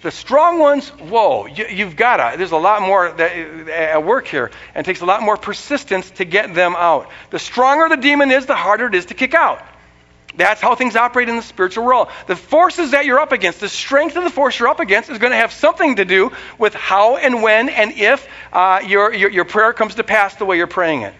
The 0.00 0.10
strong 0.10 0.58
ones, 0.58 0.88
whoa, 0.90 1.46
you, 1.46 1.86
have 1.86 1.96
got 1.96 2.18
to. 2.18 2.36
There's 2.36 2.52
a 2.52 2.58
lot 2.58 2.82
more 2.82 3.10
that, 3.10 3.32
at 3.70 4.04
work 4.04 4.26
here, 4.26 4.50
and 4.74 4.84
it 4.84 4.86
takes 4.86 5.00
a 5.00 5.06
lot 5.06 5.22
more 5.22 5.38
persistence 5.38 6.10
to 6.12 6.26
get 6.26 6.54
them 6.54 6.76
out. 6.76 7.10
The 7.30 7.38
stronger 7.38 7.88
the 7.88 8.00
demon 8.00 8.30
is, 8.30 8.44
the 8.44 8.54
harder 8.54 8.86
it 8.86 8.94
is 8.94 9.06
to 9.06 9.14
kick 9.14 9.32
out. 9.32 9.62
That's 10.36 10.60
how 10.60 10.74
things 10.74 10.96
operate 10.96 11.28
in 11.28 11.36
the 11.36 11.42
spiritual 11.42 11.84
world. 11.84 12.08
The 12.26 12.34
forces 12.34 12.90
that 12.90 13.04
you're 13.04 13.20
up 13.20 13.30
against, 13.30 13.60
the 13.60 13.68
strength 13.68 14.16
of 14.16 14.24
the 14.24 14.30
force 14.30 14.58
you're 14.58 14.68
up 14.68 14.80
against, 14.80 15.08
is 15.10 15.18
going 15.18 15.30
to 15.30 15.36
have 15.36 15.52
something 15.52 15.96
to 15.96 16.04
do 16.04 16.32
with 16.58 16.74
how 16.74 17.16
and 17.16 17.42
when 17.42 17.68
and 17.68 17.92
if 17.92 18.26
uh, 18.52 18.80
your, 18.84 19.12
your, 19.14 19.30
your 19.30 19.44
prayer 19.44 19.72
comes 19.72 19.94
to 19.96 20.04
pass 20.04 20.34
the 20.34 20.44
way 20.44 20.56
you're 20.56 20.66
praying 20.66 21.02
it. 21.02 21.14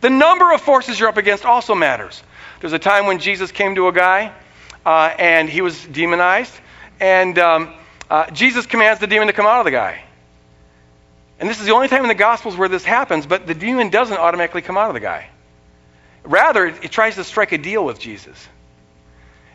The 0.00 0.10
number 0.10 0.52
of 0.52 0.60
forces 0.60 0.98
you're 0.98 1.08
up 1.08 1.16
against 1.16 1.44
also 1.44 1.74
matters. 1.74 2.22
There's 2.60 2.72
a 2.72 2.78
time 2.78 3.06
when 3.06 3.18
Jesus 3.18 3.50
came 3.50 3.74
to 3.74 3.88
a 3.88 3.92
guy 3.92 4.32
uh, 4.86 5.14
and 5.18 5.48
he 5.48 5.60
was 5.60 5.84
demonized, 5.84 6.54
and 7.00 7.36
um, 7.38 7.74
uh, 8.08 8.30
Jesus 8.30 8.66
commands 8.66 9.00
the 9.00 9.08
demon 9.08 9.26
to 9.26 9.32
come 9.32 9.46
out 9.46 9.58
of 9.58 9.64
the 9.64 9.70
guy. 9.72 10.04
And 11.40 11.48
this 11.48 11.58
is 11.58 11.66
the 11.66 11.72
only 11.72 11.88
time 11.88 12.02
in 12.02 12.08
the 12.08 12.14
Gospels 12.14 12.56
where 12.56 12.68
this 12.68 12.84
happens, 12.84 13.26
but 13.26 13.48
the 13.48 13.54
demon 13.54 13.90
doesn't 13.90 14.16
automatically 14.16 14.62
come 14.62 14.76
out 14.76 14.88
of 14.88 14.94
the 14.94 15.00
guy. 15.00 15.28
Rather, 16.24 16.66
it 16.66 16.90
tries 16.90 17.16
to 17.16 17.24
strike 17.24 17.52
a 17.52 17.58
deal 17.58 17.84
with 17.84 17.98
Jesus. 17.98 18.48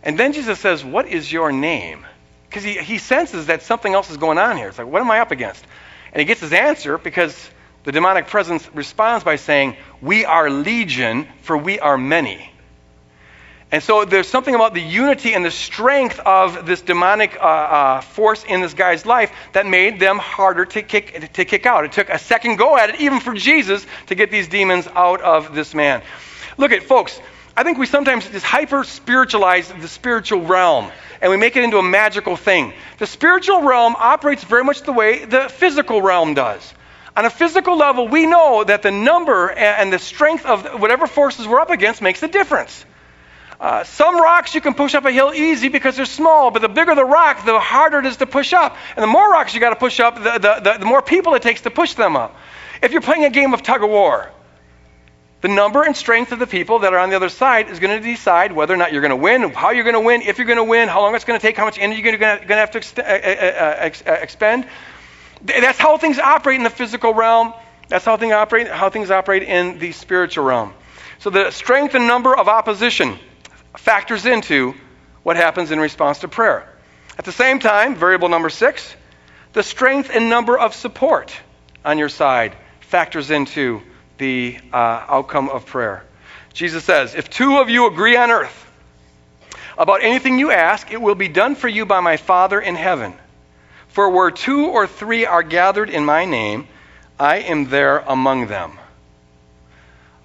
And 0.03 0.17
then 0.17 0.33
Jesus 0.33 0.59
says, 0.59 0.83
What 0.83 1.07
is 1.07 1.31
your 1.31 1.51
name? 1.51 2.05
Because 2.49 2.63
he, 2.63 2.77
he 2.77 2.97
senses 2.97 3.47
that 3.47 3.63
something 3.63 3.93
else 3.93 4.09
is 4.09 4.17
going 4.17 4.37
on 4.37 4.57
here. 4.57 4.69
It's 4.69 4.77
like, 4.77 4.87
What 4.87 5.01
am 5.01 5.11
I 5.11 5.19
up 5.19 5.31
against? 5.31 5.65
And 6.11 6.19
he 6.19 6.25
gets 6.25 6.41
his 6.41 6.53
answer 6.53 6.97
because 6.97 7.49
the 7.83 7.91
demonic 7.91 8.27
presence 8.27 8.67
responds 8.73 9.23
by 9.23 9.37
saying, 9.37 9.77
We 10.01 10.25
are 10.25 10.49
legion, 10.49 11.27
for 11.41 11.57
we 11.57 11.79
are 11.79 11.97
many. 11.97 12.51
And 13.69 13.83
so 13.83 14.05
there's 14.05 14.29
something 14.29 14.55
about 14.55 14.73
the 14.73 14.81
unity 14.81 15.33
and 15.33 15.43
the 15.43 15.51
strength 15.51 16.19
of 16.19 16.65
this 16.65 16.79
demonic 16.79 17.35
uh, 17.35 17.43
uh, 17.43 18.01
force 18.01 18.45
in 18.45 18.61
this 18.61 18.73
guy's 18.73 19.05
life 19.05 19.31
that 19.51 19.65
made 19.65 19.99
them 19.99 20.19
harder 20.19 20.63
to 20.63 20.81
kick, 20.81 21.33
to 21.33 21.43
kick 21.43 21.65
out. 21.65 21.83
It 21.83 21.91
took 21.91 22.09
a 22.09 22.17
second 22.17 22.55
go 22.55 22.77
at 22.77 22.91
it, 22.91 23.01
even 23.01 23.19
for 23.19 23.33
Jesus, 23.33 23.85
to 24.05 24.15
get 24.15 24.31
these 24.31 24.47
demons 24.47 24.87
out 24.95 25.19
of 25.19 25.53
this 25.53 25.73
man. 25.73 26.01
Look 26.57 26.71
at, 26.71 26.83
folks, 26.83 27.19
I 27.55 27.63
think 27.63 27.77
we 27.77 27.85
sometimes 27.85 28.27
just 28.29 28.45
hyper 28.45 28.83
spiritualize 28.83 29.69
the 29.69 29.87
spiritual 29.87 30.41
realm 30.43 30.91
and 31.21 31.31
we 31.31 31.37
make 31.37 31.55
it 31.55 31.63
into 31.63 31.77
a 31.77 31.83
magical 31.83 32.35
thing. 32.35 32.73
The 32.99 33.07
spiritual 33.07 33.63
realm 33.63 33.95
operates 33.97 34.43
very 34.43 34.63
much 34.63 34.81
the 34.83 34.93
way 34.93 35.25
the 35.25 35.49
physical 35.49 36.01
realm 36.01 36.33
does. 36.33 36.73
On 37.15 37.25
a 37.25 37.31
physical 37.31 37.75
level, 37.75 38.07
we 38.07 38.27
know 38.27 38.63
that 38.63 38.83
the 38.83 38.91
number 38.91 39.49
and 39.49 39.91
the 39.91 39.97
strength 39.97 40.45
of 40.45 40.79
whatever 40.79 41.07
forces 41.07 41.47
we're 41.47 41.59
up 41.59 41.71
against 41.71 42.01
makes 42.01 42.21
a 42.21 42.27
difference. 42.27 42.85
Uh, 43.59 43.83
some 43.83 44.21
rocks 44.21 44.53
you 44.53 44.61
can 44.61 44.75
push 44.75 44.93
up 44.93 45.03
a 45.05 45.11
hill 45.11 45.33
easy 45.33 45.67
because 45.69 45.95
they're 45.95 46.05
small, 46.05 46.51
but 46.51 46.61
the 46.61 46.69
bigger 46.69 46.93
the 46.93 47.03
rock, 47.03 47.43
the 47.43 47.59
harder 47.59 47.97
it 47.97 48.05
is 48.05 48.17
to 48.17 48.27
push 48.27 48.53
up. 48.53 48.77
And 48.95 49.01
the 49.01 49.07
more 49.07 49.31
rocks 49.31 49.55
you 49.55 49.59
got 49.59 49.71
to 49.71 49.77
push 49.77 49.99
up, 49.99 50.15
the, 50.15 50.33
the, 50.33 50.61
the, 50.61 50.77
the 50.79 50.85
more 50.85 51.01
people 51.01 51.33
it 51.33 51.41
takes 51.41 51.61
to 51.61 51.71
push 51.71 51.95
them 51.95 52.15
up. 52.15 52.35
If 52.83 52.91
you're 52.91 53.01
playing 53.01 53.25
a 53.25 53.31
game 53.31 53.55
of 53.55 53.63
tug 53.63 53.83
of 53.83 53.89
war, 53.89 54.29
the 55.47 55.53
number 55.53 55.81
and 55.81 55.95
strength 55.95 56.33
of 56.33 56.39
the 56.39 56.47
people 56.47 56.79
that 56.79 56.93
are 56.93 56.99
on 56.99 57.09
the 57.09 57.15
other 57.15 57.29
side 57.29 57.69
is 57.69 57.79
going 57.79 58.01
to 58.01 58.05
decide 58.05 58.51
whether 58.51 58.73
or 58.73 58.77
not 58.77 58.91
you're 58.91 58.99
going 58.99 59.11
to 59.11 59.15
win, 59.15 59.49
how 59.51 59.69
you're 59.69 59.85
going 59.85 59.93
to 59.93 60.01
win, 60.01 60.21
if 60.21 60.37
you're 60.37 60.45
going 60.45 60.57
to 60.57 60.63
win, 60.65 60.89
how 60.89 60.99
long 60.99 61.15
it's 61.15 61.23
going 61.23 61.39
to 61.39 61.41
take, 61.41 61.55
how 61.55 61.63
much 61.63 61.79
energy 61.79 62.01
you're 62.01 62.17
going 62.17 62.45
to, 62.45 62.55
have 62.55 62.71
to 62.71 63.01
uh, 63.01 63.81
uh, 63.81 64.11
uh, 64.11 64.13
expend. 64.15 64.67
That's 65.43 65.79
how 65.79 65.97
things 65.97 66.19
operate 66.19 66.57
in 66.57 66.63
the 66.63 66.69
physical 66.69 67.13
realm. 67.13 67.53
That's 67.87 68.03
how 68.03 68.17
things 68.17 68.33
operate, 68.33 68.67
how 68.67 68.89
things 68.89 69.09
operate 69.09 69.43
in 69.43 69.79
the 69.79 69.93
spiritual 69.93 70.43
realm. 70.43 70.73
So 71.19 71.29
the 71.29 71.51
strength 71.51 71.95
and 71.95 72.07
number 72.07 72.35
of 72.35 72.49
opposition 72.49 73.17
factors 73.77 74.25
into 74.25 74.73
what 75.23 75.37
happens 75.37 75.71
in 75.71 75.79
response 75.79 76.19
to 76.19 76.27
prayer. 76.27 76.67
At 77.17 77.23
the 77.23 77.31
same 77.31 77.59
time, 77.59 77.95
variable 77.95 78.27
number 78.27 78.49
six, 78.49 78.93
the 79.53 79.63
strength 79.63 80.09
and 80.13 80.29
number 80.29 80.59
of 80.59 80.75
support 80.75 81.33
on 81.85 81.97
your 81.99 82.09
side 82.09 82.53
factors 82.81 83.31
into 83.31 83.81
the 84.17 84.57
uh, 84.73 85.05
outcome 85.07 85.49
of 85.49 85.65
prayer. 85.65 86.03
Jesus 86.53 86.83
says, 86.83 87.15
If 87.15 87.29
two 87.29 87.57
of 87.57 87.69
you 87.69 87.87
agree 87.87 88.17
on 88.17 88.31
earth 88.31 88.65
about 89.77 90.03
anything 90.03 90.39
you 90.39 90.51
ask, 90.51 90.91
it 90.91 91.01
will 91.01 91.15
be 91.15 91.27
done 91.27 91.55
for 91.55 91.67
you 91.67 91.85
by 91.85 91.99
my 91.99 92.17
Father 92.17 92.59
in 92.59 92.75
heaven. 92.75 93.13
For 93.89 94.09
where 94.09 94.31
two 94.31 94.67
or 94.67 94.87
three 94.87 95.25
are 95.25 95.43
gathered 95.43 95.89
in 95.89 96.05
my 96.05 96.25
name, 96.25 96.67
I 97.19 97.37
am 97.37 97.69
there 97.69 97.99
among 97.99 98.47
them. 98.47 98.77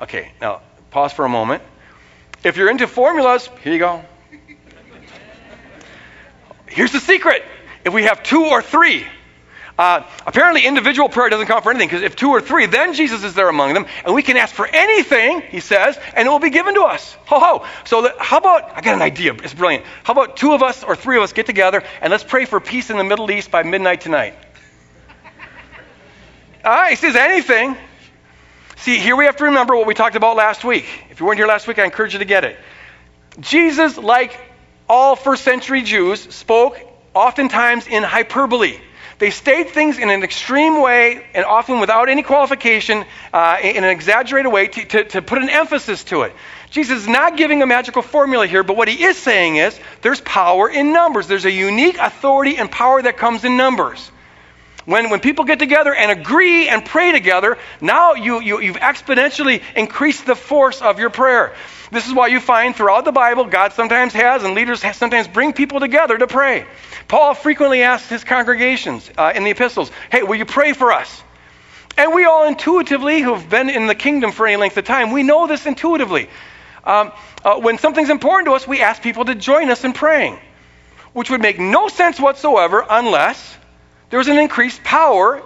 Okay, 0.00 0.32
now 0.40 0.62
pause 0.90 1.12
for 1.12 1.24
a 1.24 1.28
moment. 1.28 1.62
If 2.44 2.56
you're 2.56 2.70
into 2.70 2.86
formulas, 2.86 3.48
here 3.62 3.72
you 3.72 3.78
go. 3.78 4.04
Here's 6.66 6.92
the 6.92 7.00
secret. 7.00 7.44
If 7.84 7.92
we 7.92 8.04
have 8.04 8.22
two 8.22 8.46
or 8.46 8.62
three, 8.62 9.06
uh, 9.78 10.04
apparently, 10.26 10.66
individual 10.66 11.08
prayer 11.08 11.30
doesn't 11.30 11.46
count 11.46 11.64
for 11.64 11.70
anything 11.70 11.88
because 11.88 12.02
if 12.02 12.14
two 12.14 12.28
or 12.28 12.40
three, 12.40 12.66
then 12.66 12.92
Jesus 12.94 13.24
is 13.24 13.34
there 13.34 13.48
among 13.48 13.74
them, 13.74 13.86
and 14.04 14.14
we 14.14 14.22
can 14.22 14.36
ask 14.36 14.54
for 14.54 14.66
anything, 14.66 15.40
he 15.40 15.60
says, 15.60 15.98
and 16.14 16.26
it 16.26 16.30
will 16.30 16.38
be 16.38 16.50
given 16.50 16.74
to 16.74 16.82
us. 16.82 17.16
Ho 17.26 17.40
ho. 17.40 17.66
So, 17.84 18.02
the, 18.02 18.14
how 18.18 18.38
about, 18.38 18.76
I 18.76 18.80
got 18.82 18.94
an 18.94 19.02
idea, 19.02 19.32
it's 19.32 19.54
brilliant. 19.54 19.84
How 20.04 20.12
about 20.12 20.36
two 20.36 20.52
of 20.52 20.62
us 20.62 20.84
or 20.84 20.94
three 20.94 21.16
of 21.16 21.22
us 21.22 21.32
get 21.32 21.46
together 21.46 21.82
and 22.00 22.10
let's 22.10 22.24
pray 22.24 22.44
for 22.44 22.60
peace 22.60 22.90
in 22.90 22.98
the 22.98 23.04
Middle 23.04 23.30
East 23.30 23.50
by 23.50 23.62
midnight 23.62 24.02
tonight? 24.02 24.34
Right, 26.64 26.90
he 26.90 26.96
says 26.96 27.16
anything. 27.16 27.76
See, 28.76 28.98
here 28.98 29.16
we 29.16 29.24
have 29.24 29.36
to 29.36 29.44
remember 29.44 29.76
what 29.76 29.86
we 29.86 29.94
talked 29.94 30.16
about 30.16 30.36
last 30.36 30.64
week. 30.64 30.86
If 31.10 31.18
you 31.18 31.26
weren't 31.26 31.38
here 31.38 31.46
last 31.46 31.66
week, 31.66 31.78
I 31.78 31.84
encourage 31.84 32.12
you 32.12 32.18
to 32.18 32.24
get 32.24 32.44
it. 32.44 32.56
Jesus, 33.40 33.96
like 33.96 34.38
all 34.88 35.16
first 35.16 35.44
century 35.44 35.82
Jews, 35.82 36.20
spoke 36.34 36.78
oftentimes 37.14 37.86
in 37.86 38.02
hyperbole. 38.02 38.78
They 39.22 39.30
state 39.30 39.70
things 39.70 40.00
in 40.00 40.10
an 40.10 40.24
extreme 40.24 40.82
way 40.82 41.24
and 41.32 41.44
often 41.44 41.78
without 41.78 42.08
any 42.08 42.24
qualification, 42.24 43.04
uh, 43.32 43.56
in 43.62 43.84
an 43.84 43.90
exaggerated 43.90 44.50
way, 44.50 44.66
to, 44.66 44.84
to, 44.84 45.04
to 45.04 45.22
put 45.22 45.40
an 45.40 45.48
emphasis 45.48 46.02
to 46.06 46.22
it. 46.22 46.34
Jesus 46.70 47.02
is 47.02 47.06
not 47.06 47.36
giving 47.36 47.62
a 47.62 47.66
magical 47.66 48.02
formula 48.02 48.48
here, 48.48 48.64
but 48.64 48.76
what 48.76 48.88
he 48.88 49.04
is 49.04 49.16
saying 49.16 49.58
is 49.58 49.78
there's 50.00 50.20
power 50.22 50.68
in 50.68 50.92
numbers. 50.92 51.28
There's 51.28 51.44
a 51.44 51.52
unique 51.52 51.98
authority 51.98 52.56
and 52.56 52.68
power 52.68 53.00
that 53.00 53.16
comes 53.16 53.44
in 53.44 53.56
numbers. 53.56 54.10
When, 54.84 55.10
when 55.10 55.20
people 55.20 55.44
get 55.44 55.58
together 55.58 55.94
and 55.94 56.10
agree 56.10 56.68
and 56.68 56.84
pray 56.84 57.12
together, 57.12 57.56
now 57.80 58.14
you, 58.14 58.40
you, 58.40 58.60
you've 58.60 58.76
exponentially 58.76 59.62
increased 59.76 60.26
the 60.26 60.34
force 60.34 60.82
of 60.82 60.98
your 60.98 61.10
prayer. 61.10 61.54
This 61.92 62.06
is 62.06 62.14
why 62.14 62.28
you 62.28 62.40
find 62.40 62.74
throughout 62.74 63.04
the 63.04 63.12
Bible, 63.12 63.44
God 63.44 63.74
sometimes 63.74 64.12
has 64.14 64.42
and 64.42 64.54
leaders 64.54 64.82
sometimes 64.96 65.28
bring 65.28 65.52
people 65.52 65.78
together 65.78 66.18
to 66.18 66.26
pray. 66.26 66.66
Paul 67.06 67.34
frequently 67.34 67.82
asks 67.82 68.08
his 68.08 68.24
congregations 68.24 69.08
uh, 69.16 69.32
in 69.34 69.44
the 69.44 69.50
epistles, 69.50 69.90
hey, 70.10 70.22
will 70.22 70.36
you 70.36 70.46
pray 70.46 70.72
for 70.72 70.92
us? 70.92 71.22
And 71.96 72.14
we 72.14 72.24
all 72.24 72.48
intuitively, 72.48 73.20
who've 73.20 73.48
been 73.48 73.68
in 73.68 73.86
the 73.86 73.94
kingdom 73.94 74.32
for 74.32 74.46
any 74.46 74.56
length 74.56 74.78
of 74.78 74.84
time, 74.84 75.12
we 75.12 75.22
know 75.22 75.46
this 75.46 75.66
intuitively. 75.66 76.28
Um, 76.84 77.12
uh, 77.44 77.60
when 77.60 77.78
something's 77.78 78.10
important 78.10 78.46
to 78.46 78.54
us, 78.54 78.66
we 78.66 78.80
ask 78.80 79.02
people 79.02 79.26
to 79.26 79.34
join 79.34 79.70
us 79.70 79.84
in 79.84 79.92
praying, 79.92 80.38
which 81.12 81.30
would 81.30 81.42
make 81.42 81.60
no 81.60 81.88
sense 81.88 82.18
whatsoever 82.18 82.84
unless 82.88 83.58
there 84.12 84.18
was 84.18 84.28
an 84.28 84.36
increased 84.36 84.84
power 84.84 85.42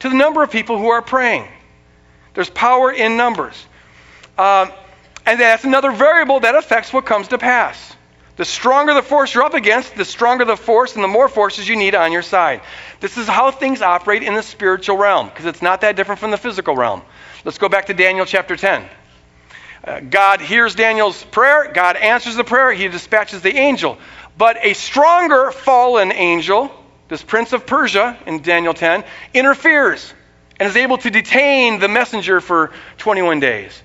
to 0.00 0.08
the 0.10 0.14
number 0.14 0.42
of 0.42 0.50
people 0.50 0.78
who 0.78 0.88
are 0.88 1.00
praying. 1.00 1.48
There's 2.34 2.50
power 2.50 2.92
in 2.92 3.16
numbers. 3.16 3.54
Um, 4.36 4.70
and 5.24 5.40
that's 5.40 5.64
another 5.64 5.90
variable 5.90 6.40
that 6.40 6.54
affects 6.54 6.92
what 6.92 7.06
comes 7.06 7.28
to 7.28 7.38
pass. 7.38 7.96
The 8.36 8.44
stronger 8.44 8.92
the 8.92 9.02
force 9.02 9.32
you're 9.32 9.44
up 9.44 9.54
against, 9.54 9.96
the 9.96 10.04
stronger 10.04 10.44
the 10.44 10.58
force 10.58 10.94
and 10.94 11.02
the 11.02 11.08
more 11.08 11.26
forces 11.26 11.66
you 11.66 11.74
need 11.74 11.94
on 11.94 12.12
your 12.12 12.20
side. 12.20 12.60
This 13.00 13.16
is 13.16 13.26
how 13.26 13.50
things 13.50 13.80
operate 13.80 14.22
in 14.22 14.34
the 14.34 14.42
spiritual 14.42 14.98
realm, 14.98 15.28
because 15.28 15.46
it's 15.46 15.62
not 15.62 15.80
that 15.80 15.96
different 15.96 16.20
from 16.20 16.32
the 16.32 16.36
physical 16.36 16.76
realm. 16.76 17.00
Let's 17.46 17.56
go 17.56 17.70
back 17.70 17.86
to 17.86 17.94
Daniel 17.94 18.26
chapter 18.26 18.56
10. 18.56 18.86
Uh, 19.82 20.00
God 20.00 20.42
hears 20.42 20.74
Daniel's 20.74 21.24
prayer, 21.24 21.70
God 21.72 21.96
answers 21.96 22.36
the 22.36 22.44
prayer, 22.44 22.74
he 22.74 22.88
dispatches 22.88 23.40
the 23.40 23.56
angel. 23.56 23.96
But 24.36 24.58
a 24.60 24.74
stronger 24.74 25.50
fallen 25.50 26.12
angel, 26.12 26.70
this 27.08 27.22
prince 27.22 27.52
of 27.52 27.66
Persia 27.66 28.18
in 28.26 28.42
Daniel 28.42 28.74
10, 28.74 29.04
interferes 29.34 30.12
and 30.58 30.68
is 30.68 30.76
able 30.76 30.98
to 30.98 31.10
detain 31.10 31.78
the 31.78 31.88
messenger 31.88 32.40
for 32.40 32.72
21 32.98 33.40
days. 33.40 33.82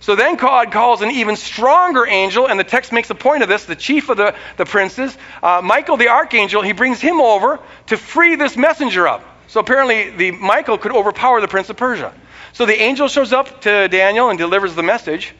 So 0.00 0.16
then 0.16 0.36
God 0.36 0.72
calls 0.72 1.02
an 1.02 1.10
even 1.10 1.36
stronger 1.36 2.06
angel, 2.06 2.48
and 2.48 2.58
the 2.58 2.64
text 2.64 2.90
makes 2.90 3.10
a 3.10 3.14
point 3.14 3.42
of 3.42 3.48
this, 3.50 3.66
the 3.66 3.76
chief 3.76 4.08
of 4.08 4.16
the, 4.16 4.34
the 4.56 4.64
princes, 4.64 5.16
uh, 5.42 5.60
Michael 5.62 5.98
the 5.98 6.08
archangel, 6.08 6.62
he 6.62 6.72
brings 6.72 7.00
him 7.00 7.20
over 7.20 7.60
to 7.86 7.96
free 7.98 8.34
this 8.34 8.56
messenger 8.56 9.06
up. 9.06 9.22
So 9.48 9.60
apparently 9.60 10.10
the 10.10 10.30
Michael 10.30 10.78
could 10.78 10.92
overpower 10.92 11.40
the 11.40 11.48
prince 11.48 11.68
of 11.68 11.76
Persia. 11.76 12.14
So 12.52 12.66
the 12.66 12.80
angel 12.80 13.08
shows 13.08 13.32
up 13.32 13.60
to 13.62 13.88
Daniel 13.88 14.30
and 14.30 14.38
delivers 14.38 14.74
the 14.74 14.82
message. 14.82 15.34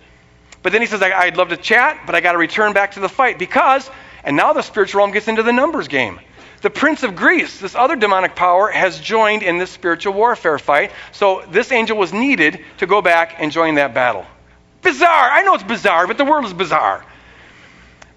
But 0.62 0.72
then 0.72 0.82
he 0.82 0.86
says, 0.86 1.00
I'd 1.00 1.38
love 1.38 1.48
to 1.48 1.56
chat, 1.56 2.02
but 2.04 2.14
I 2.14 2.20
got 2.20 2.32
to 2.32 2.38
return 2.38 2.74
back 2.74 2.92
to 2.92 3.00
the 3.00 3.08
fight 3.08 3.38
because, 3.38 3.90
and 4.24 4.36
now 4.36 4.52
the 4.52 4.62
spiritual 4.62 4.98
realm 4.98 5.12
gets 5.12 5.26
into 5.26 5.42
the 5.42 5.52
numbers 5.52 5.88
game. 5.88 6.20
The 6.62 6.70
prince 6.70 7.02
of 7.02 7.16
Greece, 7.16 7.58
this 7.58 7.74
other 7.74 7.96
demonic 7.96 8.36
power, 8.36 8.70
has 8.70 9.00
joined 9.00 9.42
in 9.42 9.56
this 9.56 9.70
spiritual 9.70 10.12
warfare 10.12 10.58
fight. 10.58 10.92
So 11.12 11.42
this 11.50 11.72
angel 11.72 11.96
was 11.96 12.12
needed 12.12 12.62
to 12.78 12.86
go 12.86 13.00
back 13.00 13.36
and 13.38 13.50
join 13.50 13.76
that 13.76 13.94
battle. 13.94 14.26
Bizarre. 14.82 15.30
I 15.30 15.42
know 15.42 15.54
it's 15.54 15.62
bizarre, 15.62 16.06
but 16.06 16.18
the 16.18 16.24
world 16.24 16.44
is 16.44 16.52
bizarre. 16.52 17.04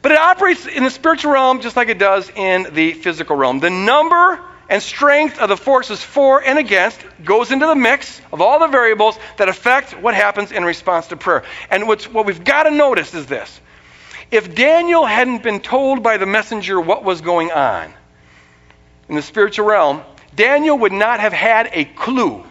But 0.02 0.12
it 0.12 0.18
operates 0.18 0.66
in 0.66 0.84
the 0.84 0.90
spiritual 0.90 1.32
realm 1.32 1.62
just 1.62 1.78
like 1.78 1.88
it 1.88 1.98
does 1.98 2.30
in 2.36 2.68
the 2.74 2.92
physical 2.94 3.38
realm. 3.38 3.62
The 3.62 3.70
number 3.70 4.44
and 4.68 4.84
strength 4.84 5.40
of 5.40 5.48
the 5.48 5.56
forces 5.56 6.02
for 6.02 6.44
and 6.44 6.60
against 6.60 7.00
goes 7.24 7.52
into 7.52 7.66
the 7.66 7.76
mix 7.76 8.20
of 8.34 8.42
all 8.42 8.60
the 8.60 8.68
variables 8.68 9.18
that 9.38 9.48
affect 9.48 9.92
what 10.02 10.16
happens 10.16 10.52
in 10.52 10.66
response 10.66 11.08
to 11.08 11.16
prayer. 11.16 11.44
And 11.70 11.88
what 11.88 12.26
we've 12.26 12.44
got 12.44 12.64
to 12.64 12.72
notice 12.72 13.14
is 13.14 13.26
this. 13.26 13.62
If 14.32 14.54
Daniel 14.54 15.06
hadn't 15.06 15.44
been 15.44 15.62
told 15.62 16.04
by 16.04 16.18
the 16.18 16.26
messenger 16.26 16.82
what 16.82 17.06
was 17.06 17.22
going 17.22 17.52
on 17.52 17.94
in 19.10 19.16
the 19.16 19.22
spiritual 19.22 19.66
realm, 19.66 20.02
Daniel 20.36 20.78
would 20.80 20.92
not 20.92 21.20
have 21.20 21.34
had 21.34 21.70
a 21.74 21.86
clue 21.86 22.44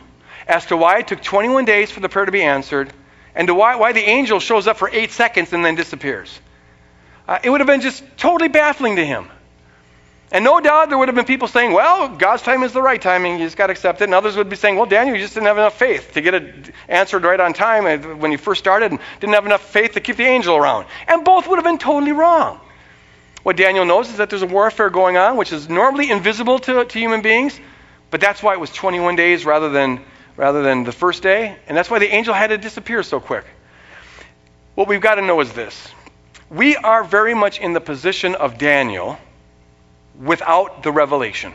as 0.46 0.66
to 0.66 0.76
why 0.76 0.98
it 0.98 1.08
took 1.08 1.22
21 1.22 1.64
days 1.64 1.90
for 1.90 2.00
the 2.00 2.08
prayer 2.08 2.26
to 2.26 2.32
be 2.32 2.42
answered 2.42 2.92
and 3.34 3.48
to 3.48 3.54
why, 3.54 3.76
why 3.76 3.92
the 3.92 4.00
angel 4.00 4.40
shows 4.40 4.66
up 4.66 4.76
for 4.76 4.88
eight 4.90 5.10
seconds 5.10 5.52
and 5.52 5.64
then 5.64 5.74
disappears. 5.74 6.40
Uh, 7.26 7.38
it 7.42 7.50
would 7.50 7.60
have 7.60 7.66
been 7.66 7.80
just 7.80 8.04
totally 8.16 8.48
baffling 8.48 8.96
to 8.96 9.04
him. 9.04 9.28
And 10.30 10.44
no 10.44 10.60
doubt 10.60 10.88
there 10.88 10.96
would 10.96 11.08
have 11.08 11.14
been 11.14 11.26
people 11.26 11.46
saying, 11.46 11.72
well, 11.72 12.08
God's 12.08 12.42
time 12.42 12.62
is 12.62 12.72
the 12.72 12.80
right 12.80 13.00
timing, 13.00 13.38
you 13.38 13.44
just 13.44 13.56
got 13.56 13.66
to 13.66 13.72
accept 13.72 14.00
it. 14.00 14.04
And 14.04 14.14
others 14.14 14.34
would 14.36 14.48
be 14.48 14.56
saying, 14.56 14.76
well, 14.76 14.86
Daniel, 14.86 15.14
you 15.14 15.22
just 15.22 15.34
didn't 15.34 15.46
have 15.46 15.58
enough 15.58 15.78
faith 15.78 16.12
to 16.14 16.22
get 16.22 16.32
it 16.32 16.74
answered 16.88 17.22
right 17.22 17.38
on 17.38 17.52
time 17.52 18.18
when 18.18 18.32
you 18.32 18.38
first 18.38 18.58
started 18.58 18.92
and 18.92 19.00
didn't 19.20 19.34
have 19.34 19.44
enough 19.44 19.62
faith 19.62 19.92
to 19.92 20.00
keep 20.00 20.16
the 20.16 20.24
angel 20.24 20.56
around. 20.56 20.86
And 21.06 21.22
both 21.22 21.46
would 21.48 21.56
have 21.56 21.64
been 21.64 21.78
totally 21.78 22.12
wrong. 22.12 22.60
What 23.42 23.56
Daniel 23.56 23.84
knows 23.84 24.08
is 24.08 24.18
that 24.18 24.30
there's 24.30 24.42
a 24.42 24.46
warfare 24.46 24.90
going 24.90 25.16
on, 25.16 25.36
which 25.36 25.52
is 25.52 25.68
normally 25.68 26.10
invisible 26.10 26.58
to, 26.60 26.84
to 26.84 26.98
human 26.98 27.22
beings, 27.22 27.58
but 28.10 28.20
that's 28.20 28.42
why 28.42 28.52
it 28.52 28.60
was 28.60 28.70
21 28.70 29.16
days 29.16 29.44
rather 29.44 29.68
than 29.68 30.04
rather 30.36 30.62
than 30.62 30.84
the 30.84 30.92
first 30.92 31.22
day. 31.22 31.56
And 31.66 31.76
that's 31.76 31.90
why 31.90 31.98
the 31.98 32.12
angel 32.12 32.34
had 32.34 32.48
to 32.48 32.58
disappear 32.58 33.02
so 33.02 33.20
quick. 33.20 33.44
What 34.74 34.88
we've 34.88 35.00
got 35.00 35.16
to 35.16 35.22
know 35.22 35.40
is 35.40 35.52
this 35.52 35.88
we 36.50 36.76
are 36.76 37.02
very 37.02 37.34
much 37.34 37.60
in 37.60 37.72
the 37.72 37.80
position 37.80 38.34
of 38.34 38.58
Daniel 38.58 39.18
without 40.18 40.82
the 40.82 40.92
revelation. 40.92 41.52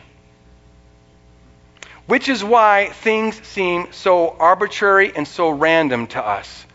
Which 2.06 2.30
is 2.30 2.44
why 2.44 2.90
things 2.90 3.42
seem 3.46 3.92
so 3.92 4.30
arbitrary 4.30 5.14
and 5.16 5.28
so 5.28 5.50
random 5.50 6.08
to 6.08 6.26
us 6.26 6.67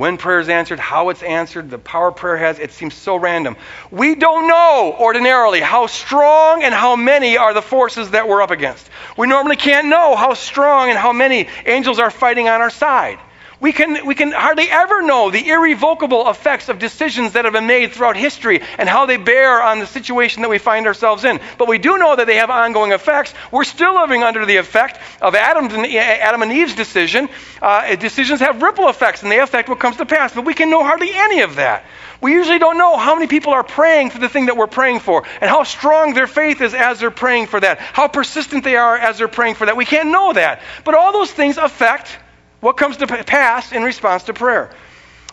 when 0.00 0.16
prayer 0.16 0.40
is 0.40 0.48
answered, 0.48 0.78
how 0.78 1.10
it's 1.10 1.22
answered, 1.22 1.68
the 1.68 1.76
power 1.76 2.10
prayer 2.10 2.38
has, 2.38 2.58
it 2.58 2.72
seems 2.72 2.94
so 2.94 3.16
random. 3.16 3.54
We 3.90 4.14
don't 4.14 4.48
know 4.48 4.96
ordinarily 4.98 5.60
how 5.60 5.88
strong 5.88 6.62
and 6.62 6.72
how 6.72 6.96
many 6.96 7.36
are 7.36 7.52
the 7.52 7.60
forces 7.60 8.12
that 8.12 8.26
we're 8.26 8.40
up 8.40 8.50
against. 8.50 8.88
We 9.18 9.26
normally 9.26 9.56
can't 9.56 9.88
know 9.88 10.16
how 10.16 10.32
strong 10.32 10.88
and 10.88 10.98
how 10.98 11.12
many 11.12 11.48
angels 11.66 11.98
are 11.98 12.10
fighting 12.10 12.48
on 12.48 12.62
our 12.62 12.70
side. 12.70 13.18
We 13.60 13.74
can, 13.74 14.06
we 14.06 14.14
can 14.14 14.32
hardly 14.32 14.70
ever 14.70 15.02
know 15.02 15.30
the 15.30 15.46
irrevocable 15.46 16.30
effects 16.30 16.70
of 16.70 16.78
decisions 16.78 17.32
that 17.32 17.44
have 17.44 17.52
been 17.52 17.66
made 17.66 17.92
throughout 17.92 18.16
history 18.16 18.62
and 18.78 18.88
how 18.88 19.04
they 19.04 19.18
bear 19.18 19.62
on 19.62 19.80
the 19.80 19.86
situation 19.86 20.40
that 20.42 20.48
we 20.48 20.56
find 20.56 20.86
ourselves 20.86 21.24
in. 21.24 21.40
But 21.58 21.68
we 21.68 21.76
do 21.76 21.98
know 21.98 22.16
that 22.16 22.26
they 22.26 22.36
have 22.36 22.48
ongoing 22.48 22.92
effects. 22.92 23.34
We're 23.52 23.64
still 23.64 23.96
living 23.96 24.22
under 24.22 24.46
the 24.46 24.56
effect 24.56 24.98
of 25.20 25.34
Adam 25.34 25.66
and, 25.66 25.86
Adam 25.94 26.40
and 26.40 26.50
Eve's 26.50 26.74
decision. 26.74 27.28
Uh, 27.60 27.96
decisions 27.96 28.40
have 28.40 28.62
ripple 28.62 28.88
effects 28.88 29.22
and 29.22 29.30
they 29.30 29.40
affect 29.40 29.68
what 29.68 29.78
comes 29.78 29.98
to 29.98 30.06
pass, 30.06 30.34
but 30.34 30.46
we 30.46 30.54
can 30.54 30.70
know 30.70 30.82
hardly 30.82 31.10
any 31.12 31.42
of 31.42 31.56
that. 31.56 31.84
We 32.22 32.32
usually 32.32 32.58
don't 32.58 32.78
know 32.78 32.96
how 32.96 33.14
many 33.14 33.26
people 33.26 33.52
are 33.52 33.64
praying 33.64 34.10
for 34.10 34.18
the 34.18 34.28
thing 34.30 34.46
that 34.46 34.56
we're 34.56 34.68
praying 34.68 35.00
for 35.00 35.24
and 35.42 35.50
how 35.50 35.64
strong 35.64 36.14
their 36.14 36.26
faith 36.26 36.62
is 36.62 36.72
as 36.72 37.00
they're 37.00 37.10
praying 37.10 37.46
for 37.48 37.60
that, 37.60 37.78
how 37.78 38.08
persistent 38.08 38.64
they 38.64 38.76
are 38.76 38.96
as 38.96 39.18
they're 39.18 39.28
praying 39.28 39.56
for 39.56 39.66
that. 39.66 39.76
We 39.76 39.84
can't 39.84 40.08
know 40.08 40.32
that. 40.32 40.62
But 40.84 40.94
all 40.94 41.12
those 41.12 41.30
things 41.30 41.58
affect 41.58 42.18
what 42.60 42.76
comes 42.76 42.98
to 42.98 43.06
pass 43.06 43.72
in 43.72 43.82
response 43.82 44.24
to 44.24 44.34
prayer? 44.34 44.70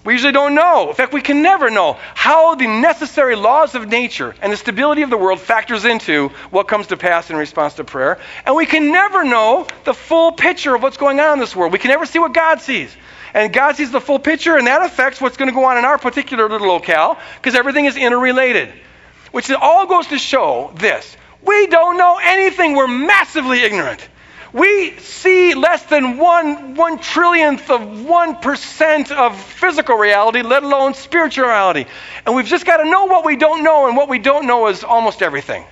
We 0.08 0.14
usually 0.14 0.32
don't 0.32 0.56
know. 0.56 0.88
In 0.88 0.96
fact, 0.96 1.12
we 1.12 1.22
can 1.22 1.42
never 1.42 1.70
know 1.70 1.98
how 2.16 2.56
the 2.56 2.68
necessary 2.68 3.36
laws 3.36 3.76
of 3.76 3.90
nature 3.90 4.34
and 4.42 4.54
the 4.54 4.58
stability 4.58 5.02
of 5.02 5.10
the 5.10 5.18
world 5.18 5.42
factors 5.42 5.84
into 5.84 6.30
what 6.50 6.70
comes 6.70 6.88
to 6.88 6.98
pass 6.98 7.30
in 7.30 7.36
response 7.36 7.74
to 7.74 7.84
prayer. 7.84 8.18
And 8.46 8.56
we 8.56 8.66
can 8.66 8.92
never 8.94 9.26
know 9.26 9.68
the 9.84 9.94
full 9.94 10.32
picture 10.32 10.74
of 10.74 10.82
what's 10.82 10.96
going 10.96 11.20
on 11.20 11.34
in 11.34 11.40
this 11.40 11.54
world. 11.54 11.74
We 11.74 11.80
can 11.80 11.90
never 11.90 12.06
see 12.06 12.20
what 12.20 12.34
God 12.34 12.62
sees. 12.62 12.96
And 13.34 13.52
God 13.52 13.76
sees 13.76 13.92
the 13.92 14.00
full 14.00 14.20
picture, 14.20 14.56
and 14.56 14.68
that 14.68 14.82
affects 14.82 15.20
what's 15.20 15.36
going 15.36 15.50
to 15.50 15.54
go 15.54 15.66
on 15.66 15.78
in 15.78 15.84
our 15.84 15.98
particular 15.98 16.48
little 16.48 16.68
locale 16.68 17.18
because 17.36 17.56
everything 17.56 17.84
is 17.84 17.98
interrelated. 17.98 18.74
Which 19.32 19.52
all 19.52 19.88
goes 19.88 20.08
to 20.08 20.18
show 20.18 20.72
this 20.76 21.18
we 21.46 21.68
don't 21.68 21.98
know 21.98 22.18
anything, 22.22 22.76
we're 22.76 22.88
massively 22.88 23.60
ignorant. 23.60 24.08
We 24.54 24.98
see 25.00 25.54
less 25.54 25.84
than 25.84 26.18
one 26.18 26.76
one 26.76 27.00
trillionth 27.00 27.70
of 27.70 28.06
one 28.06 28.38
percent 28.38 29.12
of 29.12 29.40
physical 29.40 29.96
reality, 29.98 30.42
let 30.42 30.64
alone 30.64 30.94
spirituality. 30.94 31.88
And 32.26 32.36
we've 32.36 32.46
just 32.46 32.66
got 32.66 32.78
to 32.78 32.86
know 32.86 33.06
what 33.06 33.26
we 33.26 33.36
don't 33.36 33.64
know, 33.64 33.88
and 33.88 33.98
what 33.98 34.10
we 34.10 34.20
don't 34.20 34.48
know 34.48 34.68
is 34.68 34.84
almost 34.84 35.22
everything. 35.22 35.66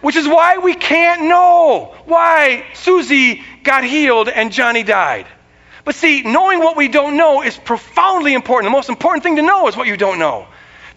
Which 0.00 0.16
is 0.16 0.26
why 0.26 0.58
we 0.58 0.74
can't 0.74 1.24
know 1.24 1.94
why 2.06 2.64
Susie 2.72 3.42
got 3.62 3.84
healed 3.84 4.30
and 4.30 4.50
Johnny 4.50 4.82
died. 4.82 5.26
But 5.84 5.94
see, 5.94 6.22
knowing 6.22 6.60
what 6.60 6.76
we 6.76 6.88
don't 6.88 7.16
know 7.16 7.42
is 7.42 7.56
profoundly 7.56 8.32
important. 8.32 8.70
The 8.70 8.76
most 8.76 8.88
important 8.88 9.22
thing 9.22 9.36
to 9.36 9.42
know 9.42 9.68
is 9.68 9.76
what 9.76 9.86
you 9.86 9.96
don't 9.96 10.18
know. 10.18 10.46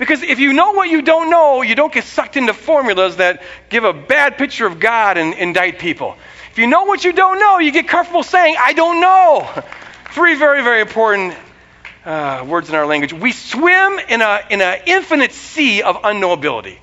Because 0.04 0.22
if 0.22 0.38
you 0.38 0.52
know 0.52 0.74
what 0.74 0.90
you 0.90 1.02
don't 1.02 1.30
know, 1.30 1.62
you 1.62 1.76
don't 1.76 1.94
get 1.94 2.04
sucked 2.04 2.36
into 2.36 2.54
formulas 2.54 3.16
that 3.16 3.42
give 3.70 3.86
a 3.86 3.94
bad 3.94 4.38
picture 4.38 4.66
of 4.66 4.78
God 4.82 5.18
and 5.18 5.34
indict 5.34 5.80
people. 5.80 6.18
If 6.52 6.58
you 6.58 6.68
know 6.68 6.84
what 6.84 7.06
you 7.06 7.14
don't 7.14 7.40
know, 7.40 7.60
you 7.60 7.72
get 7.72 7.88
comfortable 7.88 8.22
saying, 8.22 8.58
I 8.60 8.74
don't 8.74 9.00
know. 9.00 9.64
Three 10.12 10.36
very, 10.36 10.62
very 10.62 10.82
important 10.82 11.36
uh, 12.04 12.44
words 12.46 12.68
in 12.68 12.76
our 12.76 12.86
language. 12.86 13.14
We 13.14 13.32
swim 13.32 13.98
in 14.10 14.22
an 14.22 14.42
in 14.50 14.60
a 14.60 14.78
infinite 14.86 15.32
sea 15.32 15.84
of 15.84 15.96
unknowability. 15.96 16.80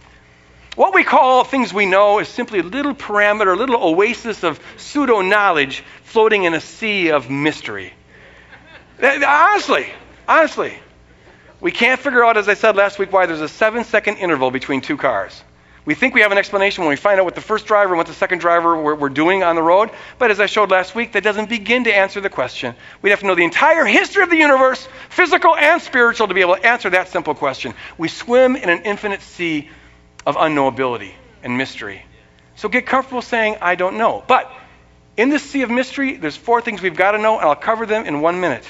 What 0.75 0.95
we 0.95 1.05
call 1.05 1.45
things 1.45 1.75
we 1.75 1.85
know 1.85 2.21
is 2.21 2.29
simply 2.29 2.61
a 2.61 2.63
little 2.63 2.95
parameter, 2.95 3.53
a 3.53 3.57
little 3.59 3.85
oasis 3.85 4.45
of 4.45 4.59
pseudo 4.79 5.21
knowledge 5.21 5.85
floating 6.05 6.45
in 6.45 6.55
a 6.55 6.61
sea 6.63 7.11
of 7.11 7.29
mystery. 7.29 7.93
Honestly, 9.03 9.89
honestly. 10.27 10.75
We 11.61 11.73
can't 11.73 12.01
figure 12.01 12.25
out, 12.25 12.37
as 12.37 12.49
I 12.49 12.55
said 12.55 12.77
last 12.77 12.99
week, 12.99 13.13
why 13.13 13.27
there's 13.27 13.41
a 13.41 13.49
seven 13.49 13.85
second 13.85 14.17
interval 14.17 14.51
between 14.51 14.81
two 14.81 14.97
cars. 14.97 15.43
We 15.85 15.95
think 15.95 16.15
we 16.15 16.21
have 16.21 16.33
an 16.33 16.39
explanation 16.39 16.85
when 16.85 16.91
we 16.91 16.97
find 16.97 17.19
out 17.19 17.25
what 17.25 17.35
the 17.35 17.41
first 17.41 17.67
driver 17.67 17.95
and 17.95 17.99
what 17.99 18.07
the 18.07 18.15
second 18.15 18.39
driver 18.39 18.77
were, 18.77 18.95
were, 18.95 19.09
doing 19.09 19.43
on 19.43 19.57
the 19.57 19.63
road. 19.63 19.91
But 20.19 20.31
as 20.31 20.39
I 20.39 20.47
showed 20.47 20.71
last 20.71 20.95
week, 20.95 21.13
that 21.13 21.25
doesn't 21.25 21.49
begin 21.49 21.85
to 21.85 21.95
answer 21.95 22.21
the 22.21 22.29
question. 22.29 22.75
We'd 23.01 23.11
have 23.11 23.21
to 23.21 23.27
know 23.27 23.35
the 23.35 23.45
entire 23.45 23.87
history 23.87 24.23
of 24.23 24.31
the 24.31 24.37
universe, 24.37 24.87
physical 25.09 25.57
and 25.57 25.81
spiritual, 25.81 26.29
to 26.29 26.35
be 26.35 26.43
able 26.43 26.57
to 26.57 26.67
answer 26.67 26.91
that 26.91 27.09
simple 27.09 27.35
question. 27.35 27.75
We 27.97 28.09
swim 28.09 28.57
in 28.57 28.69
an 28.69 28.83
infinite 28.83 29.23
sea 29.23 29.71
of 30.27 30.37
unknowability 30.37 31.13
and 31.43 31.57
mystery. 31.57 32.03
So 32.57 32.69
get 32.69 32.85
comfortable 32.85 33.23
saying, 33.23 33.57
I 33.63 33.75
don't 33.75 33.97
know. 33.97 34.23
But 34.27 34.53
in 35.17 35.31
this 35.31 35.43
sea 35.43 35.63
of 35.63 35.71
mystery, 35.71 36.17
there's 36.17 36.37
four 36.37 36.61
things 36.61 36.83
we've 36.83 36.97
got 36.97 37.13
to 37.13 37.19
know, 37.19 37.39
and 37.39 37.49
I'll 37.49 37.57
cover 37.57 37.87
them 37.87 38.05
in 38.05 38.21
one 38.21 38.41
minute. 38.41 38.67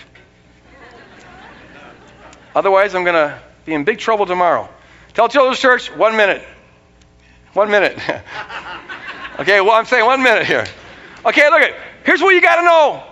Otherwise, 2.55 2.95
I'm 2.95 3.05
going 3.05 3.15
to 3.15 3.41
be 3.65 3.75
in 3.75 3.85
big 3.85 3.99
trouble 3.99 4.27
tomorrow. 4.27 4.69
Tell 5.15 5.29
Children's 5.29 5.59
Church, 5.59 5.95
one 5.95 6.17
minute. 6.17 6.43
One 7.53 7.71
minute. 7.71 7.93
okay, 9.39 9.61
well, 9.61 9.73
I'm 9.73 9.85
saying 9.87 10.05
one 10.05 10.23
minute 10.23 10.47
here. 10.47 10.67
Okay, 11.25 11.49
look 11.51 11.61
at 11.61 11.75
Here's 12.05 12.23
what 12.23 12.35
you 12.35 12.41
got 12.41 12.57
to 12.57 12.63
know 12.63 13.05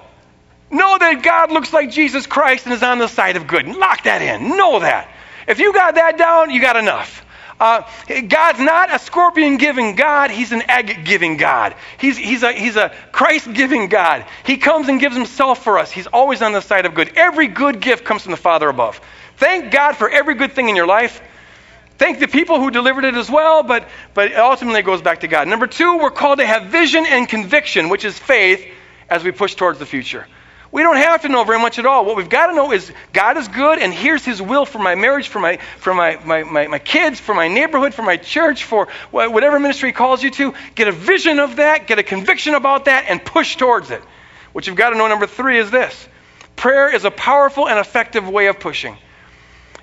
Know 0.70 0.98
that 0.98 1.22
God 1.22 1.50
looks 1.50 1.72
like 1.72 1.90
Jesus 1.90 2.26
Christ 2.26 2.66
and 2.66 2.74
is 2.74 2.82
on 2.82 2.98
the 2.98 3.08
side 3.08 3.36
of 3.36 3.46
good. 3.46 3.66
Lock 3.66 4.04
that 4.04 4.20
in. 4.20 4.56
Know 4.56 4.80
that. 4.80 5.08
If 5.46 5.60
you 5.60 5.72
got 5.72 5.94
that 5.94 6.18
down, 6.18 6.50
you 6.50 6.60
got 6.60 6.76
enough. 6.76 7.24
Uh, 7.58 7.82
God's 8.28 8.60
not 8.60 8.94
a 8.94 8.98
scorpion 8.98 9.56
giving 9.56 9.96
God, 9.96 10.30
He's 10.30 10.52
an 10.52 10.62
egg 10.68 11.04
giving 11.04 11.38
God. 11.38 11.74
He's, 11.98 12.16
he's 12.16 12.42
a, 12.42 12.52
he's 12.52 12.76
a 12.76 12.94
Christ 13.10 13.52
giving 13.52 13.88
God. 13.88 14.26
He 14.44 14.58
comes 14.58 14.88
and 14.88 15.00
gives 15.00 15.16
Himself 15.16 15.64
for 15.64 15.78
us. 15.78 15.90
He's 15.90 16.06
always 16.06 16.42
on 16.42 16.52
the 16.52 16.60
side 16.60 16.86
of 16.86 16.94
good. 16.94 17.12
Every 17.16 17.48
good 17.48 17.80
gift 17.80 18.04
comes 18.04 18.22
from 18.22 18.30
the 18.30 18.36
Father 18.36 18.68
above. 18.68 19.00
Thank 19.38 19.70
God 19.70 19.96
for 19.96 20.10
every 20.10 20.34
good 20.34 20.52
thing 20.52 20.68
in 20.68 20.76
your 20.76 20.86
life. 20.86 21.22
Thank 21.96 22.18
the 22.18 22.28
people 22.28 22.60
who 22.60 22.70
delivered 22.70 23.04
it 23.04 23.14
as 23.14 23.30
well, 23.30 23.62
but, 23.62 23.88
but 24.14 24.34
ultimately 24.34 24.80
it 24.80 24.84
goes 24.84 25.00
back 25.00 25.20
to 25.20 25.28
God. 25.28 25.48
Number 25.48 25.66
two, 25.66 25.98
we're 25.98 26.10
called 26.10 26.40
to 26.40 26.46
have 26.46 26.66
vision 26.66 27.06
and 27.06 27.28
conviction, 27.28 27.88
which 27.88 28.04
is 28.04 28.18
faith, 28.18 28.66
as 29.08 29.24
we 29.24 29.30
push 29.30 29.54
towards 29.54 29.78
the 29.78 29.86
future. 29.86 30.26
We 30.70 30.82
don't 30.82 30.96
have 30.96 31.22
to 31.22 31.28
know 31.28 31.44
very 31.44 31.60
much 31.60 31.78
at 31.78 31.86
all. 31.86 32.04
What 32.04 32.16
we've 32.16 32.28
got 32.28 32.48
to 32.48 32.54
know 32.54 32.72
is 32.72 32.92
God 33.12 33.36
is 33.36 33.48
good, 33.48 33.78
and 33.78 33.94
here's 33.94 34.24
His 34.24 34.42
will 34.42 34.66
for 34.66 34.78
my 34.78 34.96
marriage, 34.96 35.28
for 35.28 35.38
my, 35.38 35.58
for 35.78 35.94
my, 35.94 36.18
my, 36.24 36.42
my, 36.42 36.66
my 36.66 36.78
kids, 36.78 37.18
for 37.18 37.34
my 37.34 37.48
neighborhood, 37.48 37.94
for 37.94 38.02
my 38.02 38.16
church, 38.16 38.64
for 38.64 38.88
whatever 39.10 39.58
ministry 39.58 39.92
calls 39.92 40.22
you 40.22 40.30
to. 40.32 40.54
Get 40.74 40.88
a 40.88 40.92
vision 40.92 41.38
of 41.38 41.56
that, 41.56 41.86
get 41.86 41.98
a 41.98 42.02
conviction 42.02 42.54
about 42.54 42.84
that, 42.84 43.06
and 43.08 43.24
push 43.24 43.56
towards 43.56 43.90
it. 43.90 44.02
What 44.52 44.66
you've 44.66 44.76
got 44.76 44.90
to 44.90 44.98
know, 44.98 45.08
number 45.08 45.26
three, 45.26 45.58
is 45.58 45.70
this 45.70 46.08
prayer 46.56 46.92
is 46.92 47.04
a 47.04 47.10
powerful 47.10 47.68
and 47.68 47.78
effective 47.78 48.28
way 48.28 48.48
of 48.48 48.58
pushing. 48.60 48.98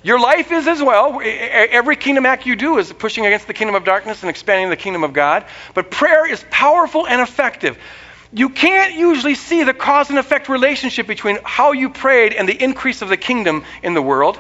Your 0.06 0.20
life 0.20 0.52
is 0.52 0.68
as 0.68 0.82
well. 0.82 1.20
Every 1.22 1.96
kingdom 1.96 2.26
act 2.26 2.46
you 2.46 2.56
do 2.56 2.78
is 2.78 2.94
pushing 2.94 3.26
against 3.26 3.48
the 3.48 3.54
kingdom 3.54 3.76
of 3.76 3.84
darkness 3.84 4.22
and 4.22 4.30
expanding 4.30 4.70
the 4.70 4.78
kingdom 4.78 5.04
of 5.04 5.14
God. 5.14 5.46
But 5.74 5.92
prayer 5.92 6.32
is 6.32 6.46
powerful 6.50 7.08
and 7.08 7.22
effective 7.22 7.78
you 8.36 8.50
can't 8.50 8.96
usually 8.96 9.36
see 9.36 9.64
the 9.64 9.74
cause 9.74 10.10
and 10.10 10.20
effect 10.20 10.50
relationship 10.50 11.08
between 11.08 11.40
how 11.46 11.72
you 11.72 11.90
prayed 11.90 12.34
and 12.34 12.50
the 12.50 12.64
increase 12.64 13.02
of 13.02 13.08
the 13.08 13.16
kingdom 13.16 13.64
in 13.82 13.94
the 13.94 14.02
world. 14.02 14.38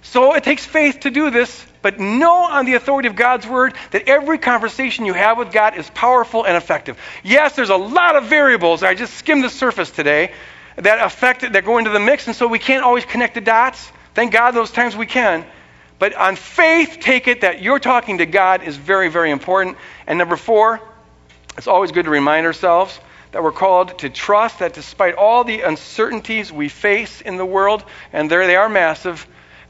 So 0.00 0.34
it 0.34 0.44
takes 0.44 0.64
faith 0.64 1.00
to 1.00 1.10
do 1.10 1.30
this, 1.30 1.66
but 1.82 2.00
know 2.00 2.44
on 2.44 2.64
the 2.64 2.74
authority 2.74 3.06
of 3.06 3.16
God's 3.16 3.46
word 3.46 3.74
that 3.90 4.08
every 4.08 4.38
conversation 4.38 5.04
you 5.04 5.12
have 5.12 5.36
with 5.36 5.52
God 5.52 5.76
is 5.76 5.90
powerful 5.90 6.46
and 6.46 6.56
effective. 6.56 6.98
Yes, 7.22 7.54
there's 7.54 7.68
a 7.68 7.76
lot 7.76 8.16
of 8.16 8.24
variables. 8.24 8.82
I 8.82 8.94
just 8.94 9.12
skimmed 9.14 9.44
the 9.44 9.50
surface 9.50 9.90
today 9.90 10.32
that 10.76 11.04
affect 11.04 11.52
that 11.52 11.64
go 11.66 11.76
into 11.76 11.90
the 11.90 12.00
mix, 12.00 12.28
and 12.28 12.34
so 12.34 12.48
we 12.48 12.58
can't 12.58 12.82
always 12.82 13.04
connect 13.04 13.34
the 13.34 13.42
dots. 13.42 13.92
Thank 14.18 14.32
God 14.32 14.50
those 14.50 14.72
times 14.72 14.96
we 14.96 15.06
can. 15.06 15.46
But 16.00 16.12
on 16.12 16.34
faith, 16.34 16.98
take 17.00 17.28
it 17.28 17.42
that 17.42 17.62
you're 17.62 17.78
talking 17.78 18.18
to 18.18 18.26
God 18.26 18.64
is 18.64 18.76
very, 18.76 19.10
very 19.10 19.30
important. 19.30 19.76
And 20.08 20.18
number 20.18 20.34
four, 20.34 20.80
it's 21.56 21.68
always 21.68 21.92
good 21.92 22.06
to 22.06 22.10
remind 22.10 22.44
ourselves 22.44 22.98
that 23.30 23.44
we're 23.44 23.52
called 23.52 23.96
to 24.00 24.10
trust 24.10 24.58
that 24.58 24.72
despite 24.72 25.14
all 25.14 25.44
the 25.44 25.60
uncertainties 25.60 26.50
we 26.50 26.68
face 26.68 27.20
in 27.20 27.36
the 27.36 27.46
world, 27.46 27.84
and 28.12 28.28
there 28.28 28.44
they 28.48 28.56
are 28.56 28.68
massive, 28.68 29.24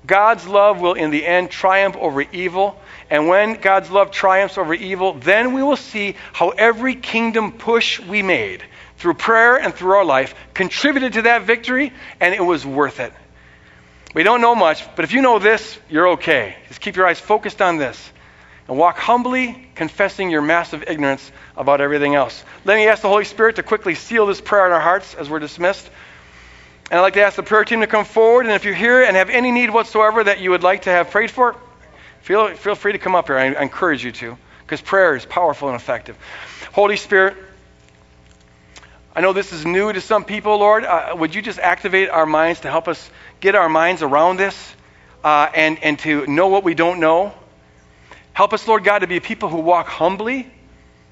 God's 0.07 0.49
love 0.49 0.81
will 0.81 0.95
in 0.95 1.11
the 1.11 1.27
end 1.27 1.51
triumph 1.51 1.99
over 1.99 2.23
evil. 2.23 2.81
And 3.11 3.29
when 3.29 3.61
God's 3.61 3.91
love 3.91 4.13
triumphs 4.13 4.57
over 4.57 4.73
evil, 4.73 5.13
then 5.13 5.53
we 5.53 5.63
will 5.63 5.77
see 5.77 6.17
how 6.33 6.49
every 6.57 6.95
kingdom 6.95 7.53
push 7.53 8.01
we 8.01 8.23
made 8.23 8.65
through 8.97 9.13
prayer 9.13 9.57
and 9.61 9.75
through 9.75 9.93
our 9.93 10.07
life 10.07 10.35
contributed 10.55 11.13
to 11.13 11.23
that 11.23 11.43
victory, 11.43 11.93
and 12.19 12.35
it 12.35 12.43
was 12.43 12.65
worth 12.65 12.99
it. 12.99 13.13
We 14.15 14.23
don't 14.23 14.41
know 14.41 14.55
much, 14.55 14.85
but 14.97 15.05
if 15.05 15.13
you 15.13 15.21
know 15.21 15.39
this, 15.39 15.79
you're 15.91 16.09
okay. 16.11 16.57
Just 16.69 16.81
keep 16.81 16.97
your 16.97 17.07
eyes 17.07 17.21
focused 17.21 17.61
on 17.61 17.77
this 17.77 18.13
and 18.67 18.79
walk 18.79 18.99
humbly, 18.99 19.69
confessing 19.75 20.31
your 20.31 20.43
massive 20.43 20.85
ignorance 20.87 21.31
about 21.57 21.81
everything 21.81 22.15
else. 22.15 22.43
Let 22.65 22.77
me 22.77 22.87
ask 22.87 23.03
the 23.03 23.09
Holy 23.09 23.25
Spirit 23.25 23.57
to 23.57 23.63
quickly 23.63 23.95
seal 23.95 24.27
this 24.27 24.41
prayer 24.41 24.67
in 24.67 24.73
our 24.73 24.81
hearts 24.81 25.15
as 25.15 25.29
we're 25.29 25.39
dismissed. 25.39 25.89
And 26.91 26.99
I'd 26.99 27.03
like 27.03 27.15
to 27.15 27.23
ask 27.23 27.37
the 27.37 27.43
prayer 27.43 27.65
team 27.65 27.81
to 27.81 27.87
come 27.87 28.05
forward. 28.05 28.47
And 28.47 28.55
if 28.55 28.65
you're 28.65 28.75
here 28.75 29.03
and 29.03 29.17
have 29.17 29.31
any 29.31 29.51
need 29.51 29.71
whatsoever 29.71 30.25
that 30.25 30.41
you 30.41 30.51
would 30.51 30.63
like 30.63 30.83
to 30.83 30.91
have 30.91 31.11
prayed 31.11 31.31
for, 31.31 31.55
feel, 32.23 32.55
feel 32.55 32.75
free 32.75 32.93
to 32.93 32.99
come 32.99 33.15
up 33.15 33.27
here. 33.27 33.37
I, 33.37 33.53
I 33.53 33.63
encourage 33.63 34.05
you 34.05 34.13
to, 34.13 34.39
because 34.61 34.81
prayer 34.81 35.17
is 35.17 35.27
powerful 35.27 35.69
and 35.69 35.77
effective. 35.77 36.17
Holy 36.73 36.97
Spirit, 36.97 37.37
I 39.19 39.21
know 39.21 39.33
this 39.33 39.53
is 39.53 39.67
new 39.67 39.93
to 39.93 40.01
some 40.01 40.25
people, 40.25 40.59
Lord. 40.59 40.85
Uh, 40.85 41.17
would 41.19 41.35
you 41.35 41.43
just 41.43 41.59
activate 41.59 42.09
our 42.09 42.25
minds 42.25 42.61
to 42.61 42.71
help 42.71 42.87
us 42.87 43.11
get 43.41 43.57
our 43.57 43.69
minds 43.69 44.01
around 44.01 44.37
this 44.37 44.77
uh, 45.25 45.49
and, 45.53 45.83
and 45.83 45.99
to 45.99 46.25
know 46.29 46.47
what 46.47 46.63
we 46.63 46.75
don't 46.75 47.01
know? 47.01 47.35
Help 48.33 48.53
us, 48.53 48.69
Lord 48.69 48.85
God, 48.85 49.01
to 49.01 49.09
be 49.09 49.19
people 49.19 49.49
who 49.49 49.57
walk 49.57 49.89
humbly 49.89 50.49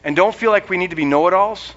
and 0.05 0.15
don't 0.15 0.33
feel 0.33 0.53
like 0.53 0.71
we 0.71 0.77
need 0.77 0.91
to 0.91 0.97
be 0.97 1.05
know 1.05 1.27
it 1.27 1.35
alls. 1.35 1.75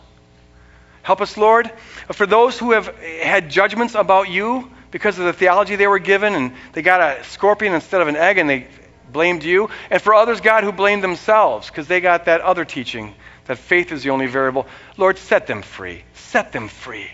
Help 1.02 1.20
us, 1.22 1.36
Lord. 1.36 1.72
For 2.12 2.28
those 2.28 2.60
who 2.60 2.74
have 2.74 2.96
had 2.96 3.50
judgments 3.50 3.96
about 3.96 4.30
you 4.30 4.70
because 4.92 5.18
of 5.18 5.26
the 5.26 5.34
theology 5.34 5.78
they 5.78 5.88
were 5.88 5.98
given 5.98 6.36
and 6.36 6.54
they 6.74 6.84
got 6.84 7.02
a 7.02 7.24
scorpion 7.24 7.74
instead 7.74 8.02
of 8.02 8.08
an 8.08 8.16
egg 8.16 8.38
and 8.38 8.48
they 8.48 8.68
blamed 9.12 9.44
you. 9.44 9.72
And 9.90 10.00
for 10.00 10.14
others, 10.14 10.42
God, 10.42 10.64
who 10.64 10.72
blamed 10.72 11.04
themselves 11.04 11.70
because 11.70 11.88
they 11.88 12.02
got 12.02 12.26
that 12.26 12.42
other 12.42 12.66
teaching 12.66 13.16
that 13.46 13.58
faith 13.58 13.92
is 13.92 14.04
the 14.04 14.12
only 14.12 14.28
variable. 14.28 14.68
Lord, 14.96 15.18
set 15.18 15.48
them 15.48 15.64
free. 15.64 16.04
Set 16.30 16.52
them 16.52 16.68
free. 16.68 17.10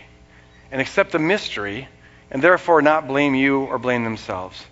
And 0.70 0.80
accept 0.80 1.12
the 1.12 1.18
mystery 1.18 1.88
and 2.30 2.42
therefore 2.42 2.82
not 2.82 3.08
blame 3.08 3.34
you 3.34 3.60
or 3.60 3.78
blame 3.78 4.04
themselves. 4.04 4.62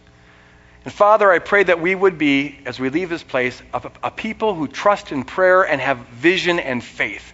And 0.84 0.92
Father, 0.92 1.30
I 1.32 1.38
pray 1.38 1.62
that 1.62 1.80
we 1.80 1.94
would 1.94 2.18
be, 2.18 2.58
as 2.66 2.78
we 2.78 2.90
leave 2.90 3.08
this 3.08 3.22
place, 3.22 3.60
a, 3.72 3.90
a, 4.02 4.10
people 4.10 4.54
who 4.54 4.68
trust 4.68 5.12
in 5.12 5.24
prayer 5.24 5.62
and 5.62 5.80
have 5.80 5.98
vision 6.08 6.58
and 6.58 6.84
faith. 6.84 7.32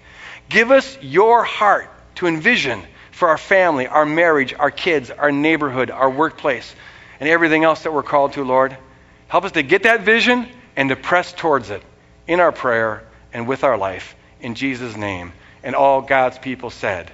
Give 0.49 0.71
us 0.71 0.99
your 1.03 1.43
heart 1.43 1.91
to 2.17 2.29
envision 2.29 2.83
for 3.11 3.29
our 3.29 3.39
family, 3.39 3.89
our 3.89 4.07
marriage, 4.07 4.55
our 4.55 4.71
kids, 4.71 5.11
our 5.11 5.33
neighborhood, 5.33 5.91
our 5.91 6.11
workplace, 6.11 6.73
and 7.19 7.29
everything 7.29 7.65
else 7.65 7.83
that 7.83 7.93
we're 7.93 8.05
called 8.05 8.35
to, 8.35 8.45
Lord. 8.45 8.77
Help 9.27 9.45
us 9.45 9.53
to 9.53 9.65
get 9.65 9.83
that 9.83 10.03
vision 10.03 10.47
and 10.77 10.91
to 10.91 10.97
press 10.97 11.33
towards 11.33 11.71
it 11.71 11.83
in 12.29 12.39
our 12.39 12.53
prayer 12.53 13.03
and 13.33 13.49
with 13.49 13.65
our 13.65 13.77
life. 13.77 14.15
In 14.41 14.55
Jesus' 14.55 14.97
name. 14.97 15.33
And 15.63 15.75
all 15.75 16.01
God's 16.01 16.39
people 16.39 16.71
said, 16.71 17.11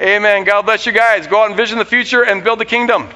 Amen. 0.00 0.16
Amen. 0.16 0.44
God 0.44 0.62
bless 0.62 0.86
you 0.86 0.92
guys. 0.92 1.26
Go 1.26 1.42
out 1.42 1.48
and 1.48 1.56
vision 1.56 1.78
the 1.78 1.84
future 1.84 2.24
and 2.24 2.44
build 2.44 2.60
the 2.60 2.64
kingdom. 2.64 3.08